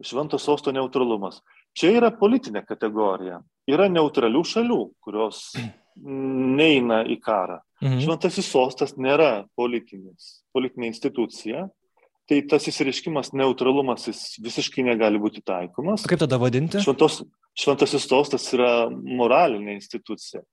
[0.00, 1.42] Šventos sosto neutralumas.
[1.76, 3.42] Čia yra politinė kategorija.
[3.70, 5.50] Yra neutralių šalių, kurios
[6.60, 7.60] neina į karą.
[7.80, 8.00] Mhm.
[8.04, 11.68] Šventasis sostas nėra politinis, politinė institucija.
[12.30, 16.04] Tai tas įsireiškimas neutralumas jis visiškai negali būti taikomas.
[16.06, 16.78] Kaip tada vadinti?
[16.78, 17.24] Šventos,
[17.58, 20.44] šventasis sostas yra moralinė institucija.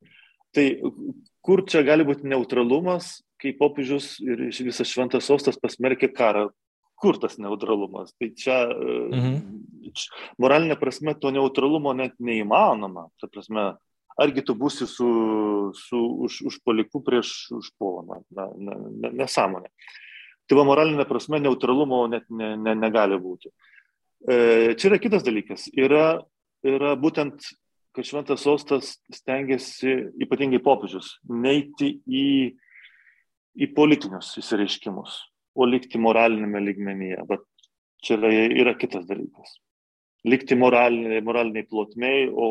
[0.56, 0.66] Tai
[1.46, 6.48] kur čia gali būti neutralumas, kai popiežius ir visas šventas sostas pasmerkė karą.
[6.98, 8.16] Kur tas neutralumas?
[8.18, 9.36] Tai čia mhm.
[10.42, 13.06] moralinė prasme to neutralumo net neįmanoma.
[13.22, 13.68] Ta prasme,
[14.18, 15.10] argi tu būsi su,
[15.78, 18.24] su už, užpoliku prieš užpuolamą?
[18.34, 19.70] Na, na, na, nesąmonė.
[20.50, 23.54] Tai va moralinė prasme neutralumo net ne, ne, negali būti.
[24.26, 25.68] E, čia yra kitas dalykas.
[25.78, 26.24] Yra,
[26.66, 27.46] yra būtent
[27.98, 32.28] kad šventas sostas stengiasi, ypatingai popiežius, neiti į,
[33.58, 35.18] į politinius įsireiškimus.
[35.58, 37.24] o likti moralinėme lygmenyje.
[37.26, 37.42] Bet
[38.06, 38.30] čia yra,
[38.62, 39.56] yra kitas dalykas.
[40.30, 42.50] Likti moraliniai, moraliniai plotmiai, o,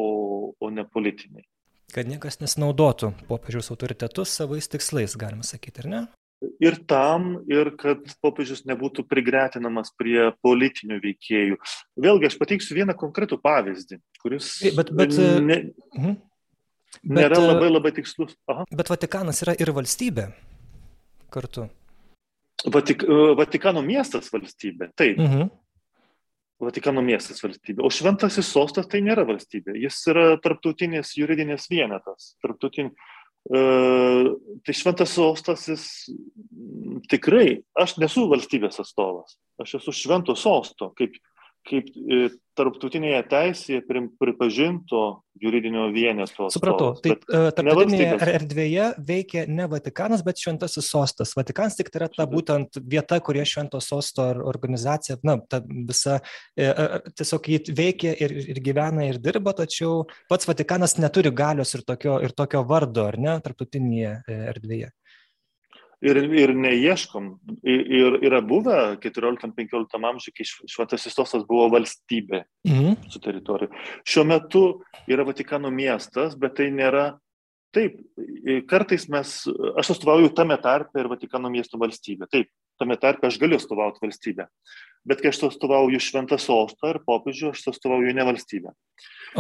[0.59, 1.47] o ne politiniai.
[1.95, 6.01] Kad niekas nesinaudotų popiežiaus autoritetus savais tikslais, galima sakyti, ar ne?
[6.61, 11.57] Ir tam, ir kad popiežius nebūtų prigretinamas prie politinių veikėjų.
[11.97, 15.59] Vėlgi, aš pateiksiu vieną konkretų pavyzdį, kuris bet, bet, ne,
[15.97, 16.13] uh,
[17.09, 18.37] nėra bet, labai labai tikslus.
[18.53, 18.67] Aha.
[18.69, 20.29] Bet Vatikanas yra ir valstybė
[21.33, 21.71] kartu.
[22.73, 23.05] Vatik,
[23.37, 25.19] Vatikano miestas valstybė, taip.
[25.21, 25.49] -huh.
[26.61, 27.85] Vatikano miestas valstybė.
[27.85, 29.75] O šventasis sostas tai nėra valstybė.
[29.77, 32.37] Jis yra tarptautinis juridinis vienetas.
[32.41, 32.95] Tarptautin...
[33.47, 33.61] E,
[34.67, 35.85] tai šventas sostas jis
[37.11, 39.37] tikrai, aš nesu valstybės atstovas.
[39.63, 41.15] Aš esu švento sosto, kaip
[41.67, 43.83] kaip e, tarptautinėje teisėje
[44.21, 45.01] pripažinto
[45.43, 46.49] juridinio vieneto.
[46.53, 51.35] Supratau, tai tarptautinėje erdvėje veikia ne Vatikanas, bet Šventasis sostas.
[51.37, 56.21] Vatikanas tik tai yra ta būtent vieta, kurie Švento sosto organizacija, na, ta visa,
[56.57, 56.71] e,
[57.19, 62.21] tiesiog jį veikia ir, ir gyvena ir dirba, tačiau pats Vatikanas neturi galios ir tokio,
[62.25, 64.21] ir tokio vardo, ar ne, tarptautinėje
[64.55, 64.95] erdvėje
[66.05, 67.29] ir, ir neieškom.
[67.67, 72.99] Ir yra buvę 14-15 amžiuje, kai Šventasis Sostas buvo valstybė mhm.
[73.13, 73.71] su teritorija.
[74.07, 74.65] Šiuo metu
[75.11, 77.15] yra Vatikano miestas, bet tai nėra.
[77.75, 77.99] Taip,
[78.71, 79.31] kartais mes,
[79.77, 82.29] aš atstovauju tame tarpe ir Vatikano miesto valstybę.
[82.33, 82.49] Taip,
[82.81, 84.47] tame tarpe aš galiu atstovauti valstybę.
[85.07, 88.73] Bet kai aš atstovauju Šventą Sostą ir popiežių, aš atstovauju ne valstybę.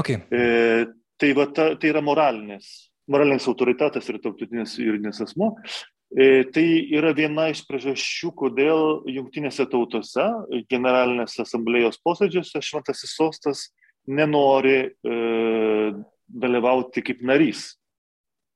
[0.03, 0.20] Okay.
[0.28, 0.85] E,
[1.16, 2.69] tai, va, ta, tai yra moralinis
[3.11, 5.55] moralinis autoritetas ir tautinis juridinis asmo.
[6.16, 6.64] E, tai
[6.97, 10.24] yra viena iš priežasčių, kodėl jungtinėse tautose,
[10.70, 13.66] generalinės asamblėjos posėdžiuose Šventasis sostas
[14.09, 15.16] nenori e,
[16.26, 17.66] dalyvauti kaip narys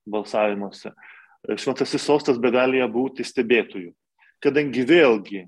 [0.08, 0.94] balsavimuose.
[0.94, 3.92] E, Šventasis sostas begalėja būti stebėtojų,
[4.40, 5.44] kadangi vėlgi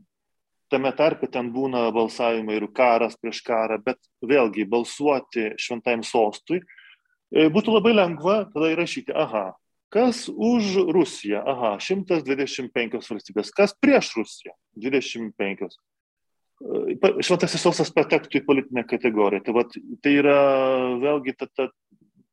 [0.73, 7.49] tame tarpe ten būna balsavimai ir karas prieš karą, bet vėlgi balsuoti šventajam sostui e,
[7.49, 9.55] būtų labai lengva tada įrašyti, aha,
[9.93, 11.43] Kas už Rusiją?
[11.45, 13.51] Aha, 125 valstybės.
[13.53, 14.55] Kas prieš Rusiją?
[14.81, 15.67] 25.
[17.21, 19.43] Šventasis sostas patektų į politinę kategoriją.
[19.45, 20.39] Tai, vat, tai yra
[21.03, 21.67] vėlgi ta, ta,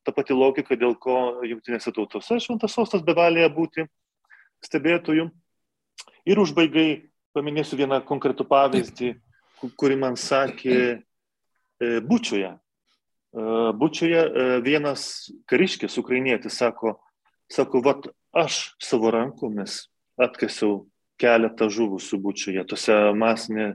[0.07, 3.89] ta pati logika, dėl ko jungtinėse tautose šventas sostas bevalėja būti
[4.63, 5.27] stebėtojų.
[6.31, 6.87] Ir užbaigai
[7.35, 9.11] paminėsiu vieną konkretų pavyzdį,
[9.75, 12.55] kurį man sakė e, Bučioje.
[13.79, 15.03] Bučioje e, vienas
[15.49, 16.95] kariškis, ukrainietis, sako,
[17.49, 18.07] Sako, vat
[18.37, 19.87] aš savo rankomis
[20.19, 20.83] atkasiau
[21.19, 23.71] keletą žuvusių bučiuje, tose masinė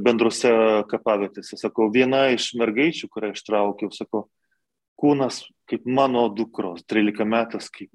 [0.00, 0.50] bendrose
[0.90, 1.58] kapavietėse.
[1.58, 4.24] Sakau, viena iš mergaičių, kurią ištraukiau, sakau,
[5.00, 7.90] kūnas kaip mano dukros, 13 metas kaip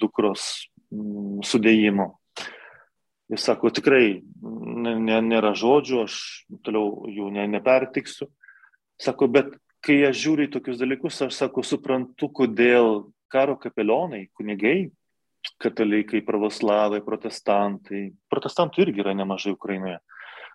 [0.00, 0.46] dukros
[0.92, 2.14] mm, sudėjimo.
[3.32, 4.22] Jis sako, tikrai
[5.26, 6.16] nėra žodžių, aš
[6.62, 8.28] toliau jų ne, nepertiksiu.
[9.02, 9.50] Sako, bet
[9.84, 14.90] kai aš žiūriu į tokius dalykus, aš sako, suprantu, kodėl karo kapelionai, kunigai,
[15.62, 18.10] katalikai, pravoslavai, protestantai.
[18.32, 19.98] Protestantų irgi yra nemažai Ukrainoje.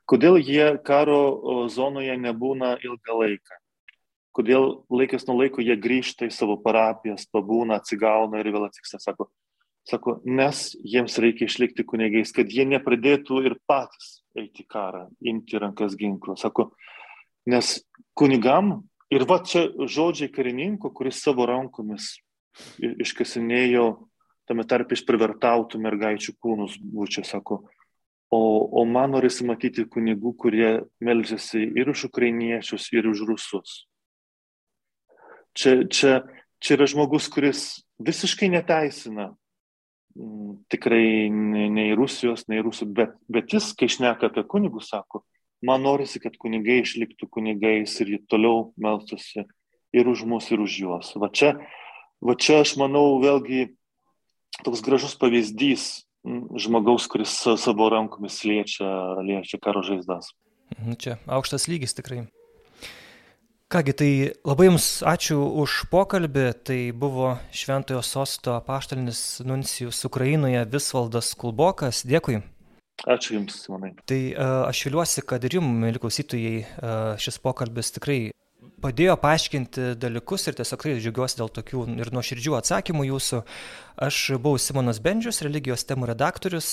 [0.09, 3.59] Kodėl jie karo zonoje nebūna ilgą laiką?
[4.35, 9.27] Kodėl laikas nuo laiko jie grįžta į savo parapijas, pabūna, atsigauna ir vėl atsiksta, sako,
[9.87, 15.97] sako, nes jiems reikia išlikti kunigais, kad jie nepradėtų ir patys eiti karą, imti rankas
[15.99, 16.37] ginklą.
[16.39, 16.69] Sako,
[17.51, 17.81] nes
[18.15, 18.77] kunigam,
[19.11, 22.15] ir va čia žodžiai karininko, kuris savo rankomis
[22.81, 23.85] iškasinėjo
[24.49, 27.61] tame tarp išprivartautų mergaičių kūnus, būčia, sako.
[28.31, 28.39] O,
[28.79, 30.71] o man norisi matyti kunigų, kurie
[31.03, 33.81] melžiasi ir už ukrainiečius, ir už rusus.
[35.51, 36.13] Čia, čia,
[36.63, 39.33] čia yra žmogus, kuris visiškai neteisina
[40.15, 45.25] m, tikrai nei, nei Rusijos, nei Rusų, bet, bet jis, kai šneka apie kunigus, sako,
[45.67, 49.43] man norisi, kad kunigai išliktų kunigais ir toliau melstusi
[49.91, 51.11] ir už mus, ir už juos.
[51.19, 51.57] Va čia
[52.21, 53.71] va čia aš manau vėlgi
[54.65, 56.03] toks gražus pavyzdys
[56.61, 58.87] žmogaus, kuris savo rankomis liečia,
[59.25, 60.31] liečia karo žaizdas.
[60.77, 62.27] Mhm, čia aukštas lygis tikrai.
[63.71, 64.11] Kągi, tai
[64.43, 66.47] labai Jums ačiū už pokalbį.
[66.67, 72.03] Tai buvo Šventojo sosto apaštalinis nuncijus Ukrainoje Visvaldas Kulbokas.
[72.03, 72.41] Dėkui.
[73.07, 73.93] Ačiū Jums, Simonai.
[74.05, 78.19] Tai uh, aš viliuosi, kad ir Jums, mėly klausytojai, uh, šis pokalbis tikrai
[78.81, 83.41] padėjo paaiškinti dalykus ir tiesiog tikrai džiaugiuosi dėl tokių ir nuoširdžių atsakymų jūsų.
[84.07, 86.69] Aš buvau Simonas Bendžius, religijos temų redaktorius,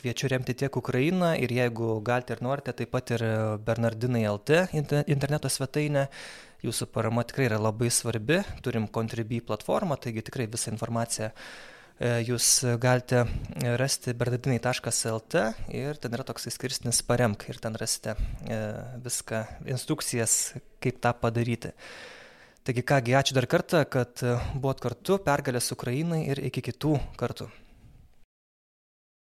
[0.00, 3.24] kviečiu remti tiek Ukrainą ir jeigu galite ir norite, taip pat ir
[3.66, 4.64] Bernardinai LT
[5.06, 6.08] interneto svetainę.
[6.60, 11.30] Jūsų parama tikrai yra labai svarbi, turim Contribui platformą, taigi tikrai visą informaciją
[12.00, 12.46] jūs
[12.80, 13.26] galite
[13.76, 15.42] rasti bernardinai.lt
[15.76, 18.14] ir ten yra toks skirsnis paremk ir ten rasite
[19.04, 21.74] viską, instrukcijas, kaip tą padaryti.
[22.64, 24.20] Taigi kągi, ačiū dar kartą, kad
[24.54, 27.48] buvot kartu, pergalės Ukrainai ir iki kitų kartų.